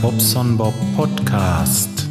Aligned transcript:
Bobson 0.00 0.56
Bob 0.56 0.74
Podcast. 0.96 2.08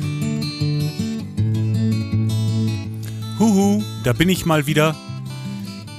Huhu, 3.39 3.83
da 4.03 4.13
bin 4.13 4.29
ich 4.29 4.45
mal 4.45 4.67
wieder. 4.67 4.95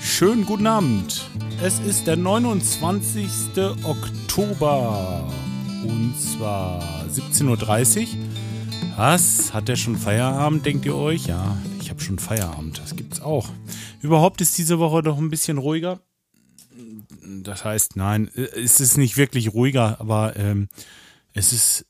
Schönen 0.00 0.46
guten 0.46 0.67
Abend. 0.67 1.29
Es 1.63 1.81
ist 1.81 2.07
der 2.07 2.17
29. 2.17 3.29
Oktober 3.82 5.29
und 5.82 6.14
zwar 6.18 6.81
17.30 7.13 8.03
Uhr. 8.03 8.09
Was? 8.96 9.53
Hat 9.53 9.67
der 9.68 9.77
schon 9.77 9.96
Feierabend, 9.96 10.64
denkt 10.64 10.86
ihr 10.86 10.95
euch? 10.95 11.27
Ja, 11.27 11.57
ich 11.81 11.91
habe 11.91 12.00
schon 12.00 12.18
Feierabend. 12.18 12.79
Das 12.79 12.95
gibt's 12.95 13.21
auch. 13.21 13.49
Überhaupt 14.00 14.41
ist 14.41 14.57
diese 14.59 14.79
Woche 14.79 15.03
doch 15.03 15.18
ein 15.18 15.31
bisschen 15.31 15.59
ruhiger. 15.59 16.00
Das 17.43 17.64
heißt, 17.64 17.96
nein, 17.96 18.31
es 18.35 18.81
ist 18.81 18.96
nicht 18.96 19.17
wirklich 19.17 19.54
ruhiger, 19.54 20.00
aber 20.00 20.36
ähm, 20.36 20.68
es 21.35 21.53
ist 21.53 21.87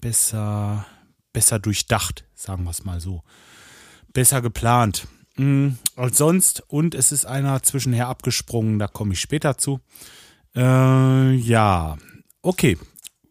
besser, 0.00 0.84
besser 1.32 1.58
durchdacht, 1.60 2.24
sagen 2.34 2.64
wir 2.64 2.70
es 2.70 2.84
mal 2.84 3.00
so. 3.00 3.22
Besser 4.12 4.42
geplant 4.42 5.06
mh, 5.36 5.74
als 5.96 6.18
sonst. 6.18 6.62
Und 6.66 6.94
es 6.94 7.12
ist 7.12 7.26
einer 7.26 7.62
zwischenher 7.62 8.08
abgesprungen, 8.08 8.78
da 8.78 8.88
komme 8.88 9.12
ich 9.12 9.20
später 9.20 9.58
zu. 9.58 9.80
Äh, 10.56 11.34
ja, 11.34 11.96
okay. 12.40 12.76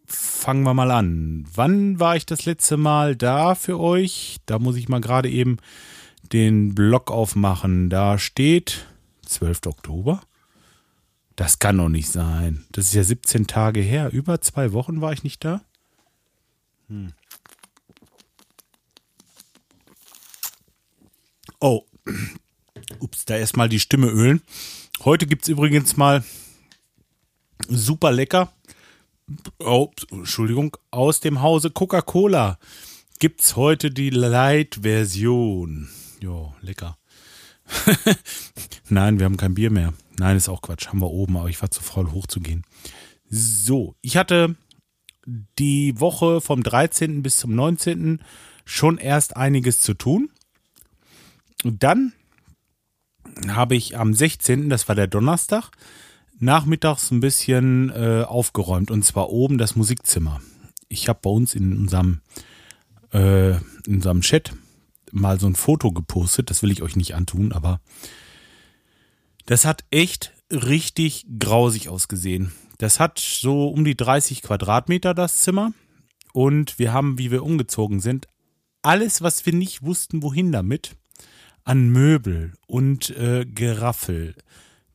Fangen 0.05 0.63
wir 0.63 0.73
mal 0.73 0.91
an. 0.91 1.45
Wann 1.53 1.99
war 1.99 2.17
ich 2.17 2.25
das 2.25 2.45
letzte 2.45 2.75
Mal 2.75 3.15
da 3.15 3.55
für 3.55 3.79
euch? 3.79 4.37
Da 4.45 4.59
muss 4.59 4.75
ich 4.75 4.89
mal 4.89 4.99
gerade 4.99 5.29
eben 5.29 5.57
den 6.33 6.75
Blog 6.75 7.11
aufmachen. 7.11 7.89
Da 7.89 8.17
steht 8.17 8.87
12. 9.25 9.67
Oktober. 9.67 10.21
Das 11.41 11.57
kann 11.57 11.79
doch 11.79 11.89
nicht 11.89 12.07
sein. 12.07 12.67
Das 12.71 12.85
ist 12.85 12.93
ja 12.93 13.03
17 13.03 13.47
Tage 13.47 13.79
her. 13.79 14.11
Über 14.11 14.41
zwei 14.41 14.73
Wochen 14.73 15.01
war 15.01 15.11
ich 15.11 15.23
nicht 15.23 15.43
da. 15.43 15.61
Hm. 16.87 17.13
Oh. 21.59 21.81
Ups, 22.99 23.25
da 23.25 23.37
erstmal 23.37 23.69
die 23.69 23.79
Stimme 23.79 24.05
ölen. 24.05 24.43
Heute 25.03 25.25
gibt 25.25 25.41
es 25.41 25.47
übrigens 25.47 25.97
mal 25.97 26.23
super 27.67 28.11
lecker. 28.11 28.53
Oh, 29.57 29.89
Entschuldigung, 30.11 30.77
aus 30.91 31.21
dem 31.21 31.41
Hause 31.41 31.71
Coca-Cola 31.71 32.59
gibt 33.17 33.41
es 33.41 33.55
heute 33.55 33.89
die 33.89 34.11
Light-Version. 34.11 35.89
Jo, 36.19 36.53
lecker. 36.61 36.99
Nein, 38.89 39.17
wir 39.17 39.25
haben 39.25 39.37
kein 39.37 39.55
Bier 39.55 39.71
mehr. 39.71 39.91
Nein, 40.21 40.37
ist 40.37 40.49
auch 40.49 40.61
Quatsch. 40.61 40.87
Haben 40.87 41.01
wir 41.01 41.09
oben, 41.09 41.35
aber 41.35 41.49
ich 41.49 41.59
war 41.63 41.71
zu 41.71 41.81
faul 41.81 42.11
hochzugehen. 42.11 42.63
So, 43.27 43.95
ich 44.01 44.17
hatte 44.17 44.55
die 45.25 45.99
Woche 45.99 46.41
vom 46.41 46.61
13. 46.61 47.23
bis 47.23 47.37
zum 47.37 47.55
19. 47.55 48.21
schon 48.63 48.99
erst 48.99 49.35
einiges 49.35 49.79
zu 49.79 49.95
tun. 49.95 50.29
Und 51.63 51.81
dann 51.81 52.13
habe 53.47 53.75
ich 53.75 53.97
am 53.97 54.13
16., 54.13 54.69
das 54.69 54.87
war 54.87 54.93
der 54.93 55.07
Donnerstag, 55.07 55.71
nachmittags 56.37 57.09
ein 57.09 57.19
bisschen 57.19 57.89
äh, 57.89 58.23
aufgeräumt 58.23 58.91
und 58.91 59.03
zwar 59.03 59.31
oben 59.31 59.57
das 59.57 59.75
Musikzimmer. 59.75 60.39
Ich 60.87 61.09
habe 61.09 61.17
bei 61.23 61.31
uns 61.31 61.55
in 61.55 61.75
unserem, 61.75 62.21
äh, 63.11 63.53
in 63.87 63.95
unserem 63.95 64.21
Chat 64.21 64.53
mal 65.11 65.39
so 65.39 65.47
ein 65.47 65.55
Foto 65.55 65.91
gepostet, 65.91 66.51
das 66.51 66.61
will 66.61 66.69
ich 66.69 66.83
euch 66.83 66.95
nicht 66.95 67.15
antun, 67.15 67.53
aber 67.53 67.81
das 69.51 69.65
hat 69.65 69.83
echt 69.91 70.31
richtig 70.49 71.25
grausig 71.37 71.89
ausgesehen. 71.89 72.53
Das 72.77 73.01
hat 73.01 73.19
so 73.19 73.67
um 73.67 73.83
die 73.83 73.97
30 73.97 74.43
Quadratmeter 74.43 75.13
das 75.13 75.41
Zimmer 75.41 75.73
und 76.31 76.79
wir 76.79 76.93
haben, 76.93 77.17
wie 77.17 77.31
wir 77.31 77.43
umgezogen 77.43 77.99
sind, 77.99 78.27
alles, 78.81 79.21
was 79.21 79.45
wir 79.45 79.51
nicht 79.51 79.83
wussten, 79.83 80.23
wohin 80.23 80.53
damit, 80.53 80.95
an 81.65 81.89
Möbel 81.89 82.53
und 82.65 83.09
äh, 83.17 83.45
Geraffel, 83.45 84.35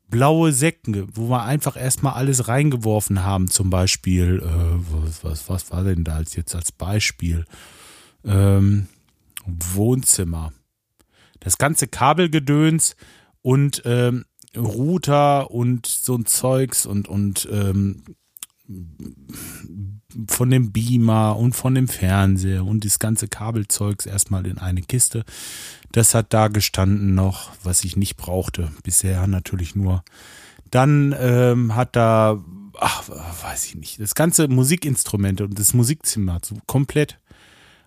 blaue 0.09 0.55
Säcke, 0.55 1.07
wo 1.13 1.29
wir 1.29 1.43
einfach 1.43 1.77
erstmal 1.77 2.15
alles 2.15 2.49
reingeworfen 2.49 3.23
haben, 3.23 3.49
zum 3.49 3.69
Beispiel, 3.69 4.41
äh, 4.43 5.03
was, 5.05 5.23
was, 5.23 5.51
was 5.51 5.71
war 5.71 5.85
denn 5.85 6.03
da 6.03 6.15
als 6.15 6.35
jetzt 6.35 6.55
als 6.55 6.73
Beispiel? 6.73 7.45
Ähm, 8.25 8.87
Wohnzimmer. 9.45 10.55
Das 11.41 11.59
ganze 11.59 11.89
Kabelgedöns 11.89 12.97
und 13.43 13.83
ähm, 13.85 14.25
Router 14.57 15.51
und 15.51 15.87
so 15.87 16.17
ein 16.17 16.27
Zeugs 16.27 16.87
und, 16.87 17.09
und 17.09 17.49
ähm, 17.51 18.03
von 20.29 20.51
dem 20.51 20.73
Beamer 20.73 21.37
und 21.37 21.55
von 21.55 21.75
dem 21.75 21.89
Fernseher 21.89 22.65
und 22.65 22.85
das 22.85 22.99
ganze 22.99 23.29
Kabelzeugs 23.29 24.07
erstmal 24.07 24.47
in 24.47 24.59
eine 24.59 24.83
Kiste. 24.83 25.25
Das 25.93 26.15
hat 26.15 26.33
da 26.33 26.49
gestanden 26.49 27.15
noch, 27.15 27.51
was 27.63 27.85
ich 27.85 27.97
nicht 27.97 28.17
brauchte. 28.17 28.73
Bisher 28.83 29.27
natürlich 29.27 29.75
nur. 29.77 30.03
Dann 30.71 31.15
ähm, 31.19 31.75
hat 31.75 31.95
da, 31.95 32.43
ach, 32.79 33.09
weiß 33.09 33.67
ich 33.67 33.75
nicht, 33.77 34.01
das 34.01 34.15
ganze 34.15 34.49
Musikinstrumente 34.49 35.45
und 35.45 35.59
das 35.59 35.75
Musikzimmer 35.75 36.41
so 36.45 36.57
komplett 36.67 37.21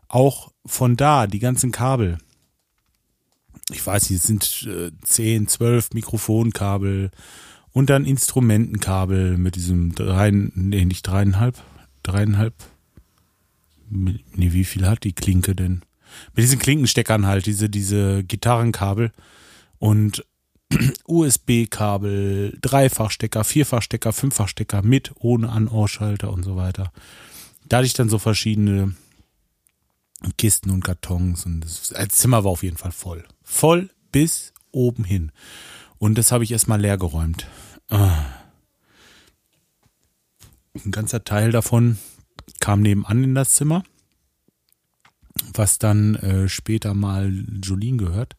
auch 0.07 0.51
von 0.65 0.95
da, 0.95 1.27
die 1.27 1.39
ganzen 1.39 1.71
Kabel. 1.71 2.17
Ich 3.69 3.85
weiß 3.85 4.09
nicht, 4.09 4.19
es 4.19 4.27
sind 4.27 4.67
äh, 4.67 4.91
10, 5.03 5.47
12 5.47 5.93
Mikrofonkabel 5.93 7.11
und 7.71 7.89
dann 7.89 8.05
Instrumentenkabel 8.05 9.37
mit 9.37 9.55
diesem 9.55 9.93
drei, 9.93 10.31
nee, 10.31 10.85
nicht 10.85 11.03
dreieinhalb, 11.03 11.61
dreieinhalb, 12.03 12.53
nee, 13.89 14.21
wie 14.35 14.65
viel 14.65 14.87
hat 14.87 15.03
die 15.03 15.13
Klinke 15.13 15.55
denn? 15.55 15.81
Mit 16.35 16.43
diesen 16.43 16.59
Klinkensteckern 16.59 17.27
halt, 17.27 17.45
diese, 17.45 17.69
diese 17.69 18.23
Gitarrenkabel 18.23 19.11
und 19.77 20.25
USB-Kabel, 21.07 22.57
Dreifachstecker, 22.61 23.43
Vierfachstecker, 23.43 24.13
Fünffachstecker 24.13 24.81
mit, 24.81 25.11
ohne 25.19 25.49
An-Ausschalter 25.49 26.31
und 26.31 26.43
so 26.43 26.55
weiter. 26.55 26.91
Da 27.67 27.77
hatte 27.77 27.87
ich 27.87 27.93
dann 27.93 28.09
so 28.09 28.19
verschiedene 28.19 28.95
Kisten 30.37 30.69
und 30.71 30.83
Kartons 30.83 31.45
und 31.45 31.61
das 31.61 31.93
Zimmer 32.09 32.43
war 32.43 32.51
auf 32.51 32.63
jeden 32.63 32.77
Fall 32.77 32.91
voll. 32.91 33.25
Voll 33.51 33.89
bis 34.11 34.53
oben 34.71 35.03
hin. 35.03 35.31
Und 35.97 36.19
das 36.19 36.31
habe 36.31 36.43
ich 36.43 36.51
erstmal 36.51 36.79
leer 36.79 36.99
geräumt. 36.99 37.47
Ah. 37.89 38.25
Ein 40.85 40.91
ganzer 40.91 41.23
Teil 41.23 41.51
davon 41.51 41.97
kam 42.59 42.81
nebenan 42.81 43.23
in 43.23 43.35
das 43.35 43.55
Zimmer, 43.55 43.83
was 45.55 45.79
dann 45.79 46.15
äh, 46.15 46.47
später 46.47 46.93
mal 46.93 47.33
Jolene 47.61 47.97
gehört. 47.97 48.37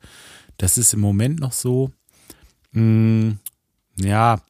Das 0.58 0.78
ist 0.78 0.94
im 0.94 1.00
Moment 1.00 1.40
noch 1.40 1.52
so, 1.52 1.90
mh, 2.70 2.80
mm, 2.80 3.38
ja, 3.96 4.40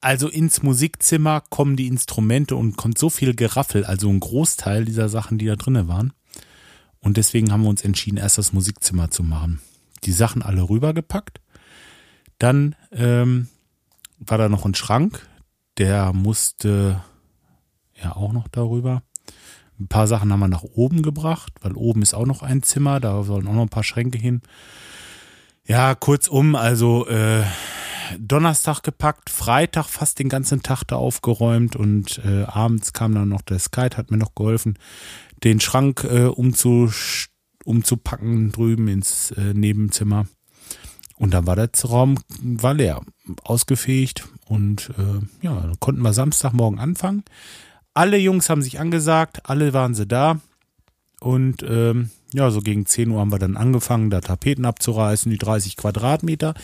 also 0.00 0.28
ins 0.28 0.62
Musikzimmer 0.62 1.42
kommen 1.48 1.76
die 1.76 1.86
Instrumente 1.86 2.56
und 2.56 2.76
kommt 2.76 2.98
so 2.98 3.08
viel 3.08 3.34
Geraffel, 3.34 3.86
also 3.86 4.10
ein 4.10 4.20
Großteil 4.20 4.84
dieser 4.84 5.08
Sachen, 5.08 5.38
die 5.38 5.46
da 5.46 5.56
drinnen 5.56 5.88
waren. 5.88 6.12
Und 7.04 7.18
deswegen 7.18 7.52
haben 7.52 7.62
wir 7.62 7.68
uns 7.68 7.84
entschieden, 7.84 8.16
erst 8.16 8.38
das 8.38 8.54
Musikzimmer 8.54 9.10
zu 9.10 9.22
machen. 9.22 9.60
Die 10.04 10.12
Sachen 10.12 10.42
alle 10.42 10.68
rübergepackt. 10.68 11.40
Dann 12.38 12.74
ähm, 12.92 13.48
war 14.18 14.38
da 14.38 14.48
noch 14.48 14.64
ein 14.64 14.74
Schrank, 14.74 15.28
der 15.76 16.14
musste 16.14 17.04
ja 18.02 18.16
auch 18.16 18.32
noch 18.32 18.48
darüber. 18.48 19.02
Ein 19.78 19.88
paar 19.88 20.06
Sachen 20.06 20.32
haben 20.32 20.40
wir 20.40 20.48
nach 20.48 20.62
oben 20.62 21.02
gebracht, 21.02 21.52
weil 21.60 21.72
oben 21.72 22.00
ist 22.00 22.14
auch 22.14 22.26
noch 22.26 22.42
ein 22.42 22.62
Zimmer, 22.62 23.00
da 23.00 23.22
sollen 23.22 23.46
auch 23.48 23.54
noch 23.54 23.62
ein 23.62 23.68
paar 23.68 23.84
Schränke 23.84 24.18
hin. 24.18 24.40
Ja, 25.66 25.94
kurzum, 25.94 26.56
also 26.56 27.06
äh, 27.06 27.42
Donnerstag 28.18 28.82
gepackt, 28.82 29.30
Freitag 29.30 29.86
fast 29.86 30.18
den 30.18 30.28
ganzen 30.28 30.62
Tag 30.62 30.84
da 30.84 30.96
aufgeräumt 30.96 31.76
und 31.76 32.20
äh, 32.24 32.44
abends 32.44 32.92
kam 32.92 33.14
dann 33.14 33.28
noch 33.28 33.42
der 33.42 33.58
Sky, 33.58 33.88
hat 33.94 34.10
mir 34.10 34.16
noch 34.16 34.34
geholfen, 34.34 34.78
den 35.44 35.60
Schrank 35.60 36.04
äh, 36.04 36.24
umzu, 36.24 36.90
umzupacken 37.64 38.52
drüben 38.52 38.88
ins 38.88 39.30
äh, 39.32 39.54
Nebenzimmer. 39.54 40.26
Und 41.16 41.32
dann 41.32 41.46
war 41.46 41.54
der 41.54 41.70
Raum 41.84 42.18
war 42.42 42.74
leer, 42.74 43.00
ausgefegt 43.44 44.26
und 44.46 44.90
äh, 44.98 45.44
ja, 45.44 45.60
dann 45.60 45.78
konnten 45.78 46.02
wir 46.02 46.12
Samstagmorgen 46.12 46.80
anfangen. 46.80 47.24
Alle 47.94 48.18
Jungs 48.18 48.50
haben 48.50 48.62
sich 48.62 48.80
angesagt, 48.80 49.48
alle 49.48 49.72
waren 49.72 49.94
sie 49.94 50.06
da 50.06 50.40
und 51.20 51.62
ähm, 51.62 52.10
ja, 52.34 52.50
so 52.50 52.60
gegen 52.60 52.84
10 52.84 53.10
Uhr 53.10 53.20
haben 53.20 53.30
wir 53.30 53.38
dann 53.38 53.56
angefangen, 53.56 54.10
da 54.10 54.20
Tapeten 54.20 54.64
abzureißen, 54.64 55.30
die 55.30 55.38
30 55.38 55.76
Quadratmeter. 55.76 56.54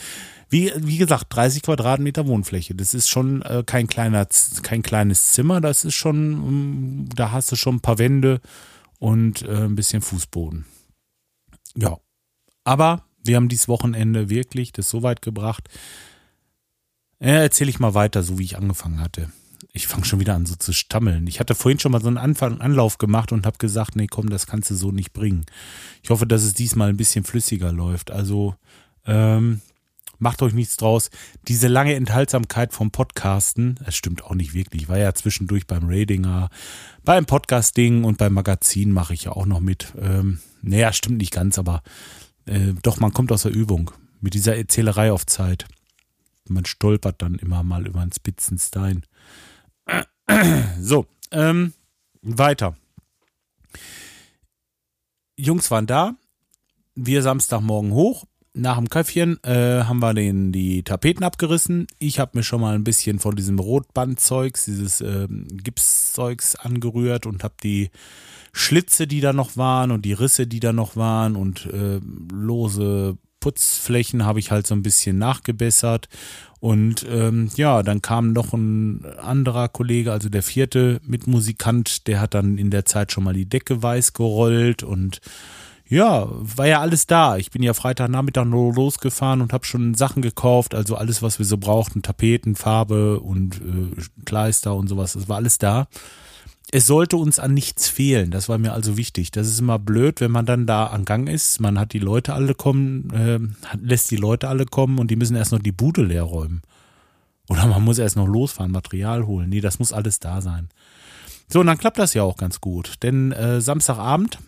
Wie, 0.51 0.69
wie 0.75 0.97
gesagt, 0.97 1.27
30 1.29 1.63
Quadratmeter 1.63 2.27
Wohnfläche. 2.27 2.75
Das 2.75 2.93
ist 2.93 3.07
schon 3.07 3.41
äh, 3.41 3.63
kein 3.65 3.87
kleiner, 3.87 4.27
kein 4.61 4.83
kleines 4.83 5.31
Zimmer. 5.31 5.61
Das 5.61 5.85
ist 5.85 5.95
schon, 5.95 6.33
um, 6.43 7.05
da 7.15 7.31
hast 7.31 7.53
du 7.53 7.55
schon 7.55 7.75
ein 7.75 7.79
paar 7.79 7.99
Wände 7.99 8.41
und 8.99 9.43
äh, 9.43 9.63
ein 9.63 9.75
bisschen 9.75 10.01
Fußboden. 10.01 10.65
Ja. 11.77 11.97
Aber 12.65 13.05
wir 13.23 13.37
haben 13.37 13.47
dieses 13.47 13.69
Wochenende 13.69 14.29
wirklich 14.29 14.73
das 14.73 14.89
so 14.89 15.03
weit 15.03 15.21
gebracht. 15.21 15.69
Ja, 17.21 17.35
erzähle 17.35 17.69
ich 17.69 17.79
mal 17.79 17.93
weiter, 17.93 18.21
so 18.21 18.37
wie 18.37 18.43
ich 18.43 18.57
angefangen 18.57 18.99
hatte. 18.99 19.31
Ich 19.71 19.87
fange 19.87 20.03
schon 20.03 20.19
wieder 20.19 20.35
an 20.35 20.45
so 20.45 20.55
zu 20.55 20.73
stammeln. 20.73 21.27
Ich 21.27 21.39
hatte 21.39 21.55
vorhin 21.55 21.79
schon 21.79 21.93
mal 21.93 22.01
so 22.01 22.09
einen 22.09 22.17
Anfang, 22.17 22.59
Anlauf 22.59 22.97
gemacht 22.97 23.31
und 23.31 23.45
habe 23.45 23.57
gesagt, 23.57 23.95
nee, 23.95 24.07
komm, 24.07 24.29
das 24.29 24.47
kannst 24.47 24.69
du 24.69 24.75
so 24.75 24.91
nicht 24.91 25.13
bringen. 25.13 25.45
Ich 26.03 26.09
hoffe, 26.09 26.27
dass 26.27 26.43
es 26.43 26.53
diesmal 26.53 26.89
ein 26.89 26.97
bisschen 26.97 27.23
flüssiger 27.23 27.71
läuft. 27.71 28.11
Also 28.11 28.55
ähm, 29.05 29.61
macht 30.21 30.41
euch 30.43 30.53
nichts 30.53 30.77
draus. 30.77 31.09
Diese 31.47 31.67
lange 31.67 31.95
Enthaltsamkeit 31.95 32.73
vom 32.73 32.91
Podcasten, 32.91 33.79
es 33.85 33.95
stimmt 33.95 34.23
auch 34.23 34.35
nicht 34.35 34.53
wirklich. 34.53 34.83
Ich 34.83 34.89
war 34.89 34.99
ja 34.99 35.13
zwischendurch 35.13 35.65
beim 35.65 35.89
Radinger, 35.89 36.49
beim 37.03 37.25
Podcasting 37.25 38.03
und 38.03 38.17
beim 38.17 38.33
Magazin 38.33 38.91
mache 38.91 39.13
ich 39.13 39.23
ja 39.23 39.31
auch 39.31 39.47
noch 39.47 39.59
mit. 39.59 39.93
Ähm, 39.99 40.39
naja, 40.61 40.93
stimmt 40.93 41.17
nicht 41.17 41.33
ganz, 41.33 41.57
aber 41.57 41.81
äh, 42.45 42.73
doch, 42.83 42.99
man 42.99 43.13
kommt 43.13 43.31
aus 43.31 43.41
der 43.43 43.51
Übung 43.51 43.91
mit 44.21 44.35
dieser 44.35 44.55
Erzählerei 44.55 45.11
auf 45.11 45.25
Zeit. 45.25 45.65
Man 46.47 46.65
stolpert 46.65 47.21
dann 47.21 47.35
immer 47.35 47.63
mal 47.63 47.87
über 47.87 48.01
einen 48.01 48.13
Spitzenstein. 48.13 49.05
So, 50.79 51.07
ähm, 51.31 51.73
weiter. 52.21 52.77
Jungs 55.35 55.69
waren 55.71 55.87
da. 55.87 56.15
Wir 56.95 57.21
Samstagmorgen 57.21 57.91
hoch. 57.91 58.25
Nach 58.53 58.77
dem 58.77 58.89
Köpfchen 58.89 59.41
äh, 59.43 59.83
haben 59.83 59.99
wir 59.99 60.13
den, 60.13 60.51
die 60.51 60.83
Tapeten 60.83 61.23
abgerissen. 61.23 61.87
Ich 61.99 62.19
habe 62.19 62.37
mir 62.37 62.43
schon 62.43 62.59
mal 62.59 62.75
ein 62.75 62.83
bisschen 62.83 63.19
von 63.19 63.35
diesem 63.35 63.59
Rotbandzeugs, 63.59 64.65
dieses 64.65 64.99
äh, 64.99 65.27
Gipszeugs 65.29 66.57
angerührt 66.57 67.25
und 67.25 67.45
habe 67.45 67.53
die 67.63 67.91
Schlitze, 68.51 69.07
die 69.07 69.21
da 69.21 69.31
noch 69.31 69.55
waren 69.55 69.91
und 69.91 70.03
die 70.03 70.11
Risse, 70.11 70.47
die 70.47 70.59
da 70.59 70.73
noch 70.73 70.97
waren 70.97 71.37
und 71.37 71.65
äh, 71.67 72.01
lose 72.33 73.17
Putzflächen 73.41 74.25
habe 74.25 74.39
ich 74.39 74.51
halt 74.51 74.67
so 74.67 74.75
ein 74.75 74.83
bisschen 74.83 75.17
nachgebessert. 75.17 76.07
Und 76.59 77.05
ähm, 77.09 77.49
ja, 77.55 77.83
dann 77.83 78.01
kam 78.01 78.33
noch 78.33 78.53
ein 78.53 79.03
anderer 79.17 79.67
Kollege, 79.67 80.11
also 80.11 80.29
der 80.29 80.43
vierte 80.43 81.01
Mitmusikant, 81.03 82.07
der 82.07 82.21
hat 82.21 82.35
dann 82.35 82.57
in 82.57 82.69
der 82.69 82.85
Zeit 82.85 83.11
schon 83.11 83.23
mal 83.23 83.33
die 83.33 83.49
Decke 83.49 83.81
weiß 83.81 84.13
gerollt 84.13 84.83
und 84.83 85.21
ja, 85.91 86.27
war 86.29 86.67
ja 86.67 86.79
alles 86.79 87.05
da. 87.05 87.37
Ich 87.37 87.51
bin 87.51 87.61
ja 87.61 87.73
Freitagnachmittag 87.73 88.45
nur 88.45 88.73
losgefahren 88.73 89.41
und 89.41 89.53
habe 89.53 89.65
schon 89.65 89.93
Sachen 89.93 90.21
gekauft, 90.21 90.73
also 90.73 90.95
alles, 90.95 91.21
was 91.21 91.37
wir 91.37 91.45
so 91.45 91.57
brauchten, 91.57 92.01
Tapeten, 92.01 92.55
Farbe 92.55 93.19
und 93.19 93.57
äh, 93.57 94.01
Kleister 94.25 94.75
und 94.75 94.87
sowas, 94.87 95.13
das 95.13 95.29
war 95.29 95.37
alles 95.37 95.57
da 95.57 95.87
es 96.73 96.87
sollte 96.87 97.17
uns 97.17 97.37
an 97.37 97.53
nichts 97.53 97.89
fehlen. 97.89 98.31
Das 98.31 98.47
war 98.47 98.57
mir 98.57 98.73
also 98.73 98.95
wichtig. 98.95 99.31
Das 99.31 99.47
ist 99.47 99.59
immer 99.59 99.77
blöd, 99.77 100.21
wenn 100.21 100.31
man 100.31 100.45
dann 100.45 100.65
da 100.65 100.87
an 100.87 101.03
Gang 101.03 101.27
ist. 101.27 101.59
Man 101.59 101.77
hat 101.77 101.91
die 101.91 101.99
Leute 101.99 102.33
alle 102.33 102.55
kommen, 102.55 103.09
äh, 103.11 103.39
lässt 103.81 104.09
die 104.09 104.15
Leute 104.15 104.47
alle 104.47 104.65
kommen 104.65 104.97
und 104.97 105.11
die 105.11 105.17
müssen 105.17 105.35
erst 105.35 105.51
noch 105.51 105.59
die 105.59 105.73
Bude 105.73 106.03
leer 106.03 106.23
räumen. 106.23 106.61
Oder 107.49 107.67
man 107.67 107.83
muss 107.83 107.97
erst 107.97 108.15
noch 108.15 108.27
losfahren, 108.27 108.71
Material 108.71 109.27
holen. 109.27 109.49
Nee, 109.49 109.59
das 109.59 109.79
muss 109.79 109.91
alles 109.91 110.19
da 110.19 110.39
sein. 110.39 110.69
So, 111.49 111.59
und 111.59 111.67
dann 111.67 111.77
klappt 111.77 111.99
das 111.99 112.13
ja 112.13 112.23
auch 112.23 112.37
ganz 112.37 112.61
gut. 112.61 112.93
Denn 113.03 113.33
äh, 113.33 113.59
Samstagabend 113.59 114.39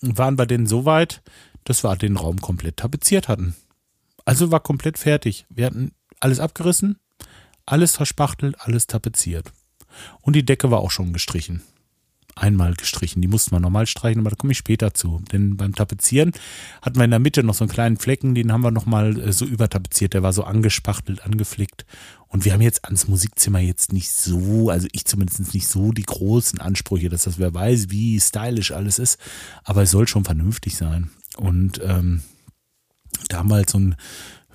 waren 0.00 0.38
wir 0.38 0.46
denn 0.46 0.66
so 0.66 0.84
weit, 0.84 1.22
dass 1.64 1.84
wir 1.84 1.96
den 1.96 2.16
Raum 2.16 2.40
komplett 2.40 2.78
tapeziert 2.78 3.28
hatten. 3.28 3.54
Also 4.24 4.50
war 4.50 4.60
komplett 4.60 4.98
fertig. 4.98 5.46
Wir 5.48 5.66
hatten 5.66 5.92
alles 6.20 6.40
abgerissen, 6.40 6.98
alles 7.66 7.96
verspachtelt, 7.96 8.60
alles 8.60 8.86
tapeziert. 8.86 9.52
Und 10.20 10.36
die 10.36 10.44
Decke 10.44 10.70
war 10.70 10.80
auch 10.80 10.90
schon 10.90 11.12
gestrichen. 11.12 11.62
Einmal 12.36 12.74
gestrichen. 12.74 13.20
Die 13.22 13.28
mussten 13.28 13.52
wir 13.52 13.60
nochmal 13.60 13.86
streichen, 13.86 14.20
aber 14.20 14.30
da 14.30 14.36
komme 14.36 14.52
ich 14.52 14.58
später 14.58 14.94
zu. 14.94 15.20
Denn 15.32 15.56
beim 15.56 15.74
Tapezieren 15.74 16.32
hatten 16.80 16.96
wir 16.96 17.04
in 17.04 17.10
der 17.10 17.18
Mitte 17.18 17.42
noch 17.42 17.54
so 17.54 17.64
einen 17.64 17.72
kleinen 17.72 17.96
Flecken, 17.96 18.34
den 18.34 18.52
haben 18.52 18.62
wir 18.62 18.70
nochmal 18.70 19.18
äh, 19.18 19.32
so 19.32 19.44
übertapeziert. 19.44 20.14
Der 20.14 20.22
war 20.22 20.32
so 20.32 20.44
angespachtelt, 20.44 21.24
angeflickt. 21.24 21.84
Und 22.28 22.44
wir 22.44 22.52
haben 22.52 22.60
jetzt 22.60 22.84
ans 22.84 23.08
Musikzimmer 23.08 23.58
jetzt 23.58 23.92
nicht 23.92 24.12
so, 24.12 24.70
also 24.70 24.86
ich 24.92 25.04
zumindest 25.04 25.52
nicht 25.52 25.66
so 25.66 25.90
die 25.90 26.04
großen 26.04 26.60
Ansprüche, 26.60 27.08
dass 27.08 27.24
das 27.24 27.38
wer 27.38 27.52
weiß, 27.52 27.90
wie 27.90 28.20
stylisch 28.20 28.70
alles 28.70 28.98
ist. 28.98 29.18
Aber 29.64 29.82
es 29.82 29.90
soll 29.90 30.06
schon 30.06 30.24
vernünftig 30.24 30.76
sein. 30.76 31.10
Und 31.36 31.80
ähm, 31.84 32.22
damals 33.28 33.72
so 33.72 33.78
ein 33.78 33.96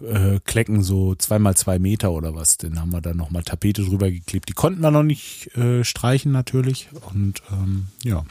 äh, 0.01 0.39
Klecken, 0.45 0.83
so 0.83 1.15
zweimal 1.15 1.55
zwei 1.55 1.79
Meter 1.79 2.11
oder 2.11 2.35
was. 2.35 2.57
Den 2.57 2.79
haben 2.79 2.91
wir 2.91 3.01
dann 3.01 3.17
nochmal 3.17 3.43
Tapete 3.43 3.83
drüber 3.83 4.09
geklebt. 4.11 4.49
Die 4.49 4.53
konnten 4.53 4.81
wir 4.81 4.91
noch 4.91 5.03
nicht 5.03 5.55
äh, 5.57 5.83
streichen 5.83 6.31
natürlich. 6.31 6.89
Und 7.13 7.41
ähm, 7.51 7.87
ja. 8.03 8.23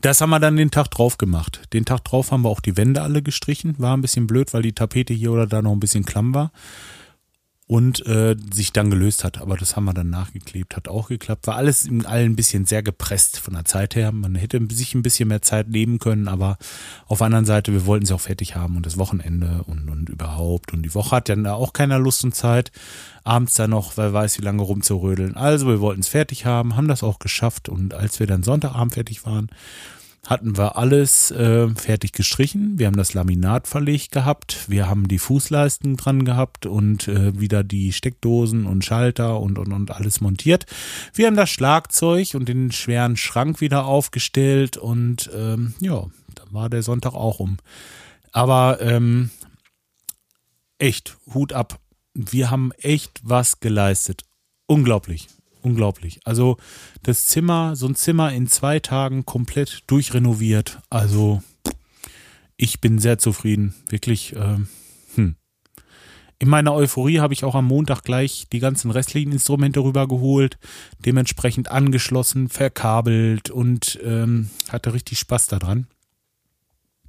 Das 0.00 0.20
haben 0.20 0.30
wir 0.30 0.40
dann 0.40 0.56
den 0.56 0.70
Tag 0.70 0.90
drauf 0.90 1.18
gemacht. 1.18 1.62
Den 1.72 1.84
Tag 1.84 2.04
drauf 2.04 2.32
haben 2.32 2.42
wir 2.42 2.48
auch 2.48 2.60
die 2.60 2.76
Wände 2.76 3.02
alle 3.02 3.22
gestrichen. 3.22 3.74
War 3.78 3.96
ein 3.96 4.02
bisschen 4.02 4.26
blöd, 4.26 4.52
weil 4.54 4.62
die 4.62 4.72
Tapete 4.72 5.12
hier 5.12 5.32
oder 5.32 5.46
da 5.46 5.62
noch 5.62 5.72
ein 5.72 5.80
bisschen 5.80 6.04
klamm 6.04 6.34
war 6.34 6.52
und 7.70 8.04
äh, 8.04 8.34
sich 8.52 8.72
dann 8.72 8.90
gelöst 8.90 9.22
hat. 9.22 9.40
Aber 9.40 9.56
das 9.56 9.76
haben 9.76 9.84
wir 9.84 9.94
dann 9.94 10.10
nachgeklebt, 10.10 10.74
hat 10.74 10.88
auch 10.88 11.06
geklappt. 11.06 11.46
War 11.46 11.54
alles 11.54 11.86
in 11.86 12.04
allen 12.04 12.32
ein 12.32 12.34
bisschen 12.34 12.66
sehr 12.66 12.82
gepresst 12.82 13.38
von 13.38 13.54
der 13.54 13.64
Zeit 13.64 13.94
her. 13.94 14.10
Man 14.10 14.34
hätte 14.34 14.60
sich 14.72 14.96
ein 14.96 15.02
bisschen 15.02 15.28
mehr 15.28 15.40
Zeit 15.40 15.68
nehmen 15.68 16.00
können, 16.00 16.26
aber 16.26 16.58
auf 17.06 17.18
der 17.18 17.26
anderen 17.26 17.44
Seite, 17.44 17.72
wir 17.72 17.86
wollten 17.86 18.06
sie 18.06 18.12
auch 18.12 18.20
fertig 18.20 18.56
haben 18.56 18.76
und 18.76 18.86
das 18.86 18.98
Wochenende 18.98 19.62
und, 19.68 19.88
und 19.88 20.08
überhaupt. 20.08 20.72
Und 20.72 20.82
die 20.82 20.96
Woche 20.96 21.14
hat 21.14 21.28
ja 21.28 21.54
auch 21.54 21.72
keiner 21.72 22.00
Lust 22.00 22.24
und 22.24 22.34
Zeit, 22.34 22.72
abends 23.22 23.54
da 23.54 23.68
noch, 23.68 23.96
wer 23.96 24.12
weiß 24.12 24.40
wie 24.40 24.44
lange 24.44 24.62
rumzurödeln. 24.62 25.36
Also 25.36 25.68
wir 25.68 25.80
wollten 25.80 26.00
es 26.00 26.08
fertig 26.08 26.46
haben, 26.46 26.74
haben 26.76 26.88
das 26.88 27.04
auch 27.04 27.20
geschafft 27.20 27.68
und 27.68 27.94
als 27.94 28.18
wir 28.18 28.26
dann 28.26 28.42
Sonntagabend 28.42 28.94
fertig 28.94 29.24
waren, 29.24 29.48
hatten 30.26 30.56
wir 30.56 30.76
alles 30.76 31.30
äh, 31.30 31.68
fertig 31.74 32.12
gestrichen. 32.12 32.78
Wir 32.78 32.86
haben 32.86 32.96
das 32.96 33.14
Laminat 33.14 33.66
verlegt 33.66 34.12
gehabt. 34.12 34.68
Wir 34.68 34.88
haben 34.88 35.08
die 35.08 35.18
Fußleisten 35.18 35.96
dran 35.96 36.24
gehabt 36.24 36.66
und 36.66 37.08
äh, 37.08 37.38
wieder 37.40 37.64
die 37.64 37.92
Steckdosen 37.92 38.66
und 38.66 38.84
Schalter 38.84 39.40
und, 39.40 39.58
und, 39.58 39.72
und 39.72 39.90
alles 39.90 40.20
montiert. 40.20 40.66
Wir 41.14 41.26
haben 41.26 41.36
das 41.36 41.50
Schlagzeug 41.50 42.34
und 42.34 42.48
den 42.48 42.70
schweren 42.70 43.16
Schrank 43.16 43.60
wieder 43.60 43.86
aufgestellt 43.86 44.76
und 44.76 45.30
ähm, 45.34 45.74
ja, 45.80 46.06
da 46.34 46.42
war 46.50 46.68
der 46.68 46.82
Sonntag 46.82 47.14
auch 47.14 47.40
um. 47.40 47.56
Aber 48.30 48.80
ähm, 48.80 49.30
echt, 50.78 51.16
Hut 51.32 51.52
ab. 51.52 51.80
Wir 52.14 52.50
haben 52.50 52.72
echt 52.78 53.20
was 53.22 53.60
geleistet. 53.60 54.22
Unglaublich 54.66 55.28
unglaublich. 55.62 56.20
Also 56.24 56.56
das 57.02 57.26
Zimmer, 57.26 57.76
so 57.76 57.86
ein 57.86 57.94
Zimmer 57.94 58.32
in 58.32 58.46
zwei 58.46 58.80
Tagen 58.80 59.24
komplett 59.24 59.82
durchrenoviert. 59.86 60.80
Also 60.90 61.42
ich 62.56 62.80
bin 62.80 62.98
sehr 62.98 63.18
zufrieden. 63.18 63.74
Wirklich. 63.88 64.36
Äh, 64.36 64.58
hm. 65.14 65.36
In 66.38 66.48
meiner 66.48 66.74
Euphorie 66.74 67.20
habe 67.20 67.34
ich 67.34 67.44
auch 67.44 67.54
am 67.54 67.66
Montag 67.66 68.02
gleich 68.02 68.46
die 68.50 68.60
ganzen 68.60 68.90
restlichen 68.90 69.32
Instrumente 69.32 69.80
rübergeholt, 69.80 70.58
dementsprechend 71.04 71.70
angeschlossen, 71.70 72.48
verkabelt 72.48 73.50
und 73.50 73.98
ähm, 74.02 74.48
hatte 74.70 74.94
richtig 74.94 75.18
Spaß 75.18 75.48
daran. 75.48 75.86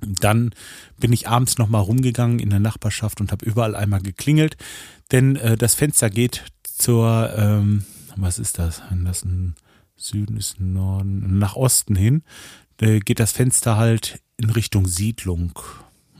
Dann 0.01 0.53
bin 0.99 1.13
ich 1.13 1.27
abends 1.27 1.57
nochmal 1.57 1.81
rumgegangen 1.81 2.39
in 2.39 2.49
der 2.49 2.59
Nachbarschaft 2.59 3.21
und 3.21 3.31
habe 3.31 3.45
überall 3.45 3.75
einmal 3.75 4.01
geklingelt, 4.01 4.57
denn 5.11 5.35
äh, 5.35 5.55
das 5.55 5.75
Fenster 5.75 6.09
geht 6.09 6.43
zur 6.63 7.31
ähm, 7.37 7.85
was 8.15 8.39
ist 8.39 8.59
das? 8.59 8.81
Wenn 8.89 9.05
das 9.05 9.23
ein 9.23 9.55
Süden 9.95 10.37
ist, 10.37 10.59
Norden, 10.59 11.37
nach 11.39 11.55
Osten 11.55 11.95
hin, 11.95 12.23
da 12.77 12.99
geht 12.99 13.19
das 13.19 13.31
Fenster 13.31 13.77
halt 13.77 14.21
in 14.37 14.49
Richtung 14.49 14.87
Siedlung. 14.87 15.53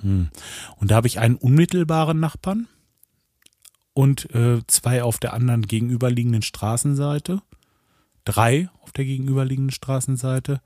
Hm. 0.01 0.29
Und 0.77 0.91
da 0.91 0.95
habe 0.95 1.07
ich 1.07 1.19
einen 1.19 1.36
unmittelbaren 1.36 2.19
Nachbarn 2.19 2.67
und 3.93 4.33
äh, 4.33 4.62
zwei 4.67 5.03
auf 5.03 5.17
der 5.17 5.33
anderen 5.33 5.63
gegenüberliegenden 5.63 6.41
Straßenseite. 6.41 7.41
Drei 8.24 8.69
auf 8.81 8.91
der 8.91 9.05
gegenüberliegenden 9.05 9.71
Straßenseite. 9.71 10.62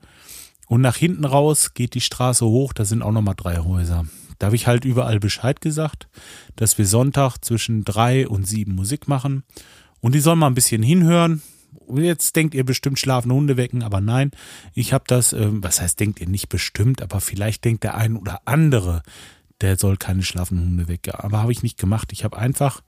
Und 0.68 0.80
nach 0.80 0.96
hinten 0.96 1.24
raus 1.24 1.74
geht 1.74 1.94
die 1.94 2.00
Straße 2.00 2.44
hoch, 2.44 2.72
da 2.72 2.84
sind 2.84 3.02
auch 3.02 3.12
nochmal 3.12 3.36
drei 3.36 3.58
Häuser. 3.58 4.04
Da 4.38 4.46
habe 4.46 4.56
ich 4.56 4.66
halt 4.66 4.84
überall 4.84 5.20
Bescheid 5.20 5.60
gesagt, 5.60 6.08
dass 6.56 6.76
wir 6.76 6.86
Sonntag 6.86 7.38
zwischen 7.38 7.84
drei 7.84 8.28
und 8.28 8.46
sieben 8.46 8.74
Musik 8.74 9.08
machen 9.08 9.44
und 10.00 10.14
die 10.14 10.20
sollen 10.20 10.38
mal 10.38 10.46
ein 10.46 10.54
bisschen 10.54 10.82
hinhören. 10.82 11.42
Jetzt 11.94 12.34
denkt 12.36 12.54
ihr 12.54 12.64
bestimmt 12.64 12.98
schlafende 12.98 13.34
Hunde 13.34 13.56
wecken, 13.56 13.82
aber 13.82 14.00
nein, 14.00 14.30
ich 14.74 14.92
habe 14.92 15.04
das, 15.06 15.32
äh, 15.32 15.48
was 15.50 15.80
heißt, 15.80 16.00
denkt 16.00 16.20
ihr 16.20 16.28
nicht 16.28 16.48
bestimmt, 16.48 17.02
aber 17.02 17.20
vielleicht 17.20 17.64
denkt 17.64 17.84
der 17.84 17.96
ein 17.96 18.16
oder 18.16 18.40
andere, 18.44 19.02
der 19.60 19.78
soll 19.78 19.96
keine 19.96 20.22
schlafenden 20.22 20.66
Hunde 20.66 20.88
wecken. 20.88 21.14
Aber 21.14 21.40
habe 21.42 21.52
ich 21.52 21.62
nicht 21.62 21.78
gemacht. 21.78 22.12
Ich 22.12 22.24
habe 22.24 22.38
einfach 22.38 22.82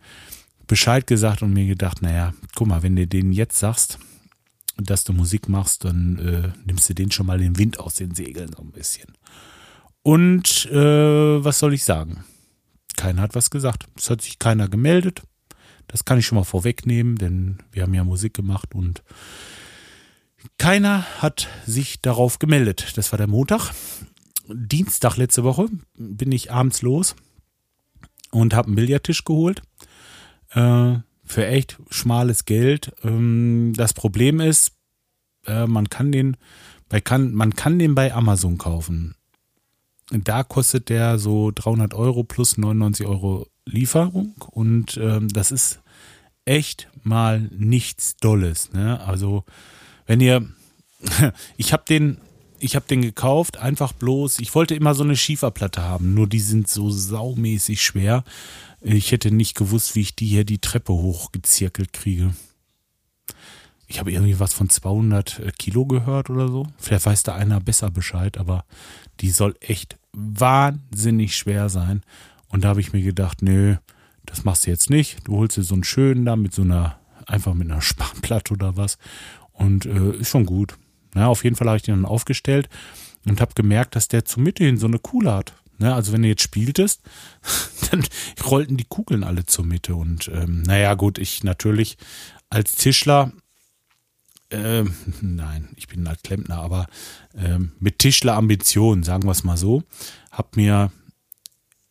Bescheid 0.67 1.07
gesagt 1.07 1.43
und 1.43 1.53
mir 1.53 1.67
gedacht, 1.67 2.03
naja, 2.03 2.35
guck 2.55 2.69
mal, 2.69 2.83
wenn 2.83 2.97
du 2.97 3.07
denen 3.07 3.33
jetzt 3.33 3.59
sagst, 3.59 3.99
dass 4.77 5.05
du 5.05 5.13
Musik 5.13 5.49
machst, 5.49 5.85
dann 5.85 6.19
äh, 6.19 6.59
nimmst 6.67 6.89
du 6.89 6.95
denen 6.95 7.11
schon 7.11 7.27
mal 7.27 7.39
den 7.39 7.59
Wind 7.59 7.81
aus 7.81 7.95
den 7.95 8.15
Segeln 8.15 8.51
so 8.55 8.63
ein 8.63 8.71
bisschen. 8.71 9.13
Und 10.03 10.67
äh, 10.67 11.45
was 11.45 11.59
soll 11.59 11.75
ich 11.75 11.85
sagen? 11.85 12.25
Keiner 12.97 13.23
hat 13.23 13.35
was 13.35 13.51
gesagt. 13.51 13.87
Es 13.97 14.11
hat 14.11 14.23
sich 14.23 14.39
keiner 14.39 14.69
gemeldet. 14.69 15.23
Das 15.89 16.05
kann 16.05 16.19
ich 16.19 16.27
schon 16.27 16.37
mal 16.37 16.45
vorwegnehmen, 16.45 17.17
denn 17.17 17.59
wir 17.73 17.83
haben 17.83 17.95
ja 17.95 18.05
Musik 18.05 18.35
gemacht 18.35 18.75
und 18.75 19.03
keiner 20.59 21.05
hat 21.21 21.49
sich 21.67 22.01
darauf 22.01 22.39
gemeldet. 22.39 22.93
Das 22.97 23.11
war 23.13 23.17
der 23.17 23.27
Montag. 23.27 23.73
Dienstag 24.49 25.17
letzte 25.17 25.45
Woche 25.45 25.69
bin 25.97 26.33
ich 26.33 26.53
abends 26.53 26.83
los 26.83 27.17
und 28.31 28.55
habe 28.55 28.69
einen 28.69 28.77
Billardtisch 28.77 29.25
geholt. 29.25 29.63
Äh, 30.51 30.99
für 31.25 31.47
echt 31.47 31.79
schmales 31.91 32.45
Geld. 32.45 32.93
Ähm, 33.05 33.73
das 33.77 33.93
Problem 33.93 34.41
ist, 34.41 34.73
äh, 35.47 35.67
man 35.67 35.91
kann 35.91 36.13
den 36.13 36.37
bei 36.89 37.01
kann, 37.01 37.35
man 37.35 37.55
kann 37.55 37.79
den 37.79 37.95
bei 37.95 38.15
Amazon 38.15 38.57
kaufen. 38.57 39.15
Da 40.11 40.43
kostet 40.43 40.89
der 40.89 41.19
so 41.19 41.51
300 41.55 41.93
Euro 41.93 42.25
plus 42.25 42.57
99 42.57 43.07
Euro 43.07 43.47
Lieferung 43.71 44.35
und 44.51 44.97
ähm, 44.97 45.29
das 45.29 45.51
ist 45.51 45.81
echt 46.45 46.89
mal 47.03 47.49
nichts 47.57 48.17
Dolles. 48.17 48.73
Ne? 48.73 49.01
Also 49.01 49.45
wenn 50.07 50.21
ihr, 50.21 50.49
ich 51.57 51.73
habe 51.73 51.85
den, 51.89 52.19
ich 52.59 52.75
habe 52.75 52.87
den 52.87 53.03
gekauft, 53.03 53.59
einfach 53.59 53.93
bloß, 53.93 54.41
ich 54.41 54.55
wollte 54.55 54.75
immer 54.75 54.95
so 54.95 55.05
eine 55.05 55.17
Schieferplatte 55.17 55.83
haben, 55.83 56.15
nur 56.15 56.27
die 56.27 56.41
sind 56.41 56.69
so 56.69 56.91
saumäßig 56.91 57.83
schwer. 57.83 58.25
Ich 58.81 59.13
hätte 59.13 59.31
nicht 59.31 59.57
gewusst, 59.57 59.95
wie 59.95 60.01
ich 60.01 60.17
die 60.17 60.27
hier 60.27 60.45
die 60.45 60.59
Treppe 60.59 60.93
hochgezirkelt 60.93 61.93
kriege. 61.93 62.35
Ich 63.87 63.99
habe 63.99 64.13
irgendwie 64.13 64.39
was 64.39 64.53
von 64.53 64.69
200 64.69 65.39
äh, 65.39 65.53
Kilo 65.59 65.87
gehört 65.87 66.31
oder 66.31 66.49
so. 66.49 66.67
Vielleicht 66.79 67.07
weiß 67.07 67.23
da 67.23 67.35
einer 67.35 67.59
besser 67.61 67.91
Bescheid, 67.91 68.39
aber 68.39 68.65
die 69.21 69.31
soll 69.31 69.55
echt 69.61 69.99
wahnsinnig 70.13 71.37
schwer 71.37 71.69
sein. 71.71 72.03
Und 72.49 72.65
da 72.65 72.69
habe 72.69 72.81
ich 72.81 72.93
mir 72.93 73.03
gedacht, 73.03 73.43
nö, 73.43 73.77
das 74.27 74.45
machst 74.45 74.67
du 74.67 74.71
jetzt 74.71 74.91
nicht. 74.91 75.27
Du 75.27 75.37
holst 75.37 75.57
dir 75.57 75.63
so 75.63 75.75
einen 75.75 75.85
schönen 75.85 76.25
da 76.25 76.37
mit 76.37 76.55
so 76.55 76.63
einer, 76.63 76.99
einfach 77.27 77.55
mit 77.55 77.71
einer 77.71 77.81
Spanplatte 77.83 78.55
oder 78.55 78.77
was. 78.77 78.99
Und 79.53 79.87
äh, 79.87 80.17
ist 80.17 80.31
schon 80.31 80.47
gut. 80.47 80.77
Ja, 81.15 81.27
auf 81.29 81.45
jeden 81.45 81.57
Fall 81.57 81.69
habe 81.69 81.77
ich 81.77 81.83
den 81.83 81.97
dann 81.97 82.05
aufgestellt 82.05 82.69
und 83.27 83.41
habe 83.41 83.55
gemerkt, 83.55 83.97
dass 83.97 84.09
der 84.09 84.25
zur 84.25 84.43
Mitte 84.43 84.65
hin 84.65 84.77
so 84.77 84.87
eine 84.87 84.99
Kuhle 84.99 85.33
hat. 85.33 85.55
Ne, 85.79 85.95
also 85.95 86.13
wenn 86.13 86.23
du 86.23 86.29
jetzt 86.29 86.43
spieltest, 86.43 87.03
dann 87.91 88.05
rollten 88.45 88.77
die 88.77 88.85
Kugeln 88.85 89.23
alle 89.23 89.47
zur 89.47 89.65
Mitte. 89.65 89.95
Und 89.95 90.29
ähm, 90.29 90.63
naja, 90.63 90.95
gut, 90.95 91.19
ich 91.19 91.45
natürlich 91.45 91.97
als 92.51 92.75
Tischler, 92.75 93.33
äh, 94.51 94.83
nein, 95.21 95.69
ich 95.77 95.87
bin 95.87 96.09
halt 96.09 96.25
Klempner, 96.25 96.59
aber 96.59 96.87
äh, 97.35 97.59
mit 97.79 98.01
Tischler-Ambitionen, 98.01 99.05
sagen 99.05 99.25
wir 99.25 99.33
es 99.33 99.45
mal 99.45 99.57
so, 99.57 99.85
habe 100.33 100.49
mir 100.57 100.91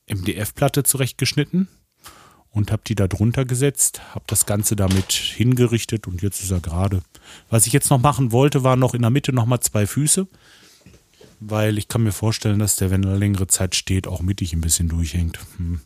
MDF-Platte 0.10 0.84
zurechtgeschnitten 0.84 1.68
und 2.52 2.72
habe 2.72 2.82
die 2.86 2.96
da 2.96 3.08
drunter 3.08 3.46
gesetzt, 3.46 4.02
habe 4.14 4.26
das 4.28 4.46
Ganze 4.46 4.76
damit 4.76 5.12
hingerichtet 5.12 6.08
und 6.08 6.22
jetzt 6.22 6.42
ist 6.42 6.52
er 6.52 6.60
gerade. 6.60 7.02
Was 7.50 7.68
ich 7.68 7.74
jetzt 7.74 7.90
noch 7.90 8.00
machen 8.00 8.32
wollte, 8.32 8.64
war 8.64 8.76
noch 8.76 8.94
in 8.94 9.02
der 9.02 9.12
Mitte 9.12 9.34
nochmal 9.34 9.60
zwei 9.60 9.86
Füße, 9.86 10.28
weil 11.40 11.78
ich 11.78 11.88
kann 11.88 12.04
mir 12.04 12.12
vorstellen, 12.12 12.60
dass 12.60 12.76
der, 12.76 12.90
wenn 12.90 13.04
er 13.04 13.18
längere 13.18 13.48
Zeit 13.48 13.76
steht, 13.76 14.08
auch 14.08 14.22
mittig 14.22 14.54
ein 14.54 14.62
bisschen 14.62 14.90
durchhängt. 14.90 15.40
Hm. 15.58 15.82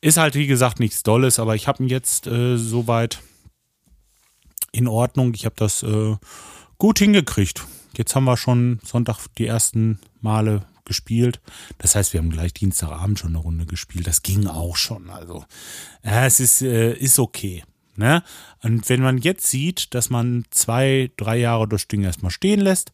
Ist 0.00 0.18
halt, 0.18 0.34
wie 0.34 0.46
gesagt, 0.46 0.78
nichts 0.78 1.02
Dolles, 1.02 1.38
aber 1.38 1.54
ich 1.54 1.68
habe 1.68 1.82
ihn 1.82 1.88
jetzt 1.88 2.26
äh, 2.26 2.58
soweit 2.58 3.20
in 4.72 4.88
Ordnung. 4.88 5.32
Ich 5.34 5.46
habe 5.46 5.56
das 5.56 5.82
äh, 5.82 6.16
gut 6.76 6.98
hingekriegt. 6.98 7.64
Jetzt 7.96 8.14
haben 8.14 8.24
wir 8.24 8.36
schon 8.36 8.78
Sonntag 8.84 9.26
die 9.38 9.46
ersten 9.46 9.98
Male 10.20 10.66
gespielt. 10.86 11.40
Das 11.78 11.94
heißt, 11.94 12.12
wir 12.12 12.20
haben 12.20 12.30
gleich 12.30 12.54
Dienstagabend 12.54 13.18
schon 13.18 13.30
eine 13.30 13.38
Runde 13.38 13.66
gespielt. 13.66 14.06
Das 14.06 14.22
ging 14.22 14.46
auch 14.46 14.76
schon. 14.76 15.10
Also, 15.10 15.44
ja, 16.02 16.24
es 16.24 16.40
ist, 16.40 16.62
äh, 16.62 16.94
ist 16.94 17.18
okay. 17.18 17.62
Ne? 17.96 18.22
Und 18.62 18.88
wenn 18.88 19.02
man 19.02 19.18
jetzt 19.18 19.46
sieht, 19.46 19.94
dass 19.94 20.10
man 20.10 20.44
zwei, 20.50 21.10
drei 21.16 21.38
Jahre 21.38 21.68
das 21.68 21.88
Ding 21.88 22.02
erstmal 22.02 22.30
stehen 22.30 22.60
lässt, 22.60 22.92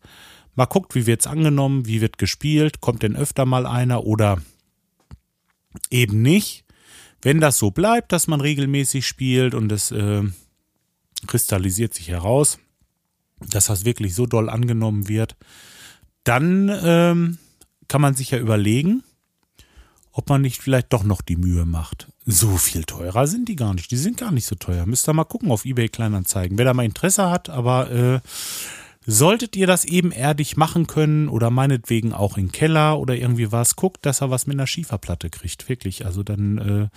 mal 0.54 0.66
guckt, 0.66 0.94
wie 0.94 1.06
wird 1.06 1.20
es 1.20 1.26
angenommen, 1.26 1.86
wie 1.86 2.00
wird 2.00 2.18
gespielt, 2.18 2.80
kommt 2.80 3.02
denn 3.02 3.16
öfter 3.16 3.44
mal 3.44 3.66
einer 3.66 4.04
oder 4.04 4.40
eben 5.90 6.22
nicht. 6.22 6.64
Wenn 7.20 7.40
das 7.40 7.58
so 7.58 7.70
bleibt, 7.70 8.12
dass 8.12 8.26
man 8.26 8.40
regelmäßig 8.40 9.06
spielt 9.06 9.54
und 9.54 9.70
es 9.72 9.90
äh, 9.90 10.22
kristallisiert 11.26 11.94
sich 11.94 12.08
heraus, 12.08 12.58
dass 13.38 13.66
das 13.66 13.84
wirklich 13.84 14.14
so 14.14 14.26
doll 14.26 14.48
angenommen 14.48 15.08
wird, 15.08 15.36
dann 16.24 16.70
ähm, 16.82 17.38
kann 17.92 18.00
man 18.00 18.14
sich 18.14 18.30
ja 18.30 18.38
überlegen, 18.38 19.02
ob 20.12 20.30
man 20.30 20.40
nicht 20.40 20.62
vielleicht 20.62 20.94
doch 20.94 21.04
noch 21.04 21.20
die 21.20 21.36
Mühe 21.36 21.66
macht. 21.66 22.08
So 22.24 22.56
viel 22.56 22.84
teurer 22.84 23.26
sind 23.26 23.50
die 23.50 23.54
gar 23.54 23.74
nicht. 23.74 23.90
Die 23.90 23.98
sind 23.98 24.16
gar 24.16 24.32
nicht 24.32 24.46
so 24.46 24.54
teuer. 24.54 24.86
Müsst 24.86 25.06
ihr 25.06 25.12
mal 25.12 25.24
gucken 25.24 25.50
auf 25.50 25.66
eBay 25.66 25.90
Kleinanzeigen. 25.90 26.56
Wer 26.56 26.64
da 26.64 26.72
mal 26.72 26.86
Interesse 26.86 27.28
hat, 27.28 27.50
aber 27.50 27.90
äh, 27.90 28.20
solltet 29.04 29.56
ihr 29.56 29.66
das 29.66 29.84
ebenerdig 29.84 30.56
machen 30.56 30.86
können 30.86 31.28
oder 31.28 31.50
meinetwegen 31.50 32.14
auch 32.14 32.38
im 32.38 32.50
Keller 32.50 32.98
oder 32.98 33.14
irgendwie 33.14 33.52
was, 33.52 33.76
guckt, 33.76 34.06
dass 34.06 34.22
er 34.22 34.30
was 34.30 34.46
mit 34.46 34.56
einer 34.56 34.66
Schieferplatte 34.66 35.28
kriegt. 35.28 35.68
Wirklich. 35.68 36.06
Also 36.06 36.22
dann 36.22 36.56
äh, 36.56 36.88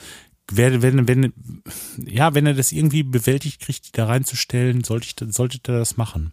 wenn, 0.49 0.81
wenn, 0.81 1.07
wenn, 1.09 1.33
ja, 2.05 2.33
wenn 2.35 2.45
er 2.45 2.53
das 2.53 2.71
irgendwie 2.71 3.03
bewältigt 3.03 3.59
kriegt, 3.59 3.87
die 3.87 3.91
da 3.91 4.05
reinzustellen, 4.05 4.85
sollte 4.85 5.07
ich, 5.07 5.35
solltet 5.35 5.67
ihr 5.67 5.77
das 5.77 5.97
machen. 5.97 6.31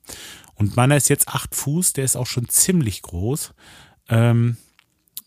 Und 0.54 0.76
meiner 0.76 0.96
ist 0.96 1.08
jetzt 1.08 1.26
acht 1.26 1.56
Fuß, 1.56 1.94
der 1.94 2.04
ist 2.04 2.14
auch 2.14 2.28
schon 2.28 2.48
ziemlich 2.48 3.02
groß. 3.02 3.54
Ähm, 4.08 4.56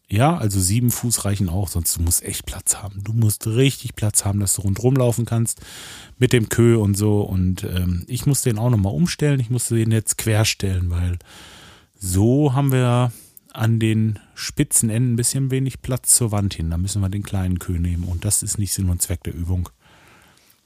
ja, 0.08 0.38
also 0.38 0.60
sieben 0.60 0.91
Fuß 0.91 1.25
reichen 1.25 1.50
auch, 1.50 1.67
sonst 1.67 1.98
du 1.98 2.01
musst 2.01 2.24
echt 2.24 2.46
Platz 2.46 2.75
haben. 2.75 3.03
Du 3.03 3.12
musst 3.13 3.48
richtig 3.48 3.96
Platz 3.96 4.24
haben, 4.24 4.39
dass 4.39 4.55
du 4.55 4.62
rundherum 4.62 4.96
laufen 4.96 5.25
kannst 5.25 5.62
mit 6.20 6.32
dem 6.32 6.48
Kö 6.50 6.77
und 6.77 6.96
so. 6.96 7.22
Und 7.22 7.63
ähm, 7.63 8.03
ich 8.08 8.25
muss 8.27 8.44
den 8.44 8.60
auch 8.60 8.70
nochmal 8.70 8.94
umstellen. 8.94 9.39
Ich 9.39 9.50
musste 9.50 9.75
den 9.75 9.91
jetzt 9.91 10.17
querstellen, 10.17 10.91
weil 10.91 11.17
so 11.98 12.53
haben 12.53 12.72
wir 12.72 13.12
an 13.51 13.79
den 13.79 14.20
spitzen 14.36 14.89
Enden 14.89 15.13
ein 15.13 15.15
bisschen 15.15 15.50
wenig 15.50 15.82
Platz 15.82 16.13
zur 16.13 16.32
Wand 16.32 16.53
hin. 16.53 16.70
Da 16.70 16.77
müssen 16.77 17.01
wir 17.01 17.10
den 17.10 17.24
kleinen 17.24 17.58
Kö 17.58 17.79
nehmen. 17.79 18.03
Und 18.03 18.25
das 18.25 18.44
ist 18.44 18.60
nicht 18.60 18.74
Sinn 18.74 18.89
und 18.89 19.01
Zweck 19.01 19.24
der 19.24 19.34
Übung. 19.34 19.70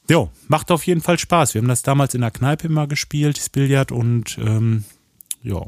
Jo, 0.10 0.32
macht 0.48 0.70
auf 0.70 0.86
jeden 0.86 1.01
Fall 1.01 1.18
Spaß. 1.18 1.54
Wir 1.54 1.62
haben 1.62 1.68
das 1.70 1.84
damals 1.84 2.13
in 2.13 2.22
der 2.22 2.32
Kneipe 2.32 2.68
immer 2.68 2.88
gespielt, 2.88 3.38
das 3.38 3.50
Billard. 3.50 3.94
Und 3.94 4.38
ähm, 4.39 4.84
ja, 5.44 5.66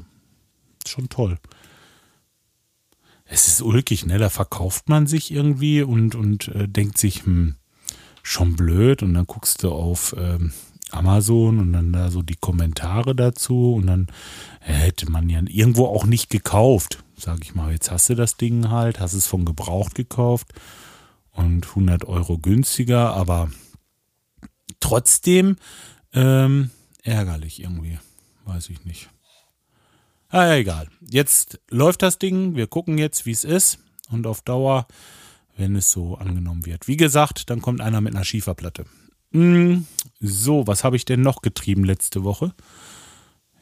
schon 0.86 1.08
toll 1.08 1.38
es 3.32 3.48
ist 3.48 3.62
ulkig, 3.62 4.06
ne? 4.06 4.18
Da 4.18 4.30
verkauft 4.30 4.90
man 4.90 5.08
sich 5.08 5.32
irgendwie 5.32 5.82
und, 5.82 6.16
und 6.16 6.50
äh, 6.50 6.68
denkt 6.68 6.98
sich, 6.98 7.24
hm, 7.24 7.56
schon 8.24 8.58
blöd. 8.58 9.04
Und 9.04 9.14
dann 9.14 9.26
guckst 9.26 9.64
du 9.64 9.72
auf 9.72 10.14
ähm, 10.18 10.52
Amazon 10.92 11.60
und 11.60 11.72
dann 11.72 11.94
da 11.94 12.12
so 12.12 12.22
die 12.22 12.36
Kommentare 12.36 13.16
dazu 13.16 13.76
und 13.76 13.88
dann 13.88 14.08
äh, 14.60 14.74
hätte 14.74 15.10
man 15.10 15.30
ja 15.30 15.42
irgendwo 15.48 15.86
auch 15.86 16.06
nicht 16.06 16.30
gekauft, 16.30 17.04
sag 17.18 17.40
ich 17.42 17.56
mal. 17.56 17.72
Jetzt 17.72 17.90
hast 17.90 18.10
du 18.10 18.16
das 18.16 18.36
Ding 18.36 18.70
halt, 18.70 19.00
hast 19.00 19.14
es 19.14 19.28
von 19.28 19.46
gebraucht 19.46 19.96
gekauft 19.96 20.52
und 21.32 21.66
100 21.70 22.04
Euro 22.06 22.38
günstiger, 22.38 23.14
aber 23.14 23.50
trotzdem 24.82 25.56
ähm, 26.12 26.70
ärgerlich 27.04 27.62
irgendwie. 27.62 27.98
Weiß 28.44 28.70
ich 28.70 28.84
nicht. 28.84 29.10
Ah, 30.32 30.56
egal. 30.56 30.88
Jetzt 31.02 31.60
läuft 31.70 32.02
das 32.02 32.18
Ding. 32.18 32.56
Wir 32.56 32.68
gucken 32.68 32.98
jetzt, 32.98 33.26
wie 33.26 33.32
es 33.32 33.44
ist. 33.44 33.80
Und 34.10 34.26
auf 34.28 34.42
Dauer, 34.42 34.88
wenn 35.58 35.76
es 35.76 35.92
so 35.92 36.16
angenommen 36.16 36.66
wird. 36.66 36.88
Wie 36.88 36.98
gesagt, 36.98 37.50
dann 37.50 37.62
kommt 37.62 37.82
einer 37.82 38.00
mit 38.00 38.16
einer 38.16 38.24
Schieferplatte. 38.24 38.86
Hm, 39.32 39.86
so, 40.20 40.68
was 40.68 40.84
habe 40.84 40.96
ich 40.96 41.06
denn 41.06 41.22
noch 41.22 41.42
getrieben 41.42 41.84
letzte 41.84 42.24
Woche? 42.24 42.54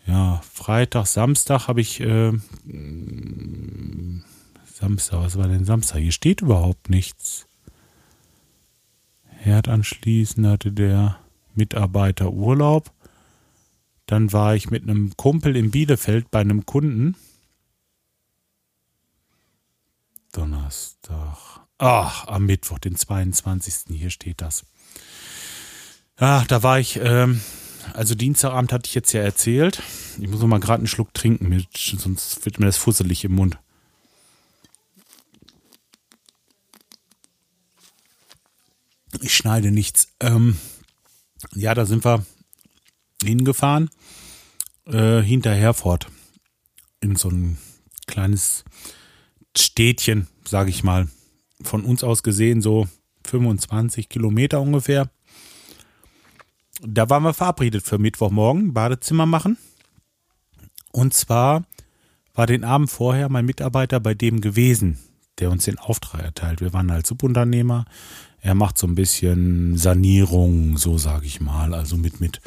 Ja, 0.06 0.42
Freitag, 0.54 1.08
Samstag 1.08 1.68
habe 1.68 1.82
ich. 1.82 2.00
Äh, 2.02 2.34
Samstag, 4.74 5.20
was 5.20 5.38
war 5.38 5.48
denn 5.48 5.66
Samstag? 5.66 6.00
Hier 6.00 6.12
steht 6.12 6.42
überhaupt 6.42 6.90
nichts. 6.90 7.48
Herd 9.26 9.68
anschließen 9.68 10.48
hatte 10.48 10.72
der 10.72 11.20
Mitarbeiter 11.56 12.32
Urlaub. 12.32 12.92
Dann 14.10 14.34
war 14.34 14.56
ich 14.56 14.72
mit 14.72 14.82
einem 14.82 15.16
Kumpel 15.18 15.56
in 15.56 15.70
Bielefeld 15.70 16.32
bei 16.32 16.40
einem 16.40 16.66
Kunden. 16.66 17.16
Donnerstag. 20.32 21.38
Ach, 21.78 22.26
am 22.28 22.48
Mittwoch, 22.48 22.80
den 22.80 22.96
22. 22.96 23.96
Hier 23.96 24.10
steht 24.10 24.42
das. 24.42 24.66
Ach, 26.18 26.48
da 26.48 26.64
war 26.64 26.80
ich, 26.80 27.00
ähm, 27.04 27.40
also 27.94 28.16
Dienstagabend 28.16 28.74
hatte 28.74 28.88
ich 28.88 28.96
jetzt 28.96 29.12
ja 29.12 29.22
erzählt. 29.22 29.84
Ich 30.20 30.28
muss 30.28 30.40
noch 30.40 30.48
mal 30.48 30.60
gerade 30.60 30.80
einen 30.80 30.88
Schluck 30.88 31.14
trinken, 31.14 31.68
sonst 31.76 32.44
wird 32.46 32.60
mir 32.60 32.66
das 32.66 32.78
fusselig 32.78 33.24
im 33.26 33.34
Mund. 33.34 33.60
Ich 39.22 39.36
schneide 39.36 39.70
nichts. 39.70 40.08
Ähm, 40.20 40.58
ja, 41.54 41.76
da 41.76 41.86
sind 41.86 42.04
wir 42.04 42.26
hingefahren, 43.24 43.92
äh, 44.92 45.22
hinter 45.22 45.54
Herford. 45.54 46.08
In 47.02 47.16
so 47.16 47.30
ein 47.30 47.58
kleines 48.08 48.64
Städtchen, 49.56 50.28
sage 50.46 50.70
ich 50.70 50.84
mal. 50.84 51.08
Von 51.62 51.84
uns 51.84 52.04
aus 52.04 52.24
gesehen 52.24 52.62
so 52.62 52.88
25 53.28 54.10
Kilometer 54.10 54.62
ungefähr. 54.62 55.10
Da 56.82 57.10
waren 57.10 57.24
wir 57.24 57.34
verabredet 57.34 57.84
für 57.84 57.98
Mittwochmorgen, 57.98 58.74
Badezimmer 58.74 59.26
machen. 59.26 59.58
Und 60.92 61.14
zwar 61.14 61.66
war 62.34 62.48
den 62.48 62.64
Abend 62.64 62.90
vorher 62.90 63.30
mein 63.30 63.46
Mitarbeiter 63.46 64.00
bei 64.00 64.14
dem 64.14 64.40
gewesen, 64.40 64.98
der 65.40 65.52
uns 65.52 65.66
den 65.66 65.78
Auftrag 65.78 66.22
erteilt. 66.22 66.62
Wir 66.62 66.74
waren 66.74 66.90
als 66.90 67.10
Subunternehmer 67.10 67.86
Er 68.42 68.56
macht 68.56 68.78
so 68.78 68.88
ein 68.88 68.96
bisschen 68.96 69.78
Sanierung, 69.78 70.78
so 70.78 70.98
sage 70.98 71.26
ich 71.26 71.42
mal, 71.42 71.74
also 71.74 71.98
mit 71.98 72.22
mit 72.22 72.40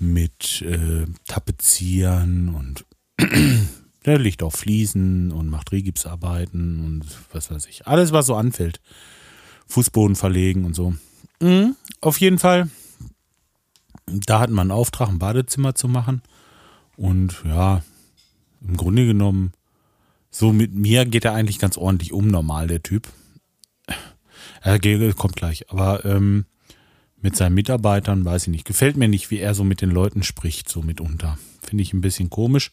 mit 0.00 0.62
äh, 0.62 1.06
Tapezieren 1.26 2.54
und 2.54 2.84
der 4.06 4.18
liegt 4.18 4.42
auf 4.42 4.54
Fliesen 4.54 5.30
und 5.30 5.48
macht 5.48 5.72
Rigipsarbeiten 5.72 6.84
und 6.84 7.04
was 7.32 7.50
weiß 7.50 7.66
ich. 7.66 7.86
Alles, 7.86 8.12
was 8.12 8.26
so 8.26 8.34
anfällt. 8.34 8.80
Fußboden 9.66 10.16
verlegen 10.16 10.64
und 10.64 10.74
so. 10.74 10.94
Mhm, 11.40 11.76
auf 12.00 12.18
jeden 12.18 12.38
Fall. 12.38 12.70
Da 14.06 14.40
hat 14.40 14.50
man 14.50 14.70
einen 14.70 14.78
Auftrag, 14.78 15.08
ein 15.08 15.18
Badezimmer 15.18 15.74
zu 15.74 15.86
machen. 15.86 16.22
Und 16.96 17.42
ja, 17.44 17.82
im 18.60 18.76
Grunde 18.76 19.06
genommen, 19.06 19.52
so 20.30 20.52
mit 20.52 20.74
mir 20.74 21.04
geht 21.06 21.24
er 21.24 21.34
eigentlich 21.34 21.58
ganz 21.58 21.76
ordentlich 21.76 22.12
um, 22.12 22.28
normal, 22.28 22.66
der 22.66 22.82
Typ. 22.82 23.08
Er 24.62 24.78
kommt 25.14 25.36
gleich. 25.36 25.70
Aber 25.70 26.04
ähm, 26.04 26.46
mit 27.22 27.36
seinen 27.36 27.54
Mitarbeitern, 27.54 28.24
weiß 28.24 28.44
ich 28.44 28.48
nicht. 28.48 28.64
Gefällt 28.64 28.96
mir 28.96 29.08
nicht, 29.08 29.30
wie 29.30 29.38
er 29.38 29.54
so 29.54 29.64
mit 29.64 29.80
den 29.80 29.90
Leuten 29.90 30.22
spricht, 30.22 30.68
so 30.68 30.82
mitunter. 30.82 31.38
Finde 31.62 31.82
ich 31.82 31.92
ein 31.92 32.00
bisschen 32.00 32.30
komisch. 32.30 32.72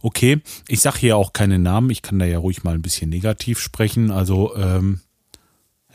Okay, 0.00 0.40
ich 0.68 0.80
sage 0.80 0.98
hier 0.98 1.16
auch 1.16 1.32
keine 1.32 1.58
Namen, 1.58 1.90
ich 1.90 2.02
kann 2.02 2.18
da 2.18 2.24
ja 2.24 2.38
ruhig 2.38 2.62
mal 2.62 2.74
ein 2.74 2.82
bisschen 2.82 3.10
negativ 3.10 3.58
sprechen. 3.58 4.10
Also, 4.10 4.54
ähm, 4.56 5.00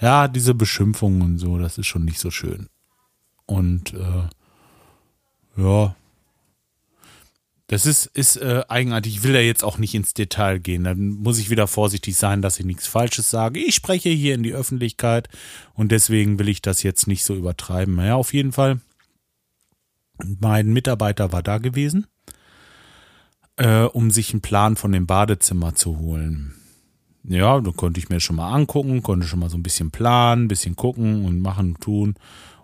ja, 0.02 0.28
diese 0.28 0.54
Beschimpfungen 0.54 1.22
und 1.22 1.38
so, 1.38 1.58
das 1.58 1.78
ist 1.78 1.88
schon 1.88 2.04
nicht 2.04 2.20
so 2.20 2.32
schön. 2.32 2.68
Und 3.46 3.94
äh, 3.94 4.28
ja, 5.62 5.96
das 7.74 7.88
ist, 7.88 8.06
ist 8.06 8.36
äh, 8.36 8.64
eigenartig. 8.68 9.16
Ich 9.16 9.24
will 9.24 9.34
da 9.34 9.40
jetzt 9.40 9.64
auch 9.64 9.80
nicht 9.80 9.96
ins 9.96 10.14
Detail 10.14 10.60
gehen. 10.60 10.84
Dann 10.84 11.08
muss 11.08 11.40
ich 11.40 11.50
wieder 11.50 11.66
vorsichtig 11.66 12.16
sein, 12.16 12.44
dass 12.44 12.60
ich 12.60 12.68
nichts 12.68 12.86
Falsches 12.86 13.32
sage. 13.32 13.60
Ich 13.60 13.74
spreche 13.74 14.10
hier 14.10 14.36
in 14.36 14.44
die 14.44 14.54
Öffentlichkeit 14.54 15.28
und 15.74 15.92
deswegen 15.92 16.38
will 16.38 16.50
ich 16.50 16.62
das 16.62 16.84
jetzt 16.84 17.08
nicht 17.08 17.24
so 17.24 17.34
übertreiben. 17.34 17.98
Ja, 17.98 18.14
auf 18.14 18.32
jeden 18.32 18.52
Fall. 18.52 18.80
Mein 20.24 20.72
Mitarbeiter 20.72 21.32
war 21.32 21.42
da 21.42 21.58
gewesen, 21.58 22.06
äh, 23.56 23.86
um 23.86 24.12
sich 24.12 24.34
einen 24.34 24.42
Plan 24.42 24.76
von 24.76 24.92
dem 24.92 25.08
Badezimmer 25.08 25.74
zu 25.74 25.98
holen. 25.98 26.54
Ja, 27.24 27.60
da 27.60 27.72
konnte 27.72 28.00
ich 28.00 28.10
mir 28.10 28.20
schon 28.20 28.36
mal 28.36 28.52
angucken, 28.52 29.02
konnte 29.02 29.26
schon 29.26 29.40
mal 29.40 29.50
so 29.50 29.58
ein 29.58 29.64
bisschen 29.64 29.90
planen, 29.90 30.44
ein 30.44 30.48
bisschen 30.48 30.76
gucken 30.76 31.26
und 31.26 31.40
machen 31.40 31.70
und 31.70 31.82
tun. 31.82 32.14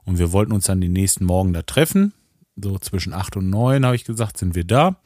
Und 0.03 0.19
wir 0.19 0.31
wollten 0.33 0.51
uns 0.51 0.65
dann 0.65 0.81
den 0.81 0.93
nächsten 0.93 1.25
Morgen 1.25 1.51
da 1.51 1.63
treffen 1.63 2.13
so 2.63 2.77
zwischen 2.79 3.13
acht 3.13 3.35
und 3.37 3.49
neun, 3.49 3.85
habe 3.85 3.95
ich 3.95 4.05
gesagt, 4.05 4.37
sind 4.37 4.55
wir 4.55 4.63
da. 4.63 4.97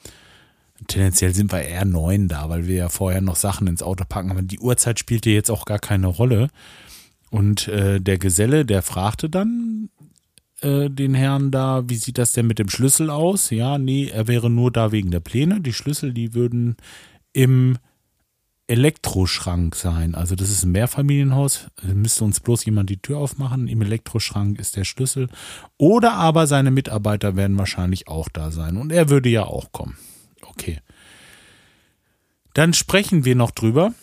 Tendenziell 0.88 1.34
sind 1.34 1.52
wir 1.52 1.62
eher 1.62 1.86
neun 1.86 2.28
da, 2.28 2.50
weil 2.50 2.68
wir 2.68 2.76
ja 2.76 2.90
vorher 2.90 3.22
noch 3.22 3.36
Sachen 3.36 3.68
ins 3.68 3.84
Auto 3.84 4.04
packen. 4.08 4.32
Aber 4.32 4.42
die 4.42 4.60
Uhrzeit 4.60 5.00
spielte 5.00 5.30
jetzt 5.30 5.50
auch 5.50 5.66
gar 5.66 5.80
keine 5.80 6.08
Rolle. 6.08 6.50
Und 7.30 7.68
äh, 7.68 8.00
der 8.00 8.18
Geselle, 8.18 8.66
der 8.66 8.82
fragte 8.82 9.30
dann 9.30 9.90
äh, 10.62 10.90
den 10.90 11.14
Herrn 11.14 11.52
da, 11.52 11.84
wie 11.88 11.96
sieht 11.96 12.18
das 12.18 12.32
denn 12.34 12.48
mit 12.48 12.60
dem 12.60 12.70
Schlüssel 12.70 13.10
aus? 13.10 13.50
Ja, 13.50 13.78
nee, 13.78 14.08
er 14.08 14.28
wäre 14.28 14.50
nur 14.50 14.72
da 14.72 14.92
wegen 14.92 15.12
der 15.12 15.20
Pläne. 15.20 15.62
Die 15.62 15.74
Schlüssel, 15.74 16.14
die 16.14 16.34
würden 16.34 16.76
im 17.32 17.78
Elektroschrank 18.68 19.76
sein. 19.76 20.16
Also 20.16 20.36
das 20.36 20.50
ist 20.50 20.64
ein 20.64 20.72
Mehrfamilienhaus. 20.72 21.68
Da 21.82 21.94
müsste 21.94 22.24
uns 22.24 22.40
bloß 22.40 22.66
jemand 22.66 22.90
die 22.90 23.02
Tür 23.02 23.18
aufmachen. 23.18 23.68
Im 23.68 23.82
Elektroschrank 23.82 24.60
ist 24.60 24.78
der 24.78 24.86
Schlüssel. 24.86 25.30
Oder 25.78 26.14
aber 26.14 26.48
seine 26.48 26.72
Mitarbeiter 26.72 27.36
werden 27.36 27.58
wahrscheinlich 27.58 28.08
auch 28.08 28.30
da 28.30 28.52
sein. 28.52 28.78
Und 28.78 28.92
er 28.92 29.10
würde 29.10 29.30
ja 29.30 29.44
auch 29.44 29.72
kommen. 29.72 29.98
Okay. 30.42 30.80
Dann 32.54 32.74
sprechen 32.74 33.26
wir 33.26 33.36
noch 33.36 33.52
drüber. 33.52 33.94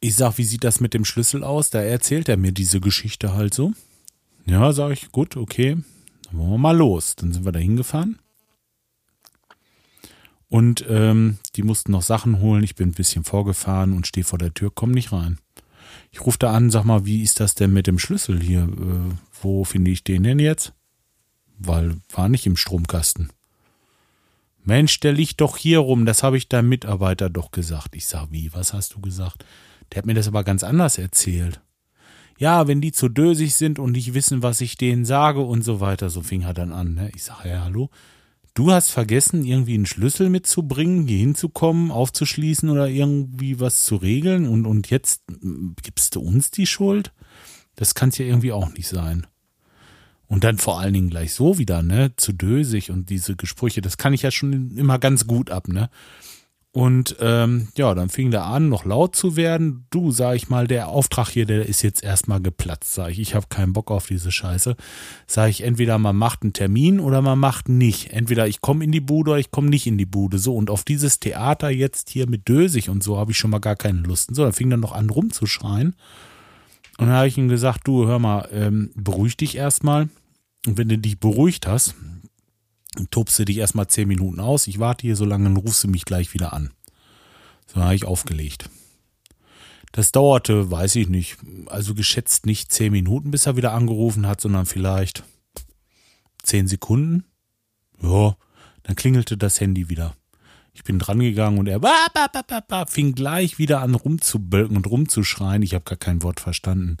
Ich 0.00 0.14
sag, 0.14 0.38
wie 0.38 0.44
sieht 0.44 0.62
das 0.62 0.78
mit 0.78 0.94
dem 0.94 1.04
Schlüssel 1.04 1.42
aus? 1.42 1.70
Da 1.70 1.80
erzählt 1.80 2.28
er 2.28 2.36
mir 2.36 2.52
diese 2.52 2.80
Geschichte 2.80 3.34
halt 3.34 3.54
so. 3.54 3.72
Ja, 4.44 4.72
sag 4.72 4.92
ich, 4.92 5.10
gut, 5.10 5.36
okay. 5.36 5.78
Dann 6.26 6.38
wollen 6.38 6.50
wir 6.50 6.58
mal 6.58 6.76
los. 6.76 7.16
Dann 7.16 7.32
sind 7.32 7.44
wir 7.44 7.52
da 7.52 7.58
hingefahren. 7.58 8.20
Und 10.48 10.84
ähm, 10.88 11.38
die 11.56 11.62
mussten 11.62 11.92
noch 11.92 12.02
Sachen 12.02 12.40
holen. 12.40 12.62
Ich 12.62 12.76
bin 12.76 12.90
ein 12.90 12.94
bisschen 12.94 13.24
vorgefahren 13.24 13.92
und 13.92 14.06
stehe 14.06 14.24
vor 14.24 14.38
der 14.38 14.54
Tür, 14.54 14.70
komm 14.74 14.92
nicht 14.92 15.12
rein. 15.12 15.38
Ich 16.12 16.24
rufe 16.24 16.38
da 16.38 16.52
an, 16.52 16.70
sag 16.70 16.84
mal, 16.84 17.04
wie 17.04 17.22
ist 17.22 17.40
das 17.40 17.54
denn 17.54 17.72
mit 17.72 17.86
dem 17.86 17.98
Schlüssel 17.98 18.40
hier? 18.40 18.62
Äh, 18.62 19.14
wo 19.42 19.64
finde 19.64 19.90
ich 19.90 20.04
den 20.04 20.22
denn 20.22 20.38
jetzt? 20.38 20.72
Weil 21.58 21.96
war 22.10 22.28
nicht 22.28 22.46
im 22.46 22.56
Stromkasten. 22.56 23.30
Mensch, 24.62 24.98
der 25.00 25.12
liegt 25.12 25.40
doch 25.40 25.56
hier 25.56 25.78
rum, 25.78 26.06
das 26.06 26.22
habe 26.22 26.36
ich 26.36 26.48
deinem 26.48 26.68
Mitarbeiter 26.68 27.30
doch 27.30 27.52
gesagt. 27.52 27.94
Ich 27.94 28.06
sag, 28.06 28.32
wie, 28.32 28.52
was 28.52 28.72
hast 28.72 28.94
du 28.94 29.00
gesagt? 29.00 29.44
Der 29.92 29.98
hat 29.98 30.06
mir 30.06 30.14
das 30.14 30.26
aber 30.26 30.42
ganz 30.42 30.64
anders 30.64 30.98
erzählt. 30.98 31.60
Ja, 32.38 32.66
wenn 32.66 32.80
die 32.80 32.92
zu 32.92 33.08
dösig 33.08 33.54
sind 33.54 33.78
und 33.78 33.92
nicht 33.92 34.12
wissen, 34.12 34.42
was 34.42 34.60
ich 34.60 34.76
denen 34.76 35.04
sage 35.04 35.40
und 35.40 35.62
so 35.62 35.80
weiter, 35.80 36.10
so 36.10 36.20
fing 36.20 36.42
er 36.42 36.52
dann 36.52 36.72
an. 36.72 36.94
Ne? 36.94 37.10
Ich 37.14 37.22
sage, 37.22 37.48
ja, 37.48 37.64
hallo, 37.64 37.90
Du 38.56 38.72
hast 38.72 38.88
vergessen, 38.88 39.44
irgendwie 39.44 39.74
einen 39.74 39.84
Schlüssel 39.84 40.30
mitzubringen, 40.30 41.06
hier 41.06 41.18
hinzukommen, 41.18 41.90
aufzuschließen 41.90 42.70
oder 42.70 42.88
irgendwie 42.88 43.60
was 43.60 43.84
zu 43.84 43.96
regeln 43.96 44.48
und, 44.48 44.64
und 44.64 44.88
jetzt 44.88 45.24
gibst 45.82 46.14
du 46.14 46.22
uns 46.22 46.50
die 46.50 46.66
Schuld? 46.66 47.12
Das 47.74 47.94
kann 47.94 48.08
es 48.08 48.16
ja 48.16 48.24
irgendwie 48.24 48.52
auch 48.52 48.72
nicht 48.72 48.88
sein. 48.88 49.26
Und 50.26 50.42
dann 50.42 50.56
vor 50.56 50.80
allen 50.80 50.94
Dingen 50.94 51.10
gleich 51.10 51.34
so 51.34 51.58
wieder, 51.58 51.82
ne, 51.82 52.14
zu 52.16 52.32
dösig 52.32 52.90
und 52.90 53.10
diese 53.10 53.36
Gespräche, 53.36 53.82
das 53.82 53.98
kann 53.98 54.14
ich 54.14 54.22
ja 54.22 54.30
schon 54.30 54.74
immer 54.78 54.98
ganz 54.98 55.26
gut 55.26 55.50
ab, 55.50 55.68
ne. 55.68 55.90
Und 56.76 57.16
ähm, 57.20 57.68
ja, 57.78 57.94
dann 57.94 58.10
fing 58.10 58.30
der 58.30 58.44
an, 58.44 58.68
noch 58.68 58.84
laut 58.84 59.16
zu 59.16 59.34
werden. 59.34 59.86
Du, 59.88 60.10
sag 60.10 60.36
ich 60.36 60.50
mal, 60.50 60.66
der 60.66 60.88
Auftrag 60.88 61.30
hier, 61.30 61.46
der 61.46 61.64
ist 61.64 61.80
jetzt 61.80 62.04
erstmal 62.04 62.42
geplatzt, 62.42 62.92
sag 62.92 63.12
ich. 63.12 63.18
Ich 63.18 63.34
habe 63.34 63.46
keinen 63.48 63.72
Bock 63.72 63.90
auf 63.90 64.08
diese 64.08 64.30
Scheiße. 64.30 64.76
Sag 65.26 65.48
ich, 65.48 65.62
entweder 65.62 65.96
man 65.96 66.16
macht 66.16 66.42
einen 66.42 66.52
Termin 66.52 67.00
oder 67.00 67.22
man 67.22 67.38
macht 67.38 67.70
nicht. 67.70 68.12
Entweder 68.12 68.46
ich 68.46 68.60
komme 68.60 68.84
in 68.84 68.92
die 68.92 69.00
Bude 69.00 69.30
oder 69.30 69.40
ich 69.40 69.50
komme 69.50 69.70
nicht 69.70 69.86
in 69.86 69.96
die 69.96 70.04
Bude. 70.04 70.38
So, 70.38 70.54
und 70.54 70.68
auf 70.68 70.84
dieses 70.84 71.18
Theater 71.18 71.70
jetzt 71.70 72.10
hier 72.10 72.28
mit 72.28 72.46
Dösig 72.46 72.90
und 72.90 73.02
so 73.02 73.16
habe 73.16 73.30
ich 73.30 73.38
schon 73.38 73.52
mal 73.52 73.58
gar 73.60 73.76
keine 73.76 74.00
Lust. 74.00 74.28
Und 74.28 74.34
so, 74.34 74.42
dann 74.42 74.52
fing 74.52 74.68
dann 74.68 74.80
noch 74.80 74.92
an 74.92 75.08
rumzuschreien. 75.08 75.96
Und 76.98 77.06
dann 77.06 77.16
habe 77.16 77.28
ich 77.28 77.38
ihm 77.38 77.48
gesagt, 77.48 77.88
du, 77.88 78.06
hör 78.06 78.18
mal, 78.18 78.50
ähm, 78.52 78.90
beruhig 78.94 79.38
dich 79.38 79.56
erstmal. 79.56 80.10
Und 80.66 80.76
wenn 80.76 80.90
du 80.90 80.98
dich 80.98 81.18
beruhigt 81.18 81.66
hast, 81.66 81.94
tobst 83.10 83.38
du 83.38 83.44
dich 83.44 83.58
erstmal 83.58 83.88
zehn 83.88 84.08
Minuten 84.08 84.40
aus. 84.40 84.66
Ich 84.66 84.78
warte 84.78 85.02
hier 85.02 85.16
so 85.16 85.24
lange, 85.24 85.44
dann 85.44 85.56
rufst 85.56 85.84
du 85.84 85.88
mich 85.88 86.04
gleich 86.04 86.34
wieder 86.34 86.52
an. 86.52 86.70
So 87.66 87.82
habe 87.82 87.94
ich 87.94 88.04
aufgelegt. 88.04 88.70
Das 89.92 90.12
dauerte, 90.12 90.70
weiß 90.70 90.96
ich 90.96 91.08
nicht, 91.08 91.38
also 91.66 91.94
geschätzt 91.94 92.44
nicht 92.46 92.70
zehn 92.70 92.92
Minuten, 92.92 93.30
bis 93.30 93.46
er 93.46 93.56
wieder 93.56 93.72
angerufen 93.72 94.26
hat, 94.26 94.40
sondern 94.40 94.66
vielleicht 94.66 95.24
zehn 96.42 96.68
Sekunden. 96.68 97.24
Ja, 98.02 98.36
dann 98.82 98.96
klingelte 98.96 99.36
das 99.36 99.60
Handy 99.60 99.88
wieder. 99.88 100.14
Ich 100.74 100.84
bin 100.84 100.98
dran 100.98 101.20
gegangen 101.20 101.58
und 101.58 101.66
er 101.66 101.80
fing 102.86 103.14
gleich 103.14 103.58
wieder 103.58 103.80
an 103.80 103.94
rumzubölken 103.94 104.76
und 104.76 104.86
rumzuschreien. 104.86 105.62
Ich 105.62 105.72
habe 105.72 105.84
gar 105.84 105.96
kein 105.96 106.22
Wort 106.22 106.40
verstanden. 106.40 106.98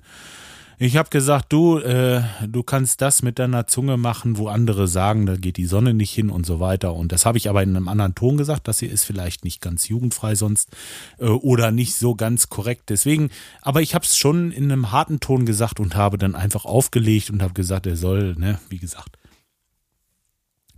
Ich 0.78 0.98
habe 0.98 1.08
gesagt, 1.08 1.54
du, 1.54 1.78
äh, 1.78 2.22
du 2.46 2.62
kannst 2.62 3.00
das 3.00 3.22
mit 3.22 3.38
deiner 3.38 3.66
Zunge 3.66 3.96
machen, 3.96 4.36
wo 4.36 4.48
andere 4.48 4.86
sagen, 4.88 5.24
da 5.24 5.36
geht 5.36 5.56
die 5.56 5.64
Sonne 5.64 5.94
nicht 5.94 6.12
hin 6.12 6.28
und 6.28 6.44
so 6.44 6.60
weiter. 6.60 6.92
Und 6.92 7.12
das 7.12 7.24
habe 7.24 7.38
ich 7.38 7.48
aber 7.48 7.62
in 7.62 7.74
einem 7.74 7.88
anderen 7.88 8.14
Ton 8.14 8.36
gesagt. 8.36 8.68
Das 8.68 8.80
hier 8.80 8.90
ist 8.90 9.04
vielleicht 9.04 9.42
nicht 9.42 9.62
ganz 9.62 9.88
jugendfrei 9.88 10.34
sonst 10.34 10.76
äh, 11.18 11.28
oder 11.28 11.70
nicht 11.70 11.94
so 11.94 12.14
ganz 12.14 12.50
korrekt. 12.50 12.90
Deswegen, 12.90 13.30
aber 13.62 13.80
ich 13.80 13.94
habe 13.94 14.04
es 14.04 14.18
schon 14.18 14.52
in 14.52 14.70
einem 14.70 14.92
harten 14.92 15.18
Ton 15.18 15.46
gesagt 15.46 15.80
und 15.80 15.96
habe 15.96 16.18
dann 16.18 16.34
einfach 16.34 16.66
aufgelegt 16.66 17.30
und 17.30 17.42
habe 17.42 17.54
gesagt, 17.54 17.86
er 17.86 17.96
soll, 17.96 18.34
ne, 18.36 18.58
wie 18.68 18.78
gesagt. 18.78 19.16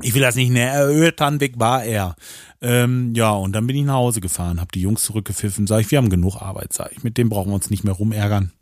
Ich 0.00 0.14
will 0.14 0.22
das 0.22 0.36
nicht 0.36 0.50
näher 0.50 0.74
erörtern, 0.74 1.40
weg 1.40 1.54
war 1.58 1.82
er. 1.82 2.14
Ähm, 2.60 3.14
ja, 3.16 3.32
und 3.32 3.50
dann 3.50 3.66
bin 3.66 3.74
ich 3.74 3.84
nach 3.84 3.94
Hause 3.94 4.20
gefahren, 4.20 4.60
habe 4.60 4.70
die 4.72 4.82
Jungs 4.82 5.02
zurückgepfiffen, 5.02 5.66
sage 5.66 5.82
ich, 5.82 5.90
wir 5.90 5.98
haben 5.98 6.08
genug 6.08 6.36
Arbeit, 6.36 6.72
sage 6.72 6.90
ich. 6.92 7.02
Mit 7.02 7.18
dem 7.18 7.28
brauchen 7.28 7.50
wir 7.50 7.56
uns 7.56 7.68
nicht 7.68 7.82
mehr 7.82 7.94
rumärgern. 7.94 8.52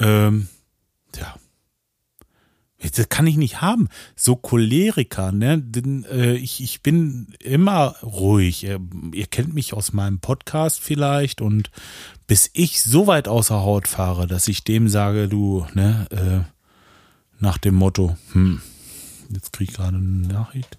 Ähm, 0.00 0.48
ja. 1.16 1.34
Das 2.96 3.10
kann 3.10 3.26
ich 3.26 3.36
nicht 3.36 3.60
haben. 3.60 3.88
So 4.16 4.36
Choleriker, 4.36 5.32
ne? 5.32 5.62
Äh, 6.10 6.36
ich, 6.36 6.62
ich 6.62 6.82
bin 6.82 7.34
immer 7.38 7.96
ruhig. 8.02 8.64
Ihr, 8.64 8.80
ihr 9.12 9.26
kennt 9.26 9.52
mich 9.52 9.74
aus 9.74 9.92
meinem 9.92 10.18
Podcast 10.18 10.80
vielleicht 10.80 11.42
und 11.42 11.70
bis 12.26 12.48
ich 12.54 12.82
so 12.82 13.06
weit 13.06 13.28
außer 13.28 13.60
Haut 13.60 13.86
fahre, 13.86 14.26
dass 14.26 14.48
ich 14.48 14.64
dem 14.64 14.88
sage, 14.88 15.28
du, 15.28 15.66
ne, 15.74 16.06
äh, 16.10 16.60
nach 17.38 17.58
dem 17.58 17.74
Motto, 17.74 18.16
hm, 18.32 18.62
jetzt 19.30 19.52
kriege 19.52 19.70
ich 19.70 19.76
gerade 19.76 19.96
eine 19.96 20.28
Nachricht. 20.28 20.78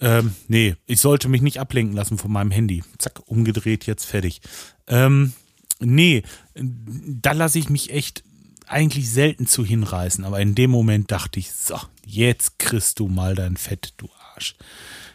Ähm, 0.00 0.34
nee, 0.46 0.76
ich 0.86 1.00
sollte 1.00 1.28
mich 1.28 1.42
nicht 1.42 1.60
ablenken 1.60 1.96
lassen 1.96 2.18
von 2.18 2.30
meinem 2.30 2.50
Handy. 2.50 2.84
Zack, 2.98 3.22
umgedreht, 3.26 3.86
jetzt 3.86 4.04
fertig. 4.04 4.40
Ähm, 4.86 5.32
nee, 5.80 6.22
da 6.54 7.32
lasse 7.32 7.58
ich 7.58 7.70
mich 7.70 7.90
echt 7.90 8.24
eigentlich 8.66 9.10
selten 9.10 9.46
zu 9.46 9.64
hinreißen, 9.64 10.24
aber 10.24 10.40
in 10.40 10.54
dem 10.54 10.70
Moment 10.70 11.10
dachte 11.10 11.40
ich, 11.40 11.52
so, 11.52 11.78
jetzt 12.04 12.58
kriegst 12.58 12.98
du 13.00 13.08
mal 13.08 13.34
dein 13.34 13.56
Fett, 13.56 13.94
du 13.96 14.08
Arsch. 14.34 14.54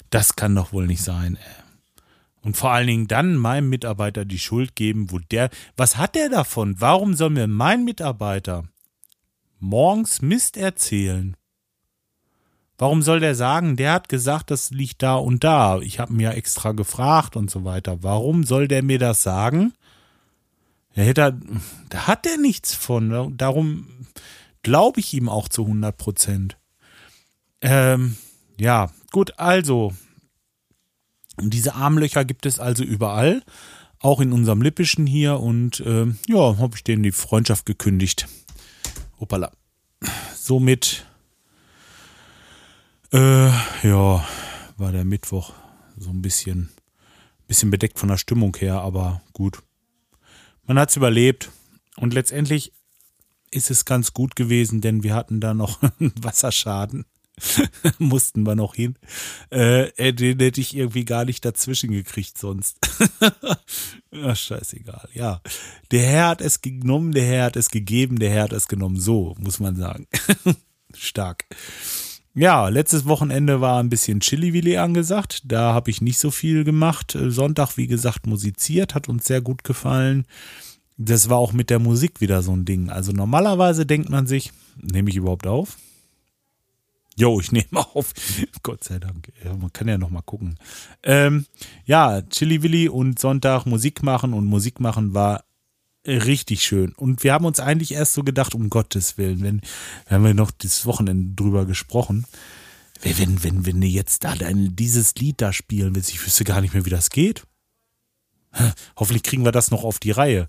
Das 0.10 0.36
kann 0.36 0.56
doch 0.56 0.74
wohl 0.74 0.88
nicht 0.88 1.04
sein, 1.04 1.38
ey. 1.38 1.64
Und 2.42 2.58
vor 2.58 2.72
allen 2.72 2.88
Dingen 2.88 3.08
dann 3.08 3.36
meinem 3.36 3.70
Mitarbeiter 3.70 4.26
die 4.26 4.40
Schuld 4.40 4.76
geben, 4.76 5.12
wo 5.12 5.20
der, 5.20 5.50
was 5.78 5.98
hat 5.98 6.16
der 6.16 6.30
davon? 6.30 6.76
Warum 6.80 7.14
soll 7.14 7.30
mir 7.30 7.48
mein 7.48 7.86
Mitarbeiter 7.86 8.66
morgens 9.60 10.22
Mist 10.22 10.58
erzählen? 10.58 11.38
Warum 12.78 13.02
soll 13.02 13.22
der 13.22 13.36
sagen, 13.36 13.78
der 13.78 13.94
hat 13.94 14.10
gesagt, 14.10 14.52
das 14.52 14.72
liegt 14.72 15.04
da 15.04 15.16
und 15.16 15.46
da? 15.46 15.80
Ich 15.80 16.00
habe 16.00 16.12
mir 16.12 16.32
extra 16.32 16.74
gefragt 16.74 17.38
und 17.38 17.50
so 17.50 17.64
weiter. 17.64 18.04
Warum 18.04 18.44
soll 18.44 18.68
der 18.68 18.84
mir 18.84 19.00
das 19.00 19.24
sagen? 19.24 19.74
Er 20.96 21.06
hätte, 21.06 21.40
da 21.90 22.08
hat 22.08 22.26
er 22.26 22.38
nichts 22.38 22.74
von. 22.76 23.38
Darum 23.38 23.88
glaube 24.62 25.00
ich 25.00 25.14
ihm 25.14 25.30
auch 25.30 25.48
zu 25.48 25.64
100 25.64 25.98
Prozent. 25.98 26.58
Ähm, 27.62 28.18
ja, 28.60 28.92
gut, 29.12 29.40
also 29.40 29.94
diese 31.42 31.76
Armlöcher 31.76 32.26
gibt 32.26 32.46
es 32.46 32.60
also 32.60 32.84
überall, 32.84 33.42
auch 34.00 34.20
in 34.20 34.34
unserem 34.34 34.62
Lippischen 34.62 35.08
hier 35.08 35.40
und 35.40 35.80
äh, 35.80 36.06
ja, 36.28 36.58
habe 36.58 36.76
ich 36.76 36.84
denen 36.84 37.04
die 37.04 37.12
Freundschaft 37.12 37.66
gekündigt. 37.66 38.28
Hoppala. 39.20 39.52
Somit, 40.36 41.06
äh, 43.14 43.48
ja, 43.48 44.28
war 44.78 44.92
der 44.92 45.06
Mittwoch 45.06 45.54
so 45.98 46.10
ein 46.10 46.22
bisschen, 46.22 46.70
bisschen 47.48 47.72
bedeckt 47.72 47.98
von 47.98 48.10
der 48.10 48.18
Stimmung 48.18 48.56
her, 48.58 48.82
aber 48.82 49.22
gut. 49.32 49.64
Man 50.66 50.80
hat 50.80 50.90
es 50.90 50.96
überlebt 50.96 51.52
und 51.98 52.14
letztendlich 52.14 52.74
ist 53.52 53.70
es 53.70 53.86
ganz 53.86 54.14
gut 54.14 54.36
gewesen, 54.36 54.82
denn 54.82 55.04
wir 55.04 55.14
hatten 55.14 55.40
da 55.40 55.54
noch 55.54 55.82
einen 56.00 56.14
Wasserschaden. 56.22 57.06
mussten 57.98 58.44
wir 58.44 58.56
noch 58.56 58.76
hin. 58.76 58.96
Äh, 59.50 60.14
den 60.14 60.40
hätte 60.40 60.62
ich 60.62 60.76
irgendwie 60.76 61.06
gar 61.06 61.26
nicht 61.26 61.44
dazwischen 61.44 61.92
gekriegt 61.92 62.38
sonst. 62.38 62.78
Ach, 64.12 64.36
scheißegal. 64.36 65.10
Ja, 65.14 65.42
der 65.92 66.04
Herr 66.06 66.28
hat 66.28 66.42
es 66.42 66.62
genommen, 66.62 67.12
der 67.12 67.26
Herr 67.26 67.46
hat 67.46 67.56
es 67.56 67.70
gegeben, 67.70 68.20
der 68.20 68.30
Herr 68.30 68.44
hat 68.44 68.54
es 68.54 68.68
genommen. 68.68 69.00
So, 69.00 69.36
muss 69.40 69.60
man 69.60 69.76
sagen. 69.76 70.08
Stark. 70.96 71.46
Ja, 72.36 72.68
letztes 72.70 73.06
Wochenende 73.06 73.62
war 73.62 73.80
ein 73.80 73.90
bisschen 73.90 74.20
Chili-Willi 74.20 74.78
angesagt. 74.78 75.44
Da 75.46 75.74
habe 75.74 75.92
ich 75.92 76.02
nicht 76.02 76.18
so 76.18 76.32
viel 76.32 76.64
gemacht. 76.64 77.16
Sonntag, 77.28 77.78
wie 77.78 77.86
gesagt, 77.86 78.26
musiziert, 78.26 78.96
hat 78.96 79.08
uns 79.08 79.26
sehr 79.26 79.42
gut 79.42 79.64
gefallen. 79.64 80.26
Das 80.98 81.30
war 81.30 81.38
auch 81.38 81.54
mit 81.54 81.70
der 81.70 81.80
Musik 81.80 82.22
wieder 82.22 82.42
so 82.42 82.56
ein 82.56 82.66
Ding. 82.66 82.90
Also 82.90 83.12
normalerweise 83.12 83.86
denkt 83.86 84.10
man 84.10 84.26
sich, 84.26 84.52
nehme 84.82 85.12
ich 85.12 85.16
überhaupt 85.16 85.46
auf? 85.46 85.78
Jo, 87.16 87.40
ich 87.40 87.52
nehme 87.52 87.68
auf. 87.94 88.14
Gott 88.64 88.84
sei 88.84 88.98
Dank. 88.98 89.32
Ja, 89.44 89.54
man 89.56 89.72
kann 89.72 89.88
ja 89.88 90.00
noch 90.00 90.10
mal 90.10 90.22
gucken. 90.24 90.58
Ähm, 91.04 91.46
ja, 91.86 92.24
Chili 92.24 92.64
Willi 92.64 92.90
und 92.90 93.20
Sonntag 93.20 93.68
Musik 93.68 94.02
machen 94.02 94.34
und 94.34 94.46
Musik 94.46 94.80
machen 94.80 95.14
war 95.14 95.44
richtig 96.06 96.64
schön. 96.64 96.94
Und 96.94 97.24
wir 97.24 97.34
haben 97.34 97.46
uns 97.46 97.60
eigentlich 97.60 97.94
erst 97.94 98.14
so 98.14 98.24
gedacht, 98.24 98.56
um 98.56 98.70
Gottes 98.70 99.18
Willen, 99.18 99.42
wenn, 99.42 99.62
haben 100.08 100.24
wir 100.24 100.34
noch 100.34 100.52
das 100.52 100.86
Wochenende 100.86 101.36
drüber 101.36 101.66
gesprochen, 101.66 102.26
wenn, 103.02 103.44
wenn, 103.44 103.66
wenn 103.66 103.82
du 103.82 103.88
jetzt 103.88 104.24
da 104.24 104.36
dein, 104.36 104.76
dieses 104.76 105.16
Lied 105.16 105.42
da 105.42 105.52
spielen 105.52 105.96
willst, 105.96 106.12
ich 106.12 106.26
wüsste 106.26 106.44
gar 106.44 106.62
nicht 106.62 106.74
mehr, 106.74 106.86
wie 106.86 106.90
das 106.90 107.10
geht. 107.10 107.46
Hoffentlich 108.96 109.24
kriegen 109.24 109.46
wir 109.46 109.52
das 109.52 109.72
noch 109.72 109.84
auf 109.84 110.00
die 110.00 110.12
Reihe. 110.12 110.48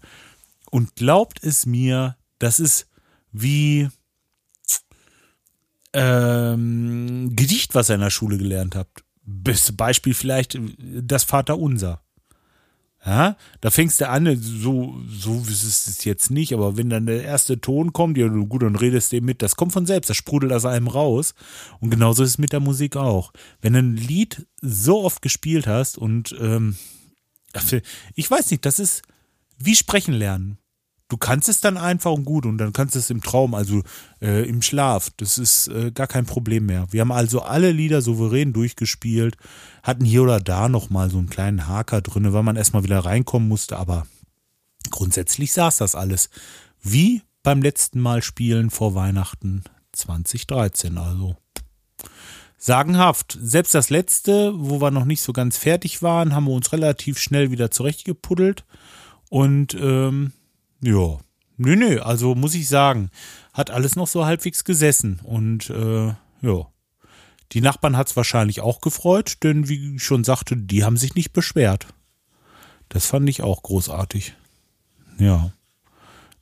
Und 0.70 0.96
glaubt 0.96 1.42
es 1.42 1.66
mir, 1.66 2.16
das 2.38 2.60
ist 2.60 2.88
wie, 3.32 3.88
ähm, 5.94 7.34
Gedicht, 7.34 7.74
was 7.74 7.88
ihr 7.88 7.94
in 7.94 8.00
der 8.00 8.10
Schule 8.10 8.36
gelernt 8.36 8.74
habt. 8.74 9.04
Beste 9.24 9.72
Beispiel 9.72 10.12
vielleicht 10.12 10.58
das 10.78 11.24
Vaterunser. 11.24 12.02
Ja, 13.06 13.36
da 13.60 13.70
fängst 13.70 14.00
du 14.00 14.08
an, 14.08 14.34
so, 14.40 14.98
so 15.10 15.42
ist 15.46 15.64
es 15.64 16.04
jetzt 16.04 16.30
nicht, 16.30 16.54
aber 16.54 16.78
wenn 16.78 16.88
dann 16.88 17.04
der 17.04 17.22
erste 17.22 17.60
Ton 17.60 17.92
kommt, 17.92 18.16
ja, 18.16 18.28
gut, 18.28 18.62
dann 18.62 18.76
redest 18.76 19.12
du 19.12 19.20
mit, 19.20 19.42
das 19.42 19.56
kommt 19.56 19.72
von 19.72 19.84
selbst, 19.84 20.08
das 20.08 20.16
sprudelt 20.16 20.52
aus 20.54 20.64
einem 20.64 20.88
raus. 20.88 21.34
Und 21.80 21.90
genauso 21.90 22.22
ist 22.22 22.30
es 22.30 22.38
mit 22.38 22.52
der 22.52 22.60
Musik 22.60 22.96
auch. 22.96 23.32
Wenn 23.60 23.74
du 23.74 23.80
ein 23.80 23.96
Lied 23.96 24.46
so 24.62 25.04
oft 25.04 25.20
gespielt 25.20 25.66
hast 25.66 25.98
und, 25.98 26.34
ähm, 26.40 26.76
ich 28.14 28.30
weiß 28.30 28.50
nicht, 28.50 28.64
das 28.64 28.78
ist 28.78 29.02
wie 29.58 29.76
sprechen 29.76 30.14
lernen 30.14 30.58
du 31.08 31.16
kannst 31.16 31.48
es 31.48 31.60
dann 31.60 31.76
einfach 31.76 32.12
und 32.12 32.24
gut 32.24 32.46
und 32.46 32.58
dann 32.58 32.72
kannst 32.72 32.94
du 32.94 32.98
es 32.98 33.10
im 33.10 33.22
Traum, 33.22 33.54
also 33.54 33.82
äh, 34.20 34.48
im 34.48 34.62
Schlaf. 34.62 35.10
Das 35.16 35.38
ist 35.38 35.68
äh, 35.68 35.90
gar 35.92 36.06
kein 36.06 36.26
Problem 36.26 36.66
mehr. 36.66 36.86
Wir 36.90 37.02
haben 37.02 37.12
also 37.12 37.42
alle 37.42 37.72
Lieder 37.72 38.02
souverän 38.02 38.52
durchgespielt, 38.52 39.36
hatten 39.82 40.04
hier 40.04 40.22
oder 40.22 40.40
da 40.40 40.68
nochmal 40.68 41.10
so 41.10 41.18
einen 41.18 41.30
kleinen 41.30 41.68
Haker 41.68 42.00
drin, 42.00 42.32
weil 42.32 42.42
man 42.42 42.56
erstmal 42.56 42.84
wieder 42.84 43.00
reinkommen 43.00 43.48
musste, 43.48 43.76
aber 43.76 44.06
grundsätzlich 44.90 45.52
saß 45.52 45.76
das 45.78 45.94
alles. 45.94 46.30
Wie 46.82 47.22
beim 47.42 47.62
letzten 47.62 48.00
Mal 48.00 48.22
spielen 48.22 48.70
vor 48.70 48.94
Weihnachten 48.94 49.64
2013, 49.92 50.98
also 50.98 51.36
sagenhaft. 52.56 53.38
Selbst 53.40 53.74
das 53.74 53.90
letzte, 53.90 54.52
wo 54.56 54.80
wir 54.80 54.90
noch 54.90 55.04
nicht 55.04 55.20
so 55.20 55.34
ganz 55.34 55.58
fertig 55.58 56.02
waren, 56.02 56.34
haben 56.34 56.46
wir 56.46 56.54
uns 56.54 56.72
relativ 56.72 57.18
schnell 57.18 57.50
wieder 57.50 57.70
zurechtgepuddelt 57.70 58.64
und 59.28 59.74
ähm, 59.74 60.32
ja, 60.84 61.18
nö, 61.56 61.76
nö, 61.76 62.00
also 62.00 62.34
muss 62.34 62.54
ich 62.54 62.68
sagen, 62.68 63.10
hat 63.52 63.70
alles 63.70 63.96
noch 63.96 64.06
so 64.06 64.26
halbwegs 64.26 64.64
gesessen 64.64 65.20
und 65.22 65.70
äh, 65.70 66.08
ja. 66.42 66.66
Die 67.52 67.60
Nachbarn 67.60 67.96
hat 67.96 68.08
es 68.08 68.16
wahrscheinlich 68.16 68.60
auch 68.60 68.80
gefreut, 68.80 69.38
denn 69.42 69.68
wie 69.68 69.94
ich 69.94 70.02
schon 70.02 70.24
sagte, 70.24 70.56
die 70.56 70.82
haben 70.82 70.96
sich 70.96 71.14
nicht 71.14 71.32
beschwert. 71.32 71.86
Das 72.88 73.06
fand 73.06 73.28
ich 73.28 73.42
auch 73.42 73.62
großartig. 73.62 74.34
Ja. 75.18 75.52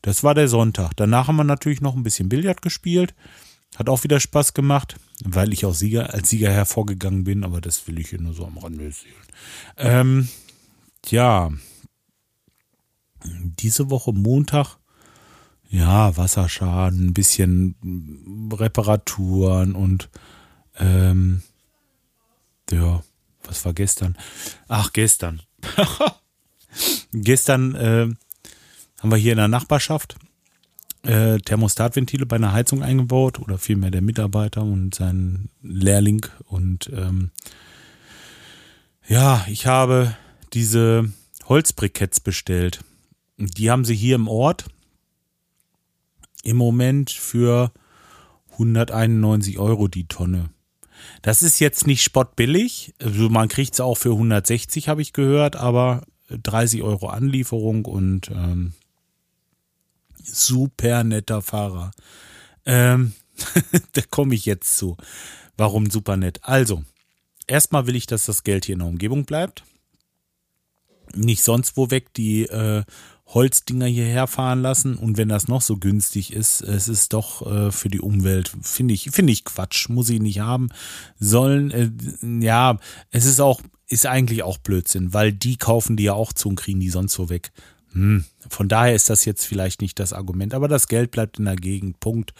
Das 0.00 0.24
war 0.24 0.34
der 0.34 0.48
Sonntag. 0.48 0.92
Danach 0.96 1.28
haben 1.28 1.36
wir 1.36 1.44
natürlich 1.44 1.80
noch 1.80 1.94
ein 1.94 2.02
bisschen 2.02 2.28
Billard 2.28 2.62
gespielt. 2.62 3.14
Hat 3.76 3.88
auch 3.88 4.04
wieder 4.04 4.20
Spaß 4.20 4.54
gemacht, 4.54 4.96
weil 5.24 5.52
ich 5.52 5.64
auch 5.66 5.74
Sieger, 5.74 6.14
als 6.14 6.30
Sieger 6.30 6.50
hervorgegangen 6.50 7.24
bin, 7.24 7.44
aber 7.44 7.60
das 7.60 7.86
will 7.86 7.98
ich 7.98 8.10
hier 8.10 8.20
nur 8.20 8.34
so 8.34 8.46
am 8.46 8.58
Rande 8.58 8.90
sehen. 8.90 9.12
Ähm, 9.76 10.28
ja, 11.08 11.50
diese 13.24 13.90
Woche 13.90 14.12
Montag, 14.12 14.76
ja, 15.68 16.16
Wasserschaden, 16.16 17.08
ein 17.08 17.14
bisschen 17.14 18.50
Reparaturen 18.52 19.74
und 19.74 20.10
ähm, 20.78 21.42
ja, 22.70 23.02
was 23.44 23.64
war 23.64 23.72
gestern? 23.72 24.16
Ach, 24.68 24.92
gestern. 24.92 25.42
gestern 27.12 27.74
äh, 27.74 28.08
haben 29.00 29.10
wir 29.10 29.16
hier 29.16 29.32
in 29.32 29.38
der 29.38 29.48
Nachbarschaft 29.48 30.16
äh, 31.02 31.38
Thermostatventile 31.38 32.26
bei 32.26 32.36
einer 32.36 32.52
Heizung 32.52 32.82
eingebaut 32.82 33.38
oder 33.40 33.58
vielmehr 33.58 33.90
der 33.90 34.02
Mitarbeiter 34.02 34.62
und 34.62 34.94
sein 34.94 35.48
Lehrling 35.62 36.26
und 36.46 36.90
ähm, 36.94 37.30
ja, 39.08 39.44
ich 39.48 39.66
habe 39.66 40.16
diese 40.52 41.12
Holzbriketts 41.46 42.20
bestellt. 42.20 42.84
Die 43.36 43.70
haben 43.70 43.84
sie 43.84 43.94
hier 43.94 44.16
im 44.16 44.28
Ort 44.28 44.66
im 46.42 46.56
Moment 46.56 47.10
für 47.10 47.72
191 48.52 49.58
Euro 49.58 49.88
die 49.88 50.06
Tonne. 50.06 50.50
Das 51.22 51.42
ist 51.42 51.58
jetzt 51.58 51.86
nicht 51.86 52.02
spottbillig. 52.02 52.94
Also 53.00 53.28
man 53.28 53.48
kriegt 53.48 53.74
es 53.74 53.80
auch 53.80 53.96
für 53.96 54.10
160, 54.10 54.88
habe 54.88 55.02
ich 55.02 55.12
gehört, 55.12 55.56
aber 55.56 56.02
30 56.30 56.82
Euro 56.82 57.08
Anlieferung 57.08 57.84
und 57.84 58.30
ähm, 58.30 58.72
super 60.22 61.04
netter 61.04 61.42
Fahrer. 61.42 61.92
Ähm, 62.64 63.12
da 63.92 64.02
komme 64.10 64.34
ich 64.34 64.46
jetzt 64.46 64.76
zu. 64.76 64.96
Warum 65.56 65.90
super 65.90 66.16
nett? 66.16 66.40
Also, 66.42 66.84
erstmal 67.46 67.86
will 67.86 67.96
ich, 67.96 68.06
dass 68.06 68.26
das 68.26 68.44
Geld 68.44 68.64
hier 68.64 68.74
in 68.74 68.80
der 68.80 68.88
Umgebung 68.88 69.24
bleibt. 69.24 69.64
Nicht 71.14 71.42
sonst 71.42 71.76
wo 71.76 71.90
weg. 71.90 72.14
Die 72.14 72.44
äh, 72.44 72.84
Holzdinger 73.34 73.86
hierher 73.86 74.26
fahren 74.26 74.62
lassen 74.62 74.96
und 74.96 75.16
wenn 75.16 75.28
das 75.28 75.48
noch 75.48 75.62
so 75.62 75.76
günstig 75.76 76.32
ist, 76.32 76.60
es 76.60 76.88
ist 76.88 77.12
doch 77.12 77.46
äh, 77.46 77.72
für 77.72 77.88
die 77.88 78.00
Umwelt, 78.00 78.52
finde 78.62 78.94
ich, 78.94 79.10
finde 79.10 79.32
ich 79.32 79.44
Quatsch, 79.44 79.88
muss 79.88 80.10
ich 80.10 80.20
nicht 80.20 80.40
haben 80.40 80.68
sollen. 81.18 81.70
Äh, 81.70 81.90
ja, 82.44 82.78
es 83.10 83.24
ist 83.24 83.40
auch, 83.40 83.60
ist 83.88 84.06
eigentlich 84.06 84.42
auch 84.42 84.58
Blödsinn, 84.58 85.14
weil 85.14 85.32
die 85.32 85.56
kaufen 85.56 85.96
die 85.96 86.04
ja 86.04 86.14
auch 86.14 86.32
zu 86.32 86.50
und 86.50 86.56
kriegen 86.56 86.80
die 86.80 86.90
sonst 86.90 87.14
so 87.14 87.30
weg. 87.30 87.52
Hm. 87.92 88.24
Von 88.48 88.68
daher 88.68 88.94
ist 88.94 89.10
das 89.10 89.24
jetzt 89.24 89.44
vielleicht 89.44 89.82
nicht 89.82 89.98
das 89.98 90.12
Argument, 90.12 90.54
aber 90.54 90.68
das 90.68 90.88
Geld 90.88 91.10
bleibt 91.10 91.38
in 91.38 91.44
der 91.44 91.56
Gegend. 91.56 92.00
Punkt. 92.00 92.32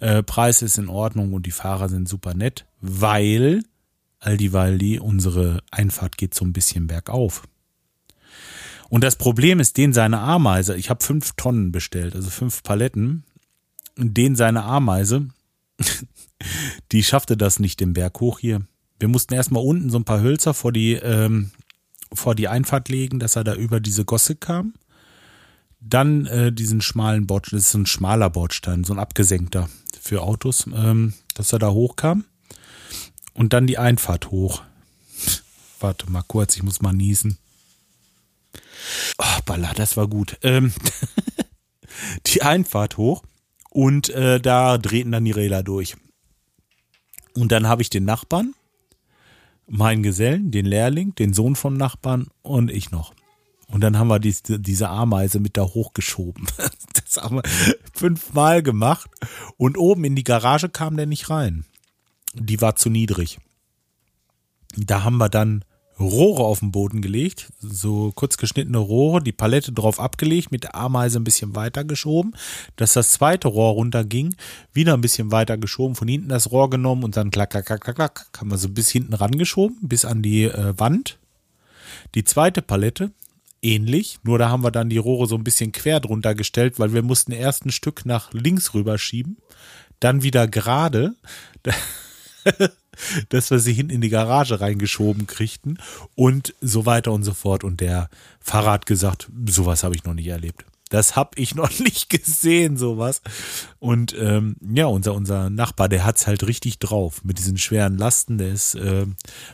Äh, 0.00 0.22
Preis 0.22 0.62
ist 0.62 0.78
in 0.78 0.88
Ordnung 0.88 1.32
und 1.32 1.46
die 1.46 1.50
Fahrer 1.50 1.88
sind 1.88 2.08
super 2.08 2.34
nett, 2.34 2.66
weil 2.80 3.62
Aldi 4.18 4.52
Waldi, 4.54 4.98
unsere 4.98 5.62
Einfahrt 5.70 6.16
geht 6.16 6.34
so 6.34 6.44
ein 6.44 6.54
bisschen 6.54 6.86
bergauf. 6.86 7.42
Und 8.88 9.04
das 9.04 9.16
Problem 9.16 9.60
ist, 9.60 9.76
den 9.76 9.92
seine 9.92 10.20
Ameise, 10.20 10.76
ich 10.76 10.90
habe 10.90 11.04
fünf 11.04 11.32
Tonnen 11.36 11.72
bestellt, 11.72 12.14
also 12.14 12.30
fünf 12.30 12.62
Paletten, 12.62 13.24
den 13.96 14.36
seine 14.36 14.64
Ameise, 14.64 15.28
die 16.92 17.02
schaffte 17.02 17.36
das 17.36 17.58
nicht 17.58 17.80
den 17.80 17.94
Berg 17.94 18.20
hoch 18.20 18.38
hier. 18.38 18.62
Wir 18.98 19.08
mussten 19.08 19.34
erstmal 19.34 19.64
unten 19.64 19.90
so 19.90 19.98
ein 19.98 20.04
paar 20.04 20.20
Hölzer 20.20 20.54
vor 20.54 20.72
die, 20.72 20.94
ähm, 20.94 21.50
vor 22.12 22.34
die 22.34 22.48
Einfahrt 22.48 22.88
legen, 22.88 23.18
dass 23.18 23.36
er 23.36 23.44
da 23.44 23.54
über 23.54 23.80
diese 23.80 24.04
Gosse 24.04 24.36
kam. 24.36 24.74
Dann 25.80 26.26
äh, 26.26 26.52
diesen 26.52 26.80
schmalen 26.80 27.26
Bordstein, 27.26 27.58
das 27.58 27.68
ist 27.68 27.74
ein 27.74 27.86
schmaler 27.86 28.30
Bordstein, 28.30 28.84
so 28.84 28.92
ein 28.94 28.98
abgesenkter 28.98 29.68
für 30.00 30.22
Autos, 30.22 30.66
ähm, 30.74 31.14
dass 31.34 31.52
er 31.52 31.58
da 31.58 31.70
hochkam. 31.70 32.24
Und 33.34 33.52
dann 33.52 33.66
die 33.66 33.78
Einfahrt 33.78 34.30
hoch. 34.30 34.62
Warte 35.80 36.10
mal 36.10 36.22
kurz, 36.22 36.56
ich 36.56 36.62
muss 36.62 36.80
mal 36.80 36.92
niesen. 36.92 37.38
Oh, 39.18 39.40
Balla, 39.44 39.72
das 39.74 39.96
war 39.96 40.08
gut. 40.08 40.38
Ähm, 40.42 40.72
die 42.26 42.42
Einfahrt 42.42 42.96
hoch 42.96 43.22
und 43.70 44.08
äh, 44.10 44.40
da 44.40 44.78
drehten 44.78 45.12
dann 45.12 45.24
die 45.24 45.32
Räder 45.32 45.62
durch. 45.62 45.96
Und 47.34 47.50
dann 47.52 47.66
habe 47.66 47.82
ich 47.82 47.90
den 47.90 48.04
Nachbarn, 48.04 48.54
meinen 49.66 50.02
Gesellen, 50.02 50.50
den 50.50 50.66
Lehrling, 50.66 51.14
den 51.14 51.32
Sohn 51.32 51.56
vom 51.56 51.74
Nachbarn 51.74 52.28
und 52.42 52.70
ich 52.70 52.90
noch. 52.90 53.14
Und 53.68 53.80
dann 53.80 53.98
haben 53.98 54.08
wir 54.08 54.20
die, 54.20 54.34
diese 54.46 54.88
Ameise 54.88 55.40
mit 55.40 55.56
da 55.56 55.62
hochgeschoben. 55.62 56.46
Das 57.04 57.22
haben 57.22 57.36
wir 57.36 57.42
fünfmal 57.92 58.62
gemacht. 58.62 59.08
Und 59.56 59.78
oben 59.78 60.04
in 60.04 60.16
die 60.16 60.24
Garage 60.24 60.68
kam 60.68 60.96
der 60.96 61.06
nicht 61.06 61.30
rein. 61.30 61.64
Die 62.34 62.60
war 62.60 62.74
zu 62.74 62.90
niedrig. 62.90 63.38
Da 64.76 65.04
haben 65.04 65.18
wir 65.18 65.28
dann 65.28 65.64
Rohre 65.98 66.42
auf 66.42 66.58
den 66.58 66.72
Boden 66.72 67.02
gelegt, 67.02 67.52
so 67.60 68.12
kurz 68.14 68.36
geschnittene 68.36 68.78
Rohre, 68.78 69.22
die 69.22 69.32
Palette 69.32 69.72
drauf 69.72 70.00
abgelegt, 70.00 70.50
mit 70.50 70.64
der 70.64 70.74
Ameise 70.74 71.20
ein 71.20 71.24
bisschen 71.24 71.54
weiter 71.54 71.84
geschoben, 71.84 72.34
dass 72.76 72.94
das 72.94 73.12
zweite 73.12 73.48
Rohr 73.48 73.74
runterging, 73.74 74.34
wieder 74.72 74.94
ein 74.94 75.00
bisschen 75.00 75.30
weiter 75.30 75.56
geschoben, 75.56 75.94
von 75.94 76.08
hinten 76.08 76.28
das 76.28 76.50
Rohr 76.50 76.68
genommen 76.68 77.04
und 77.04 77.16
dann 77.16 77.30
klack, 77.30 77.50
klack, 77.50 77.66
klack, 77.66 77.82
klack, 77.82 77.96
klack, 77.96 78.26
haben 78.36 78.50
wir 78.50 78.58
so 78.58 78.68
bis 78.68 78.90
hinten 78.90 79.14
rangeschoben, 79.14 79.78
bis 79.82 80.04
an 80.04 80.22
die 80.22 80.44
äh, 80.44 80.74
Wand. 80.78 81.18
Die 82.16 82.24
zweite 82.24 82.60
Palette, 82.60 83.12
ähnlich, 83.62 84.18
nur 84.24 84.38
da 84.38 84.48
haben 84.48 84.64
wir 84.64 84.72
dann 84.72 84.90
die 84.90 84.98
Rohre 84.98 85.28
so 85.28 85.36
ein 85.36 85.44
bisschen 85.44 85.70
quer 85.70 86.00
drunter 86.00 86.34
gestellt, 86.34 86.78
weil 86.78 86.92
wir 86.92 87.02
mussten 87.02 87.32
erst 87.32 87.66
ein 87.66 87.72
Stück 87.72 88.04
nach 88.04 88.32
links 88.32 88.74
rüberschieben, 88.74 89.38
dann 90.00 90.22
wieder 90.22 90.48
gerade. 90.48 91.14
dass 93.28 93.50
wir 93.50 93.58
sie 93.58 93.72
hinten 93.72 93.94
in 93.94 94.00
die 94.00 94.08
Garage 94.08 94.60
reingeschoben 94.60 95.26
kriegten 95.26 95.78
und 96.14 96.54
so 96.60 96.86
weiter 96.86 97.12
und 97.12 97.22
so 97.22 97.34
fort. 97.34 97.64
Und 97.64 97.80
der 97.80 98.08
Fahrer 98.40 98.72
hat 98.72 98.86
gesagt, 98.86 99.28
sowas 99.48 99.82
habe 99.82 99.94
ich 99.94 100.04
noch 100.04 100.14
nicht 100.14 100.28
erlebt. 100.28 100.64
Das 100.90 101.16
habe 101.16 101.30
ich 101.36 101.54
noch 101.56 101.78
nicht 101.80 102.08
gesehen, 102.08 102.76
sowas. 102.76 103.22
Und 103.78 104.14
ähm, 104.18 104.56
ja, 104.60 104.86
unser, 104.86 105.14
unser 105.14 105.50
Nachbar, 105.50 105.88
der 105.88 106.04
hat's 106.04 106.26
halt 106.26 106.46
richtig 106.46 106.78
drauf 106.78 107.24
mit 107.24 107.38
diesen 107.38 107.58
schweren 107.58 107.98
Lasten. 107.98 108.38
Der 108.38 108.48
ist 108.48 108.74
äh, 108.76 109.06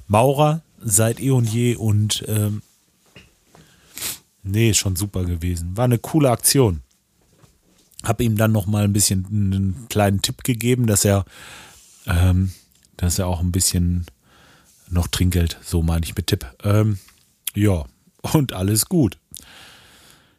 Maurer 0.06 0.62
seit 0.82 1.20
eh 1.20 1.30
und 1.30 1.48
je 1.48 1.76
und 1.76 2.24
ähm, 2.28 2.62
nee, 4.42 4.74
schon 4.74 4.96
super 4.96 5.24
gewesen. 5.24 5.76
War 5.76 5.84
eine 5.84 5.98
coole 5.98 6.30
Aktion. 6.30 6.82
Hab 8.02 8.20
ihm 8.20 8.36
dann 8.36 8.52
noch 8.52 8.66
mal 8.66 8.84
ein 8.84 8.92
bisschen 8.92 9.26
einen 9.26 9.86
kleinen 9.88 10.22
Tipp 10.22 10.42
gegeben, 10.42 10.86
dass 10.86 11.04
er 11.04 11.24
ähm, 12.06 12.52
das 13.00 13.14
ist 13.14 13.18
ja 13.18 13.24
auch 13.24 13.40
ein 13.40 13.50
bisschen 13.50 14.04
noch 14.90 15.06
Trinkgeld, 15.06 15.58
so 15.62 15.82
meine 15.82 16.04
ich 16.04 16.14
mit 16.16 16.26
Tipp. 16.26 16.46
Ähm, 16.62 16.98
ja, 17.54 17.86
und 18.20 18.52
alles 18.52 18.86
gut. 18.86 19.18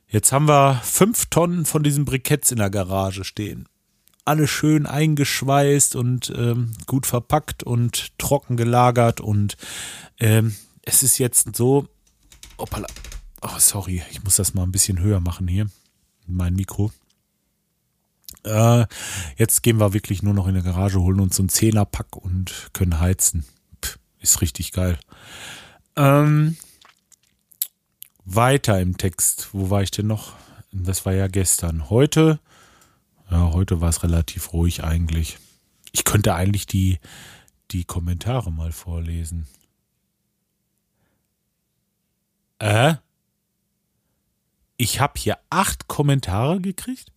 Jetzt 0.08 0.32
haben 0.32 0.48
wir 0.48 0.80
fünf 0.84 1.26
Tonnen 1.28 1.66
von 1.66 1.82
diesen 1.82 2.06
Briketts 2.06 2.52
in 2.52 2.60
der 2.60 2.70
Garage 2.70 3.24
stehen. 3.24 3.68
Alle 4.26 4.48
schön 4.48 4.86
eingeschweißt 4.86 5.96
und 5.96 6.32
ähm, 6.38 6.74
gut 6.86 7.08
verpackt 7.08 7.64
und 7.64 8.16
trocken 8.20 8.58
gelagert. 8.58 9.22
Und 9.22 9.58
ähm, 10.20 10.56
es 10.84 11.02
ist 11.02 11.18
jetzt 11.18 11.56
so. 11.56 11.88
Oh, 12.58 12.68
sorry, 13.58 14.04
ich 14.12 14.24
muss 14.24 14.36
das 14.36 14.54
mal 14.54 14.64
ein 14.64 14.72
bisschen 14.72 15.00
höher 15.00 15.20
machen 15.20 15.48
hier. 15.48 15.68
Mein 16.28 16.54
Mikro. 16.54 16.92
Äh, 18.44 18.86
jetzt 19.38 19.62
gehen 19.64 19.80
wir 19.80 19.94
wirklich 19.94 20.24
nur 20.24 20.34
noch 20.34 20.48
in 20.48 20.56
der 20.56 20.64
Garage, 20.64 21.00
holen 21.00 21.20
uns 21.20 21.36
so 21.36 21.44
einen 21.44 21.50
Zehnerpack 21.50 22.16
und 22.16 22.70
können 22.74 23.00
heizen. 23.00 23.46
Pff, 23.84 24.00
ist 24.20 24.42
richtig 24.42 24.72
geil. 24.72 24.98
Ähm, 25.96 26.58
weiter 28.26 28.80
im 28.80 28.98
Text. 28.98 29.50
Wo 29.54 29.70
war 29.70 29.84
ich 29.84 29.92
denn 29.92 30.08
noch? 30.08 30.34
Das 30.72 31.06
war 31.06 31.14
ja 31.14 31.28
gestern. 31.28 31.90
Heute, 31.90 32.40
ja, 33.30 33.52
heute 33.52 33.82
war 33.82 33.90
es 33.90 34.04
relativ 34.04 34.54
ruhig 34.54 34.84
eigentlich. 34.84 35.38
Ich 35.92 36.06
könnte 36.06 36.34
eigentlich 36.34 36.66
die, 36.66 37.00
die 37.72 37.84
Kommentare 37.84 38.52
mal 38.52 38.72
vorlesen. 38.72 39.48
Äh? 42.60 42.96
Ich 44.78 45.00
habe 45.00 45.20
hier 45.20 45.38
acht 45.50 45.88
Kommentare 45.88 46.62
gekriegt? 46.62 47.12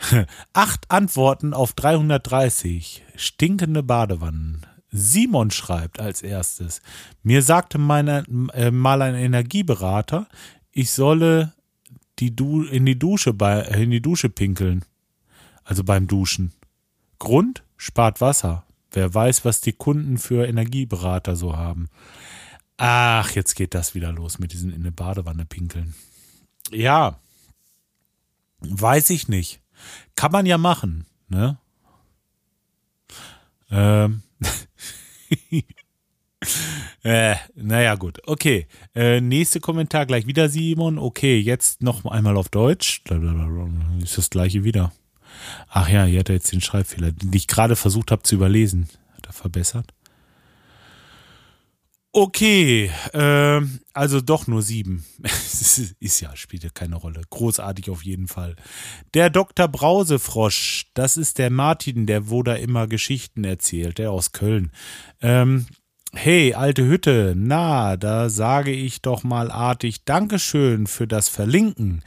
Acht 0.52 0.90
Antworten 0.90 1.54
auf 1.54 1.72
330. 1.72 3.04
Stinkende 3.16 3.82
Badewannen. 3.82 4.66
Simon 4.90 5.50
schreibt 5.50 6.00
als 6.00 6.22
erstes. 6.22 6.82
Mir 7.22 7.42
sagte 7.42 7.78
meine, 7.78 8.24
äh, 8.54 8.70
mal 8.70 9.02
ein 9.02 9.14
Energieberater, 9.14 10.26
ich 10.72 10.90
solle 10.90 11.52
die 12.20 12.36
du 12.36 12.62
in 12.64 12.84
die 12.84 12.98
Dusche 12.98 13.32
bei, 13.32 13.62
in 13.62 13.90
die 13.90 14.02
Dusche 14.02 14.28
pinkeln. 14.28 14.84
Also 15.64 15.82
beim 15.84 16.06
Duschen. 16.06 16.52
Grund? 17.18 17.64
Spart 17.76 18.20
Wasser. 18.20 18.64
Wer 18.92 19.12
weiß, 19.12 19.44
was 19.44 19.60
die 19.60 19.72
Kunden 19.72 20.18
für 20.18 20.46
Energieberater 20.46 21.34
so 21.34 21.56
haben. 21.56 21.88
Ach, 22.76 23.30
jetzt 23.30 23.54
geht 23.54 23.74
das 23.74 23.94
wieder 23.94 24.12
los 24.12 24.38
mit 24.38 24.52
diesen 24.52 24.70
in 24.70 24.82
eine 24.82 24.92
Badewanne 24.92 25.46
pinkeln. 25.46 25.94
Ja. 26.70 27.18
Weiß 28.58 29.10
ich 29.10 29.28
nicht. 29.28 29.59
Kann 30.16 30.32
man 30.32 30.46
ja 30.46 30.58
machen, 30.58 31.06
ne? 31.28 31.58
Ähm. 33.70 34.22
äh, 37.02 37.36
naja, 37.54 37.94
gut. 37.94 38.20
Okay. 38.26 38.66
Äh, 38.94 39.20
nächste 39.20 39.60
Kommentar 39.60 40.06
gleich 40.06 40.26
wieder, 40.26 40.48
Simon. 40.48 40.98
Okay, 40.98 41.38
jetzt 41.38 41.82
noch 41.82 42.04
einmal 42.04 42.36
auf 42.36 42.48
Deutsch. 42.48 43.02
Ist 44.02 44.18
das 44.18 44.30
gleiche 44.30 44.64
wieder. 44.64 44.92
Ach 45.68 45.88
ja, 45.88 46.04
hier 46.04 46.20
hat 46.20 46.28
er 46.28 46.36
jetzt 46.36 46.52
den 46.52 46.60
Schreibfehler, 46.60 47.12
den 47.12 47.32
ich 47.32 47.46
gerade 47.46 47.76
versucht 47.76 48.10
habe 48.10 48.22
zu 48.22 48.34
überlesen. 48.34 48.88
Hat 49.16 49.26
er 49.26 49.32
verbessert? 49.32 49.94
Okay, 52.12 52.90
äh, 53.12 53.60
also 53.94 54.20
doch 54.20 54.48
nur 54.48 54.62
sieben. 54.62 55.04
ist 55.22 56.20
ja, 56.20 56.34
spielt 56.34 56.64
ja 56.64 56.70
keine 56.70 56.96
Rolle. 56.96 57.22
Großartig 57.30 57.88
auf 57.88 58.04
jeden 58.04 58.26
Fall. 58.26 58.56
Der 59.14 59.30
Dr. 59.30 59.68
Brausefrosch, 59.68 60.90
das 60.94 61.16
ist 61.16 61.38
der 61.38 61.50
Martin, 61.50 62.06
der 62.06 62.28
wo 62.28 62.42
da 62.42 62.54
immer 62.54 62.88
Geschichten 62.88 63.44
erzählt, 63.44 63.98
der 63.98 64.10
aus 64.10 64.32
Köln. 64.32 64.72
Ähm, 65.20 65.66
hey, 66.14 66.54
alte 66.54 66.84
Hütte, 66.84 67.34
na, 67.36 67.96
da 67.96 68.28
sage 68.30 68.72
ich 68.72 69.00
doch 69.02 69.22
mal 69.22 69.50
artig 69.50 70.04
Dankeschön 70.04 70.86
für 70.86 71.06
das 71.06 71.28
Verlinken. 71.28 72.02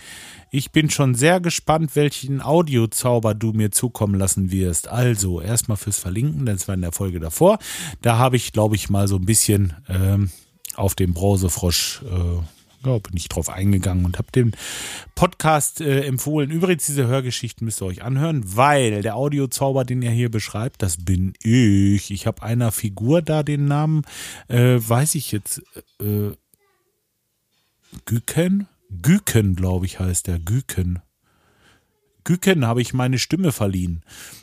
Ich 0.52 0.72
bin 0.72 0.90
schon 0.90 1.16
sehr 1.16 1.40
gespannt, 1.40 1.96
welchen 1.96 2.42
Audiozauber 2.42 3.34
du 3.34 3.54
mir 3.54 3.72
zukommen 3.72 4.16
lassen 4.16 4.52
wirst. 4.52 4.88
Also, 4.88 5.42
erstmal 5.42 5.78
fürs 5.78 5.98
Verlinken, 5.98 6.46
das 6.46 6.68
war 6.68 6.76
in 6.76 6.82
der 6.82 6.92
Folge 6.92 7.20
davor. 7.20 7.58
Da 8.02 8.18
habe 8.18 8.36
ich, 8.36 8.52
glaube 8.52 8.76
ich, 8.76 8.90
mal 8.90 9.08
so 9.08 9.16
ein 9.16 9.26
bisschen 9.26 9.74
ähm, 9.90 10.30
auf 10.76 10.94
dem 10.96 11.14
Brausefrosch 11.14 12.04
äh, 12.04 12.42
ja, 12.86 12.98
bin 12.98 13.16
ich 13.16 13.30
drauf 13.30 13.50
eingegangen 13.50 14.06
und 14.06 14.18
habe 14.18 14.32
den 14.32 14.56
Podcast 15.16 15.82
äh, 15.82 16.02
empfohlen. 16.06 16.52
Übrigens, 16.52 16.86
diese 16.86 17.08
Hörgeschichten 17.08 17.66
müsst 17.66 17.82
ihr 17.82 17.86
euch 17.86 18.04
anhören, 18.04 18.44
weil 18.56 19.02
der 19.02 19.16
Audiozauber, 19.16 19.86
den 19.86 20.02
er 20.02 20.12
hier 20.12 20.30
beschreibt, 20.30 20.82
das 20.82 21.04
bin 21.04 21.34
ich. 21.42 22.12
Ich 22.12 22.28
habe 22.28 22.44
einer 22.44 22.72
Figur 22.72 23.22
da 23.22 23.44
den 23.44 23.66
Namen, 23.66 24.04
äh, 24.48 24.78
weiß 24.78 25.16
ich 25.16 25.32
jetzt, 25.32 25.62
äh, 26.00 26.32
Güken? 28.06 28.68
Güken, 29.02 29.56
glaube 29.56 29.86
ich, 29.86 30.00
heißt 30.00 30.28
der. 30.28 30.40
Güken. 30.40 31.00
Güken 32.24 32.66
habe 32.66 32.82
ich 32.82 32.94
meine 32.94 33.20
Stimme 33.20 33.52
verliehen. 33.52 34.02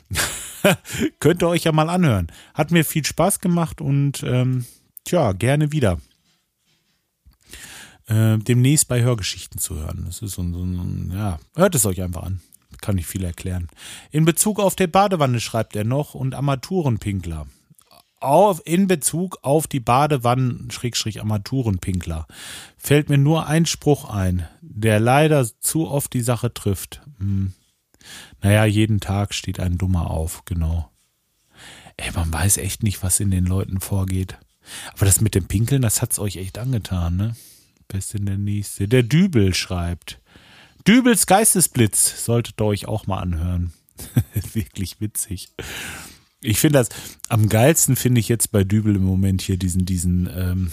Könnt 1.19 1.41
ihr 1.41 1.47
euch 1.47 1.63
ja 1.63 1.71
mal 1.71 1.89
anhören. 1.89 2.27
Hat 2.53 2.71
mir 2.71 2.85
viel 2.85 3.05
Spaß 3.05 3.39
gemacht 3.39 3.81
und 3.81 4.23
ähm, 4.23 4.65
tja, 5.05 5.31
gerne 5.31 5.71
wieder. 5.71 5.99
Äh, 8.07 8.37
demnächst 8.37 8.87
bei 8.87 9.01
Hörgeschichten 9.01 9.59
zu 9.59 9.75
hören. 9.75 10.03
Das 10.05 10.21
ist 10.21 10.33
so 10.33 10.41
ein, 10.41 10.53
so 10.53 10.63
ein, 10.63 11.11
ja, 11.13 11.39
hört 11.55 11.75
es 11.75 11.85
euch 11.85 12.01
einfach 12.01 12.23
an. 12.23 12.41
Kann 12.81 12.97
ich 12.97 13.05
viel 13.05 13.23
erklären. 13.23 13.67
In 14.11 14.25
Bezug 14.25 14.59
auf 14.59 14.75
der 14.75 14.87
Badewanne 14.87 15.39
schreibt 15.39 15.75
er 15.75 15.83
noch 15.83 16.15
und 16.15 16.33
Armaturenpinkler 16.33 17.45
auf, 18.21 18.61
in 18.65 18.87
Bezug 18.87 19.39
auf 19.41 19.67
die 19.67 19.79
Badewannen-Armaturenpinkler 19.79 22.27
fällt 22.77 23.09
mir 23.09 23.17
nur 23.17 23.47
ein 23.47 23.65
Spruch 23.65 24.05
ein, 24.05 24.47
der 24.61 24.99
leider 24.99 25.47
zu 25.59 25.89
oft 25.89 26.13
die 26.13 26.21
Sache 26.21 26.53
trifft. 26.53 27.01
Hm. 27.17 27.53
Naja, 28.41 28.65
jeden 28.65 28.99
Tag 28.99 29.33
steht 29.33 29.59
ein 29.59 29.77
Dummer 29.77 30.11
auf, 30.11 30.43
genau. 30.45 30.89
Ey, 31.97 32.11
man 32.13 32.31
weiß 32.31 32.57
echt 32.57 32.83
nicht, 32.83 33.01
was 33.03 33.19
in 33.19 33.31
den 33.31 33.45
Leuten 33.45 33.79
vorgeht. 33.79 34.37
Aber 34.93 35.05
das 35.05 35.21
mit 35.21 35.33
dem 35.35 35.47
Pinkeln, 35.47 35.81
das 35.81 36.01
hat's 36.01 36.19
euch 36.19 36.37
echt 36.37 36.57
angetan, 36.57 37.17
ne? 37.17 37.35
Beste 37.91 38.17
in 38.17 38.25
der 38.25 38.37
nächste. 38.37 38.87
Der 38.87 39.03
Dübel 39.03 39.53
schreibt. 39.53 40.19
Dübels 40.87 41.27
Geistesblitz 41.27 42.25
solltet 42.25 42.59
ihr 42.59 42.65
euch 42.65 42.87
auch 42.87 43.05
mal 43.07 43.19
anhören. 43.19 43.73
Wirklich 44.53 44.99
witzig. 44.99 45.49
Ich 46.41 46.59
finde 46.59 46.79
das, 46.79 46.89
am 47.29 47.49
geilsten 47.49 47.95
finde 47.95 48.19
ich 48.19 48.29
jetzt 48.29 48.51
bei 48.51 48.63
Dübel 48.63 48.95
im 48.95 49.03
Moment 49.03 49.41
hier 49.41 49.57
diesen, 49.57 49.85
diesen, 49.85 50.27
ähm, 50.33 50.71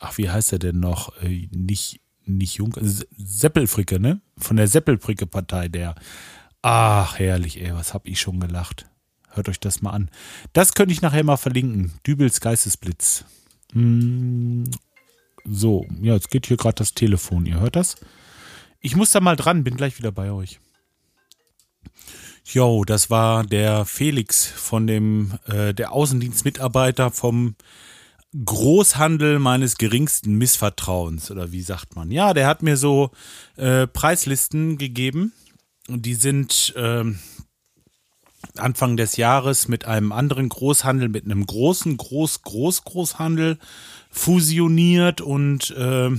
ach, 0.00 0.18
wie 0.18 0.28
heißt 0.28 0.52
er 0.52 0.58
denn 0.58 0.80
noch? 0.80 1.16
Äh, 1.22 1.48
nicht, 1.50 2.00
nicht 2.26 2.56
Jung, 2.56 2.74
Seppelfricke, 3.16 3.98
ne? 3.98 4.20
Von 4.36 4.56
der 4.56 4.68
Seppelfricke-Partei, 4.68 5.68
der. 5.68 5.94
Ach, 6.60 7.18
herrlich, 7.18 7.60
ey, 7.62 7.72
was 7.72 7.94
hab 7.94 8.06
ich 8.06 8.20
schon 8.20 8.40
gelacht. 8.40 8.86
Hört 9.30 9.48
euch 9.48 9.60
das 9.60 9.80
mal 9.80 9.92
an. 9.92 10.10
Das 10.52 10.74
könnte 10.74 10.92
ich 10.92 11.00
nachher 11.00 11.24
mal 11.24 11.36
verlinken. 11.36 11.92
Dübels 12.06 12.40
Geistesblitz. 12.40 13.24
Mm, 13.72 14.64
so, 15.50 15.86
ja, 16.00 16.14
jetzt 16.14 16.30
geht 16.30 16.46
hier 16.46 16.56
gerade 16.56 16.76
das 16.76 16.94
Telefon. 16.94 17.46
Ihr 17.46 17.60
hört 17.60 17.76
das? 17.76 17.96
Ich 18.80 18.96
muss 18.96 19.10
da 19.10 19.20
mal 19.20 19.36
dran, 19.36 19.64
bin 19.64 19.76
gleich 19.76 19.98
wieder 19.98 20.12
bei 20.12 20.30
euch. 20.30 20.60
Jo, 22.44 22.84
das 22.84 23.10
war 23.10 23.44
der 23.44 23.84
Felix 23.84 24.46
von 24.46 24.86
dem, 24.86 25.38
äh, 25.46 25.74
der 25.74 25.92
Außendienstmitarbeiter 25.92 27.10
vom 27.10 27.56
Großhandel 28.44 29.38
meines 29.38 29.76
geringsten 29.76 30.34
Missvertrauens 30.34 31.30
oder 31.30 31.52
wie 31.52 31.62
sagt 31.62 31.96
man? 31.96 32.10
Ja, 32.10 32.34
der 32.34 32.46
hat 32.46 32.62
mir 32.62 32.76
so 32.76 33.10
äh, 33.56 33.86
Preislisten 33.86 34.78
gegeben 34.78 35.32
und 35.88 36.04
die 36.06 36.14
sind 36.14 36.74
äh, 36.76 37.04
Anfang 38.56 38.96
des 38.96 39.16
Jahres 39.16 39.68
mit 39.68 39.86
einem 39.86 40.12
anderen 40.12 40.48
Großhandel, 40.48 41.08
mit 41.08 41.24
einem 41.24 41.44
großen, 41.44 41.96
groß, 41.96 42.42
groß, 42.42 42.84
Großhandel 42.84 43.58
fusioniert 44.10 45.20
und 45.20 45.70
äh, 45.70 46.10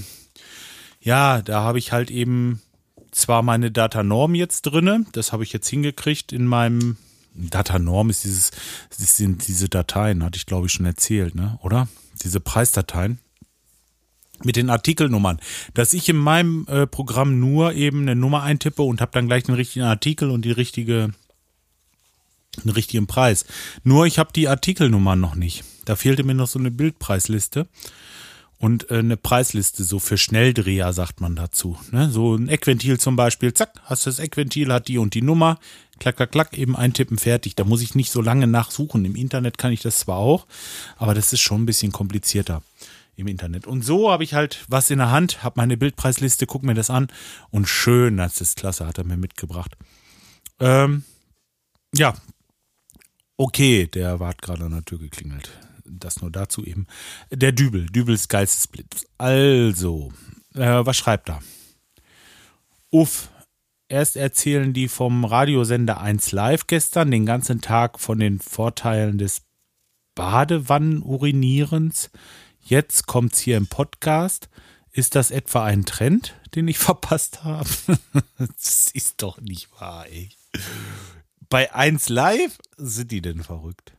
ja, 1.01 1.41
da 1.41 1.61
habe 1.61 1.79
ich 1.79 1.91
halt 1.91 2.11
eben 2.11 2.61
zwar 3.11 3.41
meine 3.41 3.71
Datanorm 3.71 4.35
jetzt 4.35 4.63
drinne, 4.63 5.05
das 5.13 5.33
habe 5.33 5.43
ich 5.43 5.53
jetzt 5.53 5.67
hingekriegt 5.69 6.31
in 6.31 6.45
meinem 6.45 6.97
Datanorm 7.33 8.09
ist 8.09 8.23
dieses, 8.23 8.51
das 8.89 9.15
sind 9.15 9.47
diese 9.47 9.69
Dateien, 9.69 10.23
hatte 10.23 10.37
ich 10.37 10.45
glaube 10.45 10.67
ich 10.67 10.73
schon 10.73 10.85
erzählt, 10.85 11.35
ne? 11.35 11.57
Oder? 11.61 11.87
Diese 12.21 12.39
Preisdateien 12.39 13.19
mit 14.43 14.55
den 14.55 14.69
Artikelnummern, 14.69 15.39
dass 15.73 15.93
ich 15.93 16.09
in 16.09 16.17
meinem 16.17 16.65
äh, 16.67 16.87
Programm 16.87 17.39
nur 17.39 17.73
eben 17.73 18.01
eine 18.01 18.15
Nummer 18.15 18.43
eintippe 18.43 18.81
und 18.81 19.01
habe 19.01 19.11
dann 19.13 19.27
gleich 19.27 19.43
den 19.43 19.55
richtigen 19.55 19.85
Artikel 19.85 20.31
und 20.31 20.43
die 20.43 20.51
richtige 20.51 21.13
einen 22.63 22.71
richtigen 22.71 23.07
Preis. 23.07 23.45
Nur 23.83 24.05
ich 24.05 24.19
habe 24.19 24.33
die 24.33 24.47
Artikelnummern 24.47 25.19
noch 25.19 25.35
nicht. 25.35 25.63
Da 25.89 25.95
fehlte 25.95 26.23
mir 26.23 26.35
noch 26.35 26.47
so 26.47 26.59
eine 26.59 26.69
Bildpreisliste 26.69 27.67
und 28.59 28.91
äh, 28.91 28.99
eine 28.99 29.17
Preisliste, 29.17 29.83
so 29.83 29.97
für 29.97 30.19
Schnelldreher 30.19 30.93
sagt 30.93 31.19
man 31.19 31.35
dazu. 31.35 31.79
Ne? 31.89 32.11
So 32.11 32.35
ein 32.35 32.47
Eckventil 32.47 32.99
zum 32.99 33.15
Beispiel, 33.15 33.55
zack, 33.55 33.73
hast 33.85 34.05
du 34.05 34.11
das 34.11 34.19
Eckventil, 34.19 34.71
hat 34.71 34.87
die 34.87 34.99
und 34.99 35.15
die 35.15 35.23
Nummer, 35.23 35.57
klack, 35.97 36.17
klack, 36.17 36.31
klack, 36.31 36.55
eben 36.55 36.75
eintippen, 36.75 37.17
fertig. 37.17 37.55
Da 37.55 37.63
muss 37.63 37.81
ich 37.81 37.95
nicht 37.95 38.11
so 38.11 38.21
lange 38.21 38.45
nachsuchen. 38.45 39.03
Im 39.03 39.15
Internet 39.15 39.57
kann 39.57 39.71
ich 39.71 39.81
das 39.81 39.97
zwar 39.97 40.17
auch, 40.17 40.45
aber 40.97 41.15
das 41.15 41.33
ist 41.33 41.41
schon 41.41 41.63
ein 41.63 41.65
bisschen 41.65 41.91
komplizierter 41.91 42.61
im 43.15 43.25
Internet. 43.25 43.65
Und 43.65 43.83
so 43.83 44.11
habe 44.11 44.23
ich 44.23 44.35
halt 44.35 44.65
was 44.67 44.91
in 44.91 44.99
der 44.99 45.09
Hand, 45.09 45.41
habe 45.41 45.59
meine 45.59 45.75
Bildpreisliste, 45.75 46.45
guck 46.45 46.61
mir 46.61 46.75
das 46.75 46.91
an 46.91 47.07
und 47.49 47.67
schön, 47.67 48.17
das 48.17 48.41
ist 48.41 48.57
klasse, 48.57 48.85
hat 48.85 48.99
er 48.99 49.05
mir 49.05 49.17
mitgebracht. 49.17 49.75
Ähm, 50.59 51.03
ja, 51.95 52.13
okay, 53.37 53.87
der 53.87 54.19
war 54.19 54.35
gerade 54.35 54.65
an 54.65 54.73
der 54.73 54.85
Tür 54.85 54.99
geklingelt 54.99 55.49
das 55.89 56.21
nur 56.21 56.31
dazu 56.31 56.63
eben. 56.65 56.87
Der 57.31 57.51
Dübel, 57.51 57.85
Dübels 57.87 58.27
Geistesblitz. 58.27 59.05
Also, 59.17 60.11
äh, 60.55 60.85
was 60.85 60.97
schreibt 60.97 61.29
er? 61.29 61.41
Uff, 62.91 63.29
erst 63.87 64.15
erzählen 64.15 64.73
die 64.73 64.87
vom 64.87 65.25
Radiosender 65.25 65.99
1 66.01 66.31
Live 66.31 66.67
gestern 66.67 67.11
den 67.11 67.25
ganzen 67.25 67.61
Tag 67.61 67.99
von 67.99 68.19
den 68.19 68.39
Vorteilen 68.39 69.17
des 69.17 69.43
Badewannenurinierens. 70.15 72.09
Jetzt 72.61 73.07
kommt's 73.07 73.39
hier 73.39 73.57
im 73.57 73.67
Podcast. 73.67 74.49
Ist 74.91 75.15
das 75.15 75.31
etwa 75.31 75.65
ein 75.65 75.85
Trend, 75.85 76.35
den 76.55 76.67
ich 76.67 76.77
verpasst 76.79 77.43
habe? 77.43 77.69
das 78.37 78.89
ist 78.91 79.21
doch 79.21 79.39
nicht 79.39 79.71
wahr, 79.79 80.07
ey. 80.07 80.29
Bei 81.49 81.73
1 81.73 82.09
Live 82.09 82.57
sind 82.77 83.11
die 83.11 83.21
denn 83.21 83.43
verrückt? 83.43 83.93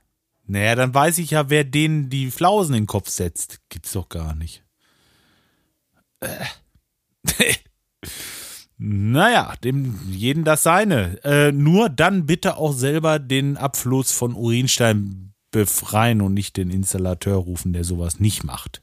Naja, 0.51 0.75
dann 0.75 0.93
weiß 0.93 1.19
ich 1.19 1.31
ja, 1.31 1.49
wer 1.49 1.63
denen 1.63 2.11
die 2.11 2.33
Flausen 2.33 2.75
in 2.75 2.83
den 2.83 2.89
Kopf 2.89 3.09
setzt. 3.09 3.61
Gibt's 3.69 3.93
doch 3.93 4.09
gar 4.09 4.35
nicht. 4.35 4.65
Äh. 6.19 6.45
naja, 8.77 9.55
dem 9.63 9.97
jeden 10.11 10.43
das 10.43 10.65
seine. 10.65 11.23
Äh, 11.23 11.53
nur 11.53 11.89
dann 11.89 12.27
bitte 12.27 12.57
auch 12.57 12.73
selber 12.73 13.21
den 13.21 13.59
Abfluss 13.59 14.11
von 14.11 14.35
Urinstein 14.35 15.35
befreien 15.53 16.21
und 16.21 16.35
nicht 16.35 16.57
den 16.57 16.71
Installateur 16.71 17.37
rufen, 17.37 17.73
der 17.73 17.85
sowas 17.85 18.19
nicht 18.19 18.43
macht. 18.43 18.83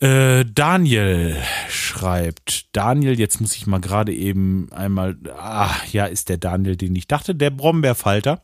Äh, 0.00 0.44
Daniel 0.52 1.36
schreibt. 1.68 2.74
Daniel, 2.74 3.20
jetzt 3.20 3.40
muss 3.40 3.54
ich 3.54 3.68
mal 3.68 3.80
gerade 3.80 4.12
eben 4.12 4.72
einmal. 4.72 5.16
Ah, 5.36 5.76
ja, 5.92 6.06
ist 6.06 6.28
der 6.28 6.38
Daniel, 6.38 6.74
den 6.74 6.96
ich 6.96 7.06
dachte, 7.06 7.36
der 7.36 7.50
Brombeerfalter 7.50 8.42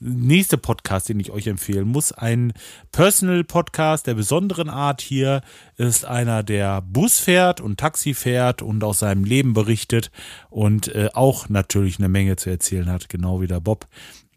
nächste 0.00 0.58
Podcast, 0.58 1.08
den 1.08 1.20
ich 1.20 1.30
euch 1.30 1.46
empfehlen 1.46 1.86
muss, 1.86 2.10
ein 2.12 2.52
Personal-Podcast 2.90 4.06
der 4.06 4.14
besonderen 4.14 4.70
Art 4.70 5.00
hier, 5.00 5.42
ist 5.76 6.04
einer, 6.04 6.42
der 6.42 6.80
Bus 6.80 7.18
fährt 7.18 7.60
und 7.60 7.78
Taxi 7.78 8.14
fährt 8.14 8.62
und 8.62 8.82
aus 8.82 9.00
seinem 9.00 9.24
Leben 9.24 9.52
berichtet 9.52 10.10
und 10.48 10.88
äh, 10.94 11.10
auch 11.12 11.48
natürlich 11.48 11.98
eine 11.98 12.08
Menge 12.08 12.36
zu 12.36 12.50
erzählen 12.50 12.90
hat, 12.90 13.08
genau 13.08 13.40
wie 13.40 13.46
der 13.46 13.60
Bob. 13.60 13.86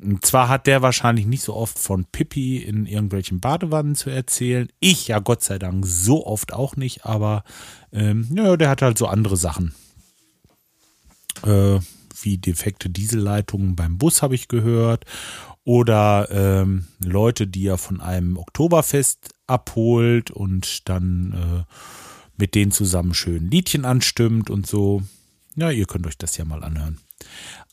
Und 0.01 0.25
zwar 0.25 0.49
hat 0.49 0.67
der 0.67 0.81
wahrscheinlich 0.81 1.25
nicht 1.25 1.43
so 1.43 1.55
oft 1.55 1.79
von 1.79 2.05
Pippi 2.05 2.57
in 2.57 2.85
irgendwelchen 2.85 3.39
Badewannen 3.39 3.95
zu 3.95 4.09
erzählen. 4.09 4.67
Ich 4.79 5.07
ja 5.07 5.19
Gott 5.19 5.43
sei 5.43 5.59
Dank 5.59 5.85
so 5.87 6.25
oft 6.25 6.51
auch 6.51 6.75
nicht, 6.75 7.05
aber 7.05 7.43
ähm, 7.93 8.27
ja, 8.35 8.57
der 8.57 8.69
hat 8.69 8.81
halt 8.81 8.97
so 8.97 9.07
andere 9.07 9.37
Sachen. 9.37 9.73
Äh, 11.43 11.79
wie 12.21 12.37
defekte 12.37 12.89
Dieselleitungen 12.89 13.75
beim 13.75 13.97
Bus 13.97 14.21
habe 14.21 14.35
ich 14.35 14.47
gehört 14.47 15.05
oder 15.65 16.27
ähm, 16.31 16.87
Leute, 17.03 17.47
die 17.47 17.67
er 17.67 17.77
von 17.77 18.01
einem 18.01 18.37
Oktoberfest 18.37 19.29
abholt 19.47 20.31
und 20.31 20.89
dann 20.89 21.65
äh, 21.67 21.73
mit 22.37 22.55
denen 22.55 22.71
zusammen 22.71 23.13
schön 23.13 23.49
Liedchen 23.49 23.85
anstimmt 23.85 24.49
und 24.49 24.67
so. 24.67 25.03
Ja, 25.55 25.69
ihr 25.69 25.85
könnt 25.85 26.07
euch 26.07 26.17
das 26.17 26.37
ja 26.37 26.45
mal 26.45 26.63
anhören. 26.63 26.99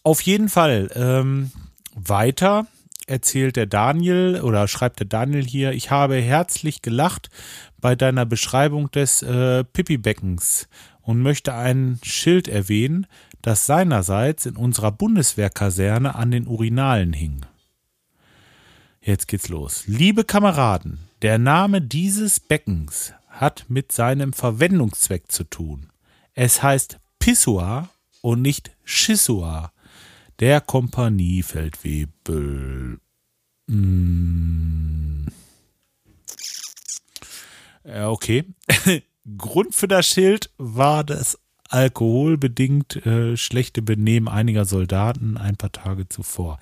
Auf 0.02 0.20
jeden 0.22 0.48
Fall 0.48 0.90
ähm, 0.94 1.50
weiter 1.94 2.66
erzählt 3.06 3.56
der 3.56 3.66
Daniel 3.66 4.40
oder 4.42 4.68
schreibt 4.68 5.00
der 5.00 5.06
Daniel 5.06 5.44
hier, 5.44 5.72
ich 5.72 5.90
habe 5.90 6.16
herzlich 6.16 6.80
gelacht 6.80 7.28
bei 7.80 7.96
deiner 7.96 8.24
Beschreibung 8.24 8.90
des 8.92 9.22
äh, 9.22 9.64
Pipi-Beckens 9.64 10.68
und 11.02 11.20
möchte 11.20 11.54
ein 11.54 11.98
Schild 12.02 12.46
erwähnen, 12.46 13.06
das 13.42 13.66
seinerseits 13.66 14.46
in 14.46 14.56
unserer 14.56 14.92
Bundeswehrkaserne 14.92 16.14
an 16.14 16.30
den 16.30 16.46
Urinalen 16.46 17.12
hing. 17.12 17.40
Jetzt 19.02 19.28
geht's 19.28 19.48
los. 19.48 19.84
Liebe 19.86 20.24
Kameraden, 20.24 20.98
der 21.22 21.38
Name 21.38 21.80
dieses 21.80 22.38
Beckens 22.38 23.14
hat 23.28 23.64
mit 23.68 23.92
seinem 23.92 24.34
Verwendungszweck 24.34 25.32
zu 25.32 25.44
tun. 25.44 25.90
Es 26.34 26.62
heißt 26.62 26.98
Pissoir 27.18 27.88
und 28.20 28.42
nicht 28.42 28.76
Schissoir. 28.84 29.72
Der 30.38 30.60
Kompaniefeldwebel. 30.60 33.00
Hm. 33.68 35.26
Okay. 37.84 38.44
Grund 39.38 39.74
für 39.74 39.88
das 39.88 40.06
Schild 40.06 40.50
war 40.58 41.04
das 41.04 41.38
alkoholbedingt 41.70 43.06
äh, 43.06 43.36
schlechte 43.36 43.80
Benehmen 43.80 44.28
einiger 44.28 44.64
Soldaten 44.64 45.36
ein 45.36 45.56
paar 45.56 45.72
Tage 45.72 46.08
zuvor. 46.08 46.58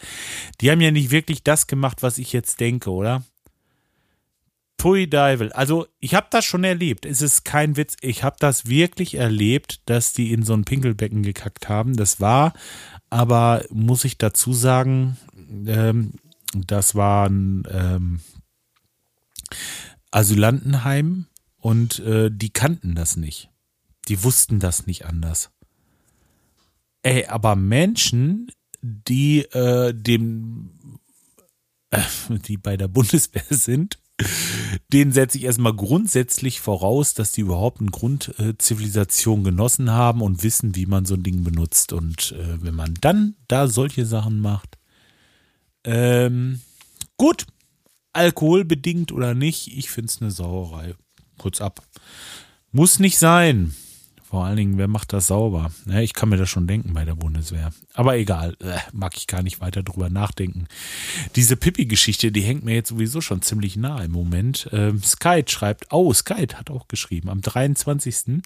Die 0.60 0.70
haben 0.70 0.80
ja 0.80 0.90
nicht 0.90 1.10
wirklich 1.10 1.42
das 1.42 1.66
gemacht, 1.66 2.02
was 2.02 2.18
ich 2.18 2.32
jetzt 2.32 2.60
denke, 2.60 2.90
oder? 2.90 3.24
Pui 4.76 5.10
Deivel. 5.10 5.52
Also, 5.52 5.88
ich 5.98 6.14
habe 6.14 6.28
das 6.30 6.44
schon 6.44 6.62
erlebt. 6.62 7.04
Es 7.04 7.20
ist 7.20 7.44
kein 7.44 7.76
Witz. 7.76 7.96
Ich 8.00 8.22
habe 8.22 8.36
das 8.38 8.66
wirklich 8.66 9.16
erlebt, 9.16 9.80
dass 9.86 10.12
die 10.12 10.32
in 10.32 10.44
so 10.44 10.54
ein 10.54 10.64
Pinkelbecken 10.64 11.24
gekackt 11.24 11.68
haben. 11.68 11.96
Das 11.96 12.20
war, 12.20 12.52
aber 13.10 13.64
muss 13.70 14.04
ich 14.04 14.18
dazu 14.18 14.52
sagen, 14.52 15.16
ähm, 15.66 16.12
das 16.54 16.94
war 16.94 17.28
ein 17.28 17.64
ähm, 17.70 18.20
Asylantenheim 20.12 21.26
und 21.56 21.98
äh, 22.00 22.30
die 22.30 22.50
kannten 22.50 22.94
das 22.94 23.16
nicht. 23.16 23.50
Die 24.08 24.22
wussten 24.24 24.58
das 24.58 24.86
nicht 24.86 25.04
anders. 25.04 25.50
Ey, 27.02 27.26
aber 27.26 27.56
Menschen, 27.56 28.50
die 28.82 29.40
äh, 29.40 29.92
dem, 29.94 30.98
äh, 31.90 32.00
die 32.30 32.56
bei 32.56 32.76
der 32.76 32.88
Bundeswehr 32.88 33.44
sind 33.50 33.98
Den 34.92 35.12
setze 35.12 35.38
ich 35.38 35.44
erstmal 35.44 35.74
grundsätzlich 35.74 36.60
voraus, 36.60 37.14
dass 37.14 37.32
die 37.32 37.42
überhaupt 37.42 37.80
eine 37.80 37.90
Grundzivilisation 37.90 39.44
genossen 39.44 39.90
haben 39.90 40.22
und 40.22 40.42
wissen, 40.42 40.74
wie 40.74 40.86
man 40.86 41.04
so 41.04 41.14
ein 41.14 41.22
Ding 41.22 41.44
benutzt. 41.44 41.92
Und 41.92 42.32
äh, 42.32 42.62
wenn 42.62 42.74
man 42.74 42.94
dann 43.00 43.36
da 43.46 43.68
solche 43.68 44.06
Sachen 44.06 44.40
macht, 44.40 44.76
ähm, 45.84 46.60
gut, 47.16 47.46
alkoholbedingt 48.12 49.12
oder 49.12 49.34
nicht, 49.34 49.76
ich 49.76 49.90
finde 49.90 50.10
es 50.10 50.20
eine 50.20 50.30
Sauerei. 50.30 50.94
Kurz 51.38 51.60
ab. 51.60 51.86
Muss 52.72 52.98
nicht 52.98 53.18
sein. 53.18 53.74
Vor 54.28 54.44
allen 54.44 54.58
Dingen, 54.58 54.76
wer 54.76 54.88
macht 54.88 55.14
das 55.14 55.28
sauber? 55.28 55.70
Ich 56.02 56.12
kann 56.12 56.28
mir 56.28 56.36
das 56.36 56.50
schon 56.50 56.66
denken 56.66 56.92
bei 56.92 57.06
der 57.06 57.14
Bundeswehr. 57.14 57.70
Aber 57.94 58.18
egal, 58.18 58.58
äh, 58.60 58.76
mag 58.92 59.16
ich 59.16 59.26
gar 59.26 59.42
nicht 59.42 59.62
weiter 59.62 59.82
drüber 59.82 60.10
nachdenken. 60.10 60.66
Diese 61.34 61.56
Pippi-Geschichte, 61.56 62.30
die 62.30 62.42
hängt 62.42 62.62
mir 62.62 62.74
jetzt 62.74 62.90
sowieso 62.90 63.22
schon 63.22 63.40
ziemlich 63.40 63.76
nah 63.76 64.02
im 64.02 64.12
Moment. 64.12 64.68
Ähm, 64.70 65.02
Skype 65.02 65.48
schreibt, 65.48 65.86
oh, 65.92 66.12
Skype 66.12 66.58
hat 66.58 66.70
auch 66.70 66.88
geschrieben, 66.88 67.30
am 67.30 67.40
23. 67.40 68.42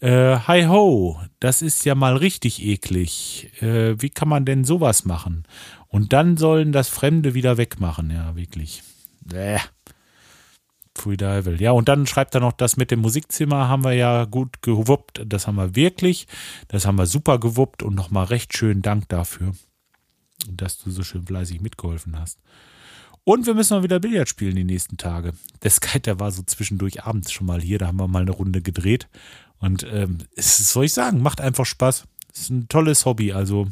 Äh, 0.00 0.38
hi 0.46 0.64
ho, 0.64 1.20
das 1.40 1.60
ist 1.60 1.84
ja 1.84 1.94
mal 1.94 2.16
richtig 2.16 2.64
eklig. 2.64 3.50
Äh, 3.60 4.00
wie 4.00 4.08
kann 4.08 4.28
man 4.28 4.46
denn 4.46 4.64
sowas 4.64 5.04
machen? 5.04 5.44
Und 5.88 6.14
dann 6.14 6.38
sollen 6.38 6.72
das 6.72 6.88
Fremde 6.88 7.34
wieder 7.34 7.58
wegmachen, 7.58 8.10
ja, 8.10 8.34
wirklich. 8.34 8.82
Bäh. 9.20 9.58
Free 11.00 11.16
Dival. 11.16 11.60
Ja, 11.60 11.72
und 11.72 11.88
dann 11.88 12.06
schreibt 12.06 12.34
er 12.34 12.40
noch, 12.40 12.52
das 12.52 12.76
mit 12.76 12.90
dem 12.90 13.00
Musikzimmer 13.00 13.68
haben 13.68 13.84
wir 13.84 13.92
ja 13.92 14.24
gut 14.24 14.62
gewuppt. 14.62 15.22
Das 15.26 15.46
haben 15.46 15.56
wir 15.56 15.74
wirklich. 15.74 16.26
Das 16.68 16.86
haben 16.86 16.98
wir 16.98 17.06
super 17.06 17.38
gewuppt 17.38 17.82
und 17.82 17.94
nochmal 17.94 18.26
recht 18.26 18.56
schönen 18.56 18.82
Dank 18.82 19.08
dafür, 19.08 19.52
dass 20.50 20.78
du 20.78 20.90
so 20.90 21.02
schön 21.02 21.26
fleißig 21.26 21.60
mitgeholfen 21.60 22.18
hast. 22.18 22.38
Und 23.24 23.44
wir 23.44 23.52
müssen 23.52 23.76
mal 23.76 23.82
wieder 23.82 24.00
Billard 24.00 24.28
spielen 24.28 24.56
die 24.56 24.64
nächsten 24.64 24.96
Tage. 24.96 25.34
Der 25.62 25.70
Sky, 25.70 26.00
der 26.00 26.18
war 26.18 26.32
so 26.32 26.42
zwischendurch 26.42 27.04
abends 27.04 27.30
schon 27.30 27.46
mal 27.46 27.60
hier. 27.60 27.78
Da 27.78 27.88
haben 27.88 28.00
wir 28.00 28.08
mal 28.08 28.22
eine 28.22 28.30
Runde 28.30 28.62
gedreht. 28.62 29.06
Und 29.58 29.86
ähm, 29.90 30.18
es 30.34 30.56
soll 30.70 30.86
ich 30.86 30.94
sagen, 30.94 31.20
macht 31.20 31.40
einfach 31.40 31.66
Spaß. 31.66 32.04
Ist 32.32 32.50
ein 32.50 32.68
tolles 32.68 33.04
Hobby. 33.04 33.32
Also, 33.32 33.68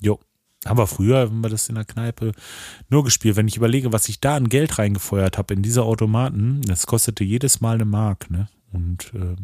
jo. 0.00 0.18
Haben 0.66 0.78
wir 0.78 0.86
früher, 0.86 1.30
wenn 1.30 1.40
wir 1.40 1.50
das 1.50 1.68
in 1.68 1.76
der 1.76 1.84
Kneipe 1.84 2.32
nur 2.88 3.04
gespielt. 3.04 3.36
Wenn 3.36 3.48
ich 3.48 3.56
überlege, 3.56 3.92
was 3.92 4.08
ich 4.08 4.20
da 4.20 4.36
an 4.36 4.48
Geld 4.48 4.78
reingefeuert 4.78 5.38
habe 5.38 5.54
in 5.54 5.62
diese 5.62 5.84
Automaten, 5.84 6.62
das 6.62 6.86
kostete 6.86 7.22
jedes 7.24 7.60
Mal 7.60 7.74
eine 7.74 7.84
Mark, 7.84 8.30
ne? 8.30 8.48
Und 8.72 9.12
äh. 9.14 9.36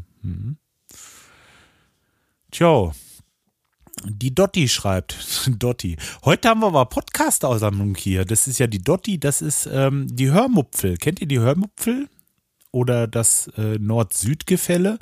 Tja, 2.50 2.92
die 4.04 4.34
Dotti 4.34 4.68
schreibt, 4.68 5.48
Dotti. 5.58 5.96
Heute 6.24 6.48
haben 6.48 6.60
wir 6.60 6.66
aber 6.66 6.86
Podcast-Aussammlung 6.86 7.94
hier. 7.94 8.24
Das 8.24 8.46
ist 8.46 8.58
ja 8.58 8.66
die 8.66 8.82
Dotti, 8.82 9.18
das 9.18 9.42
ist 9.42 9.68
ähm, 9.70 10.06
die 10.10 10.30
Hörmupfel. 10.30 10.96
Kennt 10.96 11.20
ihr 11.20 11.28
die 11.28 11.38
Hörmupfel? 11.38 12.08
Oder 12.74 13.06
das 13.06 13.46
äh, 13.56 13.78
Nord-Süd-Gefälle. 13.78 14.98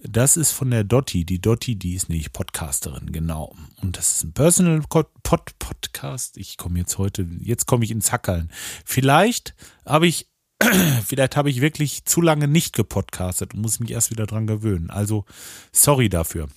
Das 0.00 0.36
ist 0.36 0.52
von 0.52 0.70
der 0.70 0.84
Dotti. 0.84 1.24
Die 1.24 1.40
Dotti, 1.40 1.76
die 1.76 1.94
ist 1.94 2.10
nämlich 2.10 2.32
Podcasterin, 2.32 3.10
genau. 3.10 3.56
Und 3.80 3.96
das 3.96 4.18
ist 4.18 4.24
ein 4.24 4.32
Personal 4.32 4.82
Pod 4.82 5.58
Podcast. 5.58 6.36
Ich 6.36 6.58
komme 6.58 6.78
jetzt 6.78 6.98
heute, 6.98 7.26
jetzt 7.40 7.66
komme 7.66 7.84
ich 7.84 7.90
ins 7.90 8.12
Hackeln. 8.12 8.50
Vielleicht 8.84 9.54
habe 9.86 10.06
ich, 10.06 10.28
vielleicht 11.06 11.36
habe 11.36 11.48
ich 11.48 11.62
wirklich 11.62 12.04
zu 12.04 12.20
lange 12.20 12.48
nicht 12.48 12.76
gepodcastet 12.76 13.54
und 13.54 13.62
muss 13.62 13.80
mich 13.80 13.90
erst 13.90 14.10
wieder 14.10 14.26
dran 14.26 14.46
gewöhnen. 14.46 14.90
Also, 14.90 15.24
sorry 15.72 16.10
dafür. 16.10 16.48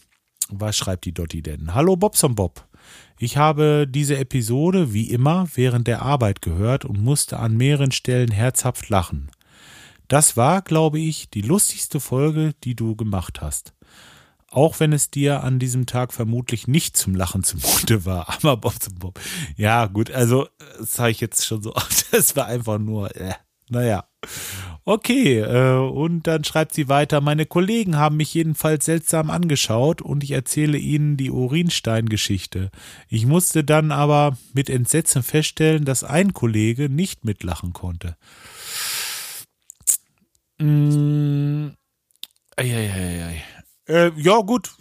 Was 0.50 0.76
schreibt 0.76 1.06
die 1.06 1.14
Dotti 1.14 1.42
denn? 1.42 1.74
Hallo 1.74 1.96
Bobson 1.96 2.36
Bob. 2.36 2.68
Ich 3.18 3.38
habe 3.38 3.88
diese 3.88 4.18
Episode 4.18 4.94
wie 4.94 5.10
immer 5.10 5.48
während 5.56 5.88
der 5.88 6.02
Arbeit 6.02 6.42
gehört 6.42 6.86
und 6.86 7.02
musste 7.02 7.40
an 7.40 7.56
mehreren 7.56 7.92
Stellen 7.92 8.32
herzhaft 8.32 8.90
lachen. 8.90 9.30
Das 10.10 10.36
war, 10.36 10.64
glaube 10.64 11.00
ich, 11.00 11.30
die 11.30 11.44
lustigste 11.44 12.00
Folge, 12.00 12.54
die 12.64 12.76
du 12.76 12.96
gemacht 12.96 13.42
hast. 13.42 13.74
Auch 14.50 14.80
wenn 14.80 14.92
es 14.92 15.12
dir 15.12 15.44
an 15.44 15.60
diesem 15.60 15.86
Tag 15.86 16.12
vermutlich 16.12 16.68
nicht 16.68 16.98
zum 16.98 17.16
Lachen 17.16 17.44
zumute 17.44 18.06
war. 18.06 18.28
Aber 18.28 18.58
Bob 18.58 18.82
zum 18.82 18.96
Bob. 18.96 19.20
Ja, 19.56 19.86
gut, 19.86 20.10
also, 20.10 20.48
das 20.80 20.96
sage 20.96 21.12
ich 21.12 21.22
jetzt 21.22 21.46
schon 21.46 21.62
so 21.62 21.74
Das 22.12 22.36
war 22.36 22.48
einfach 22.48 22.80
nur, 22.80 23.16
äh, 23.16 23.36
naja. 23.70 24.06
Okay, 24.84 25.42
äh, 25.42 25.78
und 25.78 26.26
dann 26.26 26.44
schreibt 26.44 26.74
sie 26.74 26.90
weiter, 26.90 27.22
meine 27.22 27.46
Kollegen 27.46 27.98
haben 27.98 28.18
mich 28.18 28.34
jedenfalls 28.34 28.86
seltsam 28.86 29.30
angeschaut 29.30 30.02
und 30.02 30.24
ich 30.24 30.32
erzähle 30.32 30.80
ihnen 30.80 31.18
die 31.18 31.30
Urinstein-Geschichte. 31.30 32.72
Ich 33.08 33.28
musste 33.28 33.64
dann 33.64 33.92
aber 33.92 34.36
mit 34.54 34.72
Entsetzen 34.72 35.22
feststellen, 35.22 35.86
dass 35.86 36.04
ein 36.04 36.34
Kollege 36.34 36.90
nicht 36.90 37.24
mitlachen 37.24 37.74
konnte. 37.74 38.18
Mm, 40.60 41.72
äh, 43.90 44.12
ja, 44.18 44.38
gut, 44.42 44.72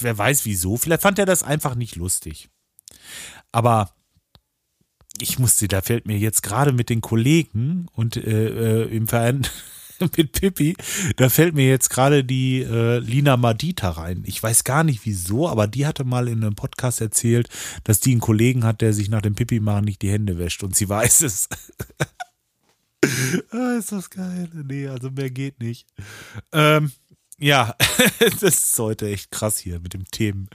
wer 0.00 0.18
weiß 0.18 0.44
wieso. 0.44 0.76
Vielleicht 0.76 1.02
fand 1.02 1.18
er 1.18 1.26
das 1.26 1.42
einfach 1.42 1.74
nicht 1.74 1.96
lustig. 1.96 2.50
Aber 3.52 3.94
ich 5.20 5.38
musste, 5.38 5.68
da 5.68 5.80
fällt 5.80 6.06
mir 6.06 6.18
jetzt 6.18 6.42
gerade 6.42 6.72
mit 6.72 6.90
den 6.90 7.00
Kollegen 7.00 7.86
und 7.92 8.16
äh, 8.16 8.82
äh, 8.84 8.96
im 8.96 9.08
Verein 9.08 9.46
mit 10.16 10.32
Pippi, 10.32 10.76
da 11.16 11.28
fällt 11.28 11.54
mir 11.54 11.68
jetzt 11.68 11.90
gerade 11.90 12.24
die 12.24 12.62
äh, 12.62 12.98
Lina 12.98 13.36
Madita 13.36 13.90
rein. 13.90 14.22
Ich 14.26 14.42
weiß 14.42 14.64
gar 14.64 14.84
nicht 14.84 15.04
wieso, 15.04 15.48
aber 15.48 15.66
die 15.66 15.86
hatte 15.86 16.04
mal 16.04 16.28
in 16.28 16.42
einem 16.42 16.54
Podcast 16.54 17.00
erzählt, 17.00 17.48
dass 17.84 18.00
die 18.00 18.12
einen 18.12 18.20
Kollegen 18.20 18.64
hat, 18.64 18.80
der 18.80 18.92
sich 18.92 19.08
nach 19.08 19.22
dem 19.22 19.34
Pippi 19.34 19.60
machen 19.60 19.84
nicht 19.84 20.02
die 20.02 20.10
Hände 20.10 20.38
wäscht 20.38 20.62
und 20.62 20.74
sie 20.74 20.88
weiß 20.88 21.22
es. 21.22 21.48
ah, 23.50 23.76
ist 23.78 23.92
das 23.92 24.10
geil. 24.10 24.48
Nee, 24.52 24.88
also 24.88 25.10
mehr 25.10 25.30
geht 25.30 25.60
nicht. 25.60 25.86
Ähm, 26.52 26.92
ja, 27.40 27.74
das 28.40 28.42
ist 28.42 28.78
heute 28.78 29.08
echt 29.08 29.30
krass 29.30 29.58
hier 29.58 29.80
mit 29.80 29.94
dem 29.94 30.04
Themen. 30.04 30.50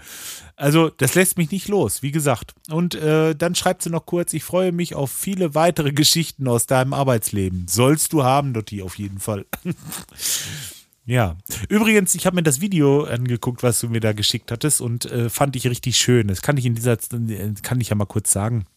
Also, 0.56 0.90
das 0.90 1.16
lässt 1.16 1.36
mich 1.38 1.50
nicht 1.50 1.68
los, 1.68 2.04
wie 2.04 2.12
gesagt. 2.12 2.54
Und 2.70 2.94
äh, 2.94 3.36
dann 3.36 3.56
schreibt 3.56 3.82
sie 3.82 3.90
noch 3.90 4.06
kurz, 4.06 4.34
ich 4.34 4.44
freue 4.44 4.72
mich 4.72 4.94
auf 4.94 5.12
viele 5.12 5.56
weitere 5.56 5.94
Geschichten 5.94 6.48
aus 6.48 6.68
deinem 6.68 6.94
Arbeitsleben. 6.94 7.68
Sollst 7.68 8.14
du 8.14 8.24
haben, 8.24 8.54
Dotti, 8.54 8.84
auf 8.84 9.00
jeden 9.00 9.18
Fall. 9.18 9.48
ja. 11.06 11.38
Übrigens, 11.70 12.14
ich 12.14 12.28
habe 12.28 12.36
mir 12.36 12.44
das 12.44 12.62
Video 12.62 13.06
angeguckt, 13.06 13.64
was 13.64 13.80
du 13.80 13.90
mir 13.90 14.00
da 14.00 14.14
geschickt 14.14 14.52
hattest 14.52 14.80
und 14.80 15.06
äh, 15.06 15.30
fand 15.30 15.56
ich 15.56 15.68
richtig 15.68 15.98
schön. 15.98 16.28
Das 16.28 16.44
kann 16.44 16.58
ich 16.58 16.68
in 16.68 16.76
dieser, 16.76 16.98
kann 17.64 17.82
ich 17.82 17.90
ja 17.90 17.96
mal 17.96 18.06
kurz 18.06 18.32
sagen. 18.32 18.68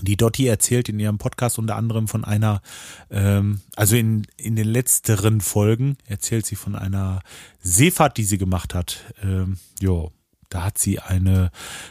Die 0.00 0.16
Dotti 0.16 0.46
erzählt 0.46 0.88
in 0.88 1.00
ihrem 1.00 1.18
Podcast 1.18 1.58
unter 1.58 1.76
anderem 1.76 2.08
von 2.08 2.24
einer, 2.24 2.62
ähm, 3.10 3.60
also 3.76 3.96
in, 3.96 4.26
in 4.36 4.56
den 4.56 4.68
letzteren 4.68 5.40
Folgen 5.40 5.96
erzählt 6.06 6.46
sie 6.46 6.56
von 6.56 6.76
einer 6.76 7.20
Seefahrt, 7.60 8.16
die 8.16 8.24
sie 8.24 8.38
gemacht 8.38 8.74
hat. 8.74 9.04
Ähm, 9.22 9.58
jo, 9.80 10.12
da 10.48 10.64
hat 10.64 10.78
sie 10.78 10.98
eine 10.98 11.50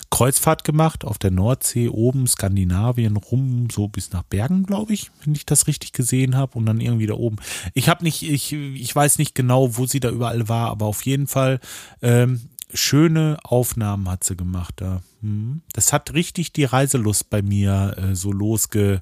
Kreuzfahrt 0.10 0.64
gemacht 0.64 1.06
auf 1.06 1.18
der 1.18 1.32
Nordsee, 1.32 1.90
oben 1.90 2.26
Skandinavien 2.26 3.16
rum, 3.18 3.68
so 3.72 3.88
bis 3.88 4.12
nach 4.12 4.24
Bergen, 4.24 4.64
glaube 4.64 4.94
ich, 4.94 5.12
wenn 5.24 5.36
ich 5.36 5.46
das 5.46 5.68
richtig 5.68 5.92
gesehen 5.92 6.36
habe. 6.36 6.58
Und 6.58 6.66
dann 6.66 6.82
irgendwie 6.82 7.06
da 7.06 7.14
oben. 7.14 7.38
Ich 7.74 7.88
habe 7.88 8.04
nicht, 8.04 8.24
ich, 8.24 8.54
ich 8.54 8.96
weiß 8.96 9.20
nicht 9.20 9.36
genau, 9.36 9.78
wo 9.78 9.86
sie 9.86 10.00
da 10.00 10.10
überall 10.10 10.50
war, 10.50 10.70
aber 10.70 10.88
auf 10.88 11.06
jeden 11.06 11.28
Fall 11.28 11.60
ähm, 12.02 12.50
schöne 12.74 13.38
Aufnahmen 13.44 14.10
hat 14.10 14.24
sie 14.24 14.36
gemacht 14.36 14.76
da. 14.78 15.02
Hm. 15.22 15.62
Das 15.74 15.94
hat 15.94 16.14
richtig 16.14 16.54
die 16.54 16.66
Reiselust 16.66 17.30
bei 17.30 17.42
mir 17.42 17.96
äh, 17.98 18.16
so 18.16 18.32
losge, 18.32 19.02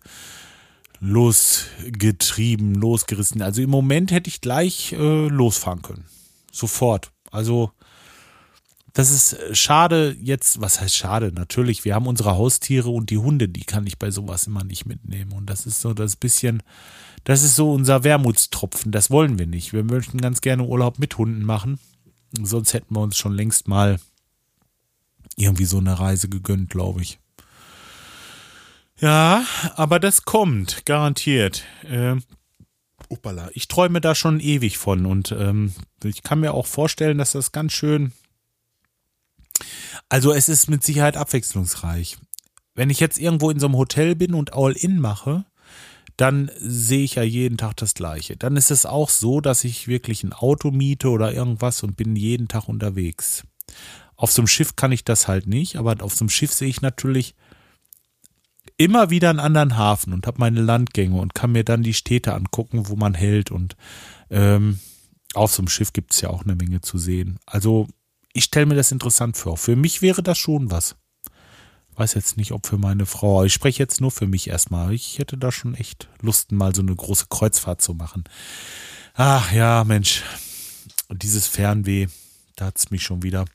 losgetrieben, 0.99 2.76
losgerissen. 2.76 3.41
Also 3.41 3.61
im 3.61 3.70
Moment 3.70 4.11
hätte 4.11 4.30
ich 4.30 4.41
gleich 4.41 4.93
äh, 4.93 5.28
losfahren 5.28 5.82
können. 5.82 6.05
Sofort. 6.51 7.11
Also 7.32 7.72
das 8.95 9.11
ist 9.11 9.34
äh, 9.34 9.53
schade 9.53 10.16
jetzt, 10.22 10.61
was 10.61 10.80
heißt 10.80 10.95
schade? 10.95 11.32
Natürlich, 11.34 11.86
wir 11.86 11.95
haben 11.95 12.07
unsere 12.07 12.36
Haustiere 12.38 12.89
und 12.89 13.09
die 13.09 13.18
Hunde, 13.18 13.49
die 13.49 13.66
kann 13.66 13.86
ich 13.86 13.99
bei 13.99 14.09
sowas 14.09 14.47
immer 14.47 14.63
nicht 14.63 14.86
mitnehmen. 14.86 15.34
Und 15.34 15.49
das 15.49 15.66
ist 15.66 15.82
so 15.82 15.93
das 15.93 16.16
bisschen, 16.16 16.63
das 17.26 17.43
ist 17.43 17.55
so 17.55 17.72
unser 17.72 18.03
Wermutstropfen. 18.03 18.91
Das 18.91 19.11
wollen 19.11 19.38
wir 19.38 19.47
nicht. 19.47 19.74
Wir 19.74 19.84
möchten 19.84 20.20
ganz 20.20 20.41
gerne 20.41 20.63
Urlaub 20.63 20.97
mit 20.97 21.18
Hunden 21.18 21.43
machen. 21.43 21.78
Sonst 22.43 22.73
hätten 22.73 22.95
wir 22.95 23.01
uns 23.01 23.17
schon 23.17 23.33
längst 23.33 23.67
mal 23.67 23.99
irgendwie 25.36 25.65
so 25.65 25.77
eine 25.77 25.99
Reise 25.99 26.29
gegönnt, 26.29 26.69
glaube 26.69 27.01
ich. 27.01 27.19
Ja, 28.99 29.45
aber 29.75 29.99
das 29.99 30.23
kommt, 30.23 30.86
garantiert. 30.86 31.63
Ähm, 31.83 32.23
Uppala, 33.09 33.49
ich 33.53 33.67
träume 33.67 34.01
da 34.01 34.15
schon 34.15 34.39
ewig 34.39 34.77
von 34.77 35.05
und 35.05 35.31
ähm, 35.31 35.73
ich 36.03 36.23
kann 36.23 36.39
mir 36.39 36.53
auch 36.53 36.65
vorstellen, 36.65 37.17
dass 37.17 37.33
das 37.33 37.51
ganz 37.51 37.73
schön. 37.73 38.13
Also 40.09 40.33
es 40.33 40.49
ist 40.49 40.69
mit 40.69 40.83
Sicherheit 40.83 41.17
abwechslungsreich. 41.17 42.17
Wenn 42.73 42.89
ich 42.89 42.99
jetzt 42.99 43.19
irgendwo 43.19 43.49
in 43.49 43.59
so 43.59 43.67
einem 43.67 43.77
Hotel 43.77 44.15
bin 44.15 44.33
und 44.33 44.53
All-In 44.53 44.99
mache, 44.99 45.45
dann 46.18 46.49
sehe 46.57 47.03
ich 47.03 47.16
ja 47.16 47.24
jeden 47.24 47.57
Tag 47.57 47.76
das 47.78 47.93
Gleiche. 47.93 48.38
Dann 48.38 48.55
ist 48.55 48.72
es 48.72 48.86
auch 48.86 49.09
so, 49.09 49.41
dass 49.41 49.63
ich 49.63 49.88
wirklich 49.88 50.24
ein 50.24 50.34
Auto 50.34 50.72
miete 50.72 51.09
oder 51.09 51.34
irgendwas 51.34 51.84
und 51.84 51.97
bin 51.97 52.16
jeden 52.16 52.47
Tag 52.47 52.70
unterwegs. 52.70 53.43
Auf 54.16 54.32
so 54.32 54.41
einem 54.41 54.47
Schiff 54.47 54.76
kann 54.76 54.91
ich 54.91 55.03
das 55.03 55.28
halt 55.28 55.47
nicht, 55.47 55.76
aber 55.76 56.01
auf 56.01 56.13
so 56.13 56.24
einem 56.24 56.30
Schiff 56.30 56.53
sehe 56.53 56.70
ich 56.70 56.82
natürlich 56.82 57.36
immer 58.78 59.09
wieder 59.09 59.30
einen 59.30 59.39
anderen 59.39 59.78
Hafen 59.78 60.13
und 60.13 60.28
habe 60.28 60.39
meine 60.39 60.61
Landgänge 60.61 61.20
und 61.20 61.36
kann 61.36 61.51
mir 61.51 61.63
dann 61.63 61.84
die 61.84 61.93
Städte 61.93 62.34
angucken, 62.34 62.88
wo 62.88 62.95
man 62.95 63.13
hält. 63.13 63.51
Und 63.51 63.76
ähm, 64.30 64.80
auf 65.34 65.53
so 65.53 65.61
einem 65.61 65.68
Schiff 65.68 65.93
gibt 65.93 66.13
es 66.13 66.22
ja 66.22 66.30
auch 66.30 66.43
eine 66.43 66.55
Menge 66.55 66.82
zu 66.82 66.97
sehen. 66.97 67.39
Also 67.45 67.88
ich 68.34 68.45
stelle 68.45 68.66
mir 68.66 68.76
das 68.76 68.91
interessant 68.91 69.38
vor. 69.38 69.57
Für 69.57 69.76
mich 69.76 70.01
wäre 70.01 70.24
das 70.24 70.38
schon 70.38 70.72
was. 70.72 70.95
Weiß 71.96 72.14
jetzt 72.14 72.36
nicht, 72.36 72.52
ob 72.52 72.68
für 72.68 72.78
meine 72.78 73.06
Frau. 73.06 73.43
Ich 73.46 73.54
spreche 73.54 73.82
jetzt 73.82 74.02
nur 74.02 74.12
für 74.12 74.28
mich 74.28 74.50
erstmal. 74.50 74.93
Ich 74.93 75.18
hätte 75.18 75.38
da 75.38 75.52
schon 75.52 75.76
echt 75.76 76.10
Lust, 76.22 76.52
mal 76.52 76.76
so 76.76 76.82
eine 76.82 76.96
große 76.96 77.28
Kreuzfahrt 77.30 77.82
zu 77.82 77.93
machen. 77.93 78.26
Ach 79.14 79.52
ja, 79.52 79.84
Mensch. 79.86 80.24
Dieses 81.10 81.48
Fernweh, 81.48 82.08
da 82.56 82.66
hat's 82.66 82.91
mich 82.91 83.04
schon 83.04 83.24
wieder. 83.24 83.46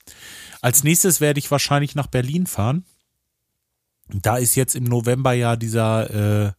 Als 0.63 0.85
nächstes 0.85 1.21
werde 1.21 1.39
ich 1.39 1.51
wahrscheinlich 1.51 1.95
nach 1.95 2.07
Berlin 2.07 2.47
fahren. 2.47 2.85
Da 4.09 4.39
ist 4.39 4.55
jetzt 4.55 4.75
im 4.75 4.85
November 4.85 5.33
ja 5.33 5.57
dieser 5.57 6.47
äh, 6.47 6.53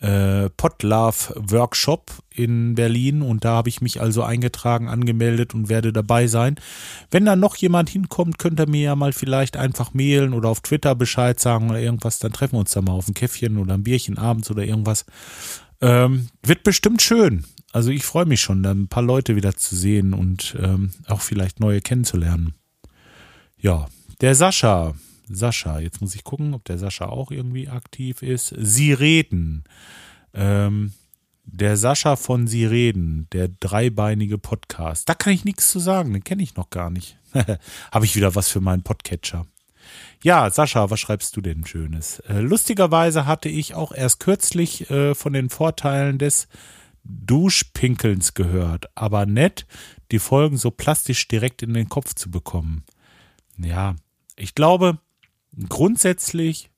äh, 0.00 0.48
Podlove 0.50 1.34
Workshop 1.36 2.10
in 2.42 2.74
Berlin 2.74 3.22
und 3.22 3.44
da 3.44 3.50
habe 3.50 3.68
ich 3.68 3.80
mich 3.80 4.00
also 4.00 4.22
eingetragen, 4.22 4.88
angemeldet 4.88 5.54
und 5.54 5.68
werde 5.68 5.92
dabei 5.92 6.26
sein. 6.26 6.56
Wenn 7.10 7.24
da 7.24 7.36
noch 7.36 7.56
jemand 7.56 7.90
hinkommt, 7.90 8.38
könnt 8.38 8.60
ihr 8.60 8.68
mir 8.68 8.82
ja 8.82 8.96
mal 8.96 9.12
vielleicht 9.12 9.56
einfach 9.56 9.94
mailen 9.94 10.32
oder 10.32 10.48
auf 10.48 10.60
Twitter 10.60 10.94
Bescheid 10.94 11.38
sagen 11.38 11.70
oder 11.70 11.80
irgendwas, 11.80 12.18
dann 12.18 12.32
treffen 12.32 12.54
wir 12.54 12.60
uns 12.60 12.72
da 12.72 12.82
mal 12.82 12.92
auf 12.92 13.08
ein 13.08 13.14
Käffchen 13.14 13.58
oder 13.58 13.74
ein 13.74 13.82
Bierchen 13.82 14.18
abends 14.18 14.50
oder 14.50 14.64
irgendwas. 14.64 15.04
Ähm, 15.80 16.28
wird 16.42 16.62
bestimmt 16.62 17.02
schön. 17.02 17.44
Also 17.72 17.90
ich 17.90 18.04
freue 18.04 18.26
mich 18.26 18.40
schon, 18.40 18.62
da 18.62 18.72
ein 18.72 18.88
paar 18.88 19.02
Leute 19.02 19.36
wieder 19.36 19.54
zu 19.54 19.76
sehen 19.76 20.12
und 20.12 20.56
ähm, 20.60 20.90
auch 21.06 21.20
vielleicht 21.20 21.60
neue 21.60 21.80
kennenzulernen. 21.80 22.54
Ja, 23.58 23.86
der 24.20 24.34
Sascha, 24.34 24.94
Sascha. 25.28 25.78
Jetzt 25.78 26.00
muss 26.00 26.14
ich 26.14 26.24
gucken, 26.24 26.54
ob 26.54 26.64
der 26.64 26.78
Sascha 26.78 27.06
auch 27.06 27.30
irgendwie 27.30 27.68
aktiv 27.68 28.22
ist. 28.22 28.54
Sie 28.58 28.92
reden. 28.92 29.64
Ähm, 30.34 30.92
der 31.52 31.76
Sascha 31.76 32.16
von 32.16 32.46
Sie 32.46 32.64
reden, 32.64 33.26
der 33.32 33.48
dreibeinige 33.48 34.38
Podcast. 34.38 35.08
Da 35.08 35.14
kann 35.14 35.32
ich 35.32 35.44
nichts 35.44 35.70
zu 35.70 35.78
sagen, 35.78 36.12
den 36.12 36.24
kenne 36.24 36.42
ich 36.42 36.56
noch 36.56 36.70
gar 36.70 36.90
nicht. 36.90 37.18
Habe 37.92 38.04
ich 38.04 38.16
wieder 38.16 38.34
was 38.34 38.48
für 38.48 38.60
meinen 38.60 38.82
Podcatcher. 38.82 39.46
Ja, 40.22 40.50
Sascha, 40.50 40.90
was 40.90 41.00
schreibst 41.00 41.36
du 41.36 41.40
denn 41.40 41.66
Schönes? 41.66 42.20
Äh, 42.20 42.40
lustigerweise 42.40 43.26
hatte 43.26 43.48
ich 43.48 43.74
auch 43.74 43.92
erst 43.92 44.20
kürzlich 44.20 44.90
äh, 44.90 45.14
von 45.14 45.32
den 45.32 45.50
Vorteilen 45.50 46.18
des 46.18 46.48
Duschpinkelns 47.04 48.34
gehört, 48.34 48.86
aber 48.94 49.26
nett, 49.26 49.66
die 50.10 50.18
Folgen 50.18 50.58
so 50.58 50.70
plastisch 50.70 51.26
direkt 51.28 51.62
in 51.62 51.72
den 51.72 51.88
Kopf 51.88 52.14
zu 52.14 52.30
bekommen. 52.30 52.84
Ja, 53.56 53.96
ich 54.36 54.54
glaube, 54.54 54.98
grundsätzlich, 55.68 56.70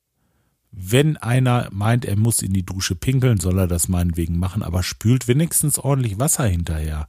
wenn 0.72 1.18
einer 1.18 1.68
meint, 1.70 2.06
er 2.06 2.16
muss 2.16 2.40
in 2.40 2.54
die 2.54 2.64
Dusche 2.64 2.94
pinkeln, 2.94 3.38
soll 3.38 3.58
er 3.58 3.66
das 3.68 3.88
meinetwegen 3.88 4.38
machen, 4.38 4.62
aber 4.62 4.82
spült 4.82 5.28
wenigstens 5.28 5.78
ordentlich 5.78 6.18
Wasser 6.18 6.44
hinterher. 6.44 7.08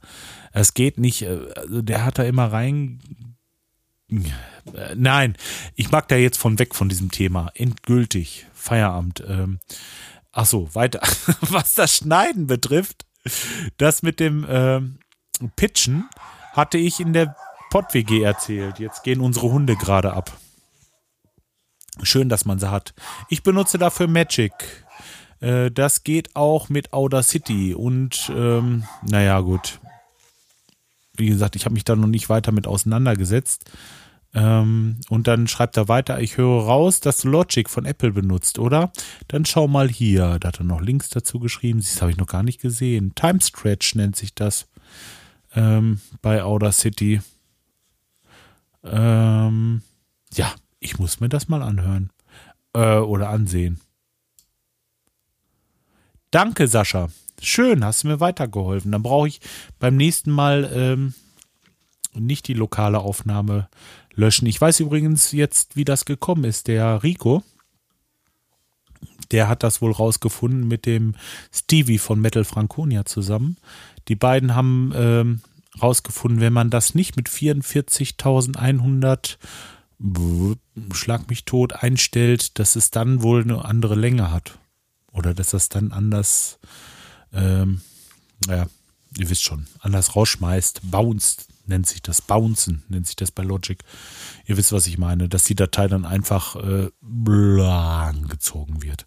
Es 0.52 0.74
geht 0.74 0.98
nicht, 0.98 1.22
äh, 1.22 1.38
also 1.56 1.80
der 1.80 2.04
hat 2.04 2.18
da 2.18 2.24
immer 2.24 2.52
rein. 2.52 3.00
Nein, 4.94 5.34
ich 5.74 5.90
mag 5.90 6.08
da 6.08 6.16
jetzt 6.16 6.36
von 6.36 6.58
weg 6.58 6.74
von 6.74 6.90
diesem 6.90 7.10
Thema. 7.10 7.50
Endgültig. 7.54 8.46
Feierabend. 8.52 9.24
Ähm, 9.26 9.58
ach 10.30 10.46
so, 10.46 10.74
weiter. 10.74 11.00
Was 11.40 11.74
das 11.74 11.96
Schneiden 11.96 12.46
betrifft, 12.46 13.06
das 13.78 14.02
mit 14.02 14.20
dem 14.20 14.46
ähm, 14.48 14.98
Pitchen 15.56 16.08
hatte 16.52 16.78
ich 16.78 17.00
in 17.00 17.14
der 17.14 17.34
Pott-WG 17.70 18.22
erzählt. 18.22 18.78
Jetzt 18.78 19.02
gehen 19.02 19.20
unsere 19.20 19.50
Hunde 19.50 19.74
gerade 19.74 20.12
ab. 20.12 20.38
Schön, 22.02 22.28
dass 22.28 22.44
man 22.44 22.58
sie 22.58 22.70
hat. 22.70 22.94
Ich 23.28 23.42
benutze 23.42 23.78
dafür 23.78 24.08
Magic. 24.08 24.52
Äh, 25.40 25.70
das 25.70 26.02
geht 26.04 26.34
auch 26.34 26.68
mit 26.68 26.92
Audacity. 26.92 27.74
Und 27.74 28.32
ähm, 28.34 28.84
naja, 29.02 29.40
gut. 29.40 29.80
Wie 31.16 31.26
gesagt, 31.26 31.54
ich 31.54 31.64
habe 31.64 31.74
mich 31.74 31.84
da 31.84 31.94
noch 31.94 32.08
nicht 32.08 32.28
weiter 32.28 32.50
mit 32.50 32.66
auseinandergesetzt. 32.66 33.70
Ähm, 34.34 34.96
und 35.08 35.28
dann 35.28 35.46
schreibt 35.46 35.76
er 35.76 35.86
weiter, 35.86 36.20
ich 36.20 36.36
höre 36.36 36.64
raus, 36.64 36.98
dass 36.98 37.20
du 37.20 37.28
Logic 37.28 37.70
von 37.70 37.84
Apple 37.84 38.10
benutzt, 38.10 38.58
oder? 38.58 38.90
Dann 39.28 39.44
schau 39.44 39.68
mal 39.68 39.88
hier. 39.88 40.38
Da 40.40 40.48
hat 40.48 40.58
er 40.58 40.64
noch 40.64 40.80
Links 40.80 41.08
dazu 41.08 41.38
geschrieben. 41.38 41.78
Das 41.78 42.02
habe 42.02 42.10
ich 42.10 42.16
noch 42.16 42.26
gar 42.26 42.42
nicht 42.42 42.60
gesehen. 42.60 43.14
Time 43.14 43.40
Stretch 43.40 43.94
nennt 43.94 44.16
sich 44.16 44.34
das 44.34 44.66
ähm, 45.54 46.00
bei 46.20 46.42
Audacity. 46.42 47.20
Ähm, 48.82 49.82
ja, 50.34 50.52
ich 50.84 50.98
muss 50.98 51.20
mir 51.20 51.30
das 51.30 51.48
mal 51.48 51.62
anhören. 51.62 52.10
Äh, 52.74 52.98
oder 52.98 53.30
ansehen. 53.30 53.80
Danke, 56.30 56.68
Sascha. 56.68 57.08
Schön, 57.40 57.84
hast 57.84 58.04
du 58.04 58.08
mir 58.08 58.20
weitergeholfen. 58.20 58.92
Dann 58.92 59.02
brauche 59.02 59.28
ich 59.28 59.40
beim 59.78 59.96
nächsten 59.96 60.30
Mal 60.30 60.70
ähm, 60.74 61.14
nicht 62.12 62.48
die 62.48 62.54
lokale 62.54 62.98
Aufnahme 62.98 63.68
löschen. 64.14 64.46
Ich 64.46 64.60
weiß 64.60 64.80
übrigens 64.80 65.32
jetzt, 65.32 65.76
wie 65.76 65.84
das 65.84 66.04
gekommen 66.04 66.44
ist. 66.44 66.68
Der 66.68 67.02
Rico, 67.02 67.42
der 69.30 69.48
hat 69.48 69.62
das 69.62 69.80
wohl 69.80 69.92
rausgefunden 69.92 70.68
mit 70.68 70.84
dem 70.86 71.14
Stevie 71.52 71.98
von 71.98 72.20
Metal 72.20 72.44
Franconia 72.44 73.04
zusammen. 73.04 73.56
Die 74.08 74.16
beiden 74.16 74.54
haben 74.54 74.92
ähm, 74.94 75.40
rausgefunden, 75.80 76.40
wenn 76.40 76.52
man 76.52 76.70
das 76.70 76.94
nicht 76.94 77.16
mit 77.16 77.28
44.100 77.28 79.36
Schlag 80.92 81.28
mich 81.28 81.44
tot 81.44 81.72
einstellt, 81.72 82.58
dass 82.58 82.76
es 82.76 82.90
dann 82.90 83.22
wohl 83.22 83.42
eine 83.42 83.64
andere 83.64 83.94
Länge 83.94 84.30
hat. 84.30 84.58
Oder 85.12 85.34
dass 85.34 85.50
das 85.50 85.68
dann 85.68 85.92
anders, 85.92 86.58
ähm, 87.32 87.80
ja, 88.46 88.66
ihr 89.18 89.30
wisst 89.30 89.44
schon, 89.44 89.66
anders 89.80 90.16
rausschmeißt. 90.16 90.90
Bounced 90.90 91.46
nennt 91.66 91.86
sich 91.86 92.02
das. 92.02 92.20
Bouncen 92.20 92.82
nennt 92.88 93.06
sich 93.06 93.16
das 93.16 93.30
bei 93.30 93.42
Logic. 93.42 93.78
Ihr 94.46 94.56
wisst, 94.56 94.72
was 94.72 94.86
ich 94.86 94.98
meine. 94.98 95.28
Dass 95.28 95.44
die 95.44 95.54
Datei 95.54 95.86
dann 95.86 96.04
einfach 96.04 96.56
äh, 96.56 96.90
gezogen 98.28 98.82
wird. 98.82 99.06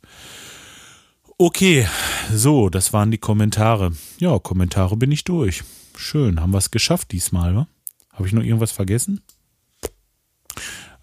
Okay, 1.38 1.88
so, 2.34 2.70
das 2.70 2.94
waren 2.94 3.12
die 3.12 3.20
Kommentare. 3.20 3.92
Ja, 4.18 4.40
Kommentare 4.40 4.98
bin 4.98 5.12
ich 5.12 5.24
durch. 5.24 5.64
Schön, 5.96 6.42
haben 6.42 6.52
wir 6.52 6.58
es 6.58 6.72
geschafft 6.72 7.12
diesmal, 7.12 7.56
wa? 7.56 7.68
Habe 8.12 8.28
ich 8.28 8.34
noch 8.34 8.42
irgendwas 8.42 8.72
vergessen? 8.72 9.22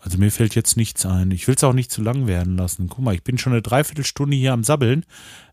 Also 0.05 0.19
mir 0.19 0.31
fällt 0.31 0.55
jetzt 0.55 0.77
nichts 0.77 1.07
ein. 1.07 1.31
Ich 1.31 1.49
will 1.49 1.55
es 1.55 1.65
auch 1.65 1.73
nicht 1.73 1.91
zu 1.91 2.03
lang 2.03 2.27
werden 2.27 2.59
lassen. 2.59 2.89
Guck 2.91 3.03
mal, 3.03 3.15
ich 3.15 3.25
bin 3.25 3.39
schon 3.39 3.55
eine 3.55 3.63
Dreiviertelstunde 3.63 4.37
hier 4.37 4.53
am 4.53 4.63
Sabbeln. 4.63 5.07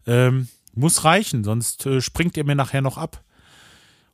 Ähm, 0.05 0.49
muss 0.73 1.05
reichen, 1.05 1.45
sonst 1.45 1.85
äh, 1.85 2.01
springt 2.01 2.35
ihr 2.35 2.43
mir 2.43 2.55
nachher 2.55 2.81
noch 2.81 2.97
ab. 2.97 3.23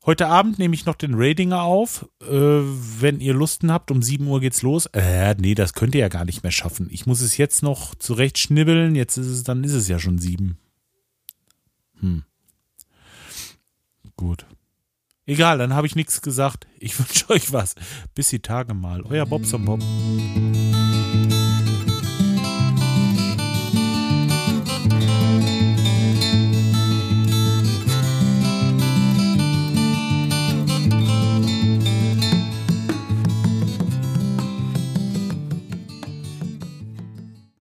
Heute 0.05 0.27
Abend 0.27 0.59
nehme 0.59 0.75
ich 0.75 0.85
noch 0.85 0.93
den 0.93 1.15
Radinger 1.15 1.63
auf. 1.63 2.07
Äh, 2.21 2.29
wenn 2.29 3.19
ihr 3.19 3.33
Lusten 3.33 3.71
habt, 3.71 3.89
um 3.89 4.03
7 4.03 4.27
Uhr 4.27 4.39
geht's 4.39 4.61
los. 4.61 4.85
Äh, 4.93 5.33
nee, 5.39 5.55
das 5.55 5.73
könnt 5.73 5.95
ihr 5.95 6.01
ja 6.01 6.07
gar 6.07 6.23
nicht 6.23 6.43
mehr 6.43 6.51
schaffen. 6.51 6.88
Ich 6.91 7.07
muss 7.07 7.21
es 7.21 7.38
jetzt 7.38 7.63
noch 7.63 7.95
zurecht 7.95 8.38
schnibbeln. 8.38 8.93
Jetzt 8.93 9.17
ist 9.17 9.27
es, 9.27 9.41
dann 9.41 9.63
ist 9.63 9.73
es 9.73 9.88
ja 9.88 9.97
schon 9.97 10.19
7. 10.19 10.59
Hm. 11.99 12.23
Gut. 14.15 14.45
Egal, 15.28 15.57
dann 15.57 15.73
habe 15.73 15.86
ich 15.86 15.95
nichts 15.95 16.21
gesagt. 16.21 16.65
Ich 16.80 16.97
wünsche 16.99 17.30
euch 17.30 17.53
was. 17.53 17.75
Bis 18.15 18.30
die 18.30 18.39
Tage 18.39 18.73
mal. 18.73 19.03
Euer 19.03 19.25
Bobson 19.25 19.65
Bob. 19.65 19.82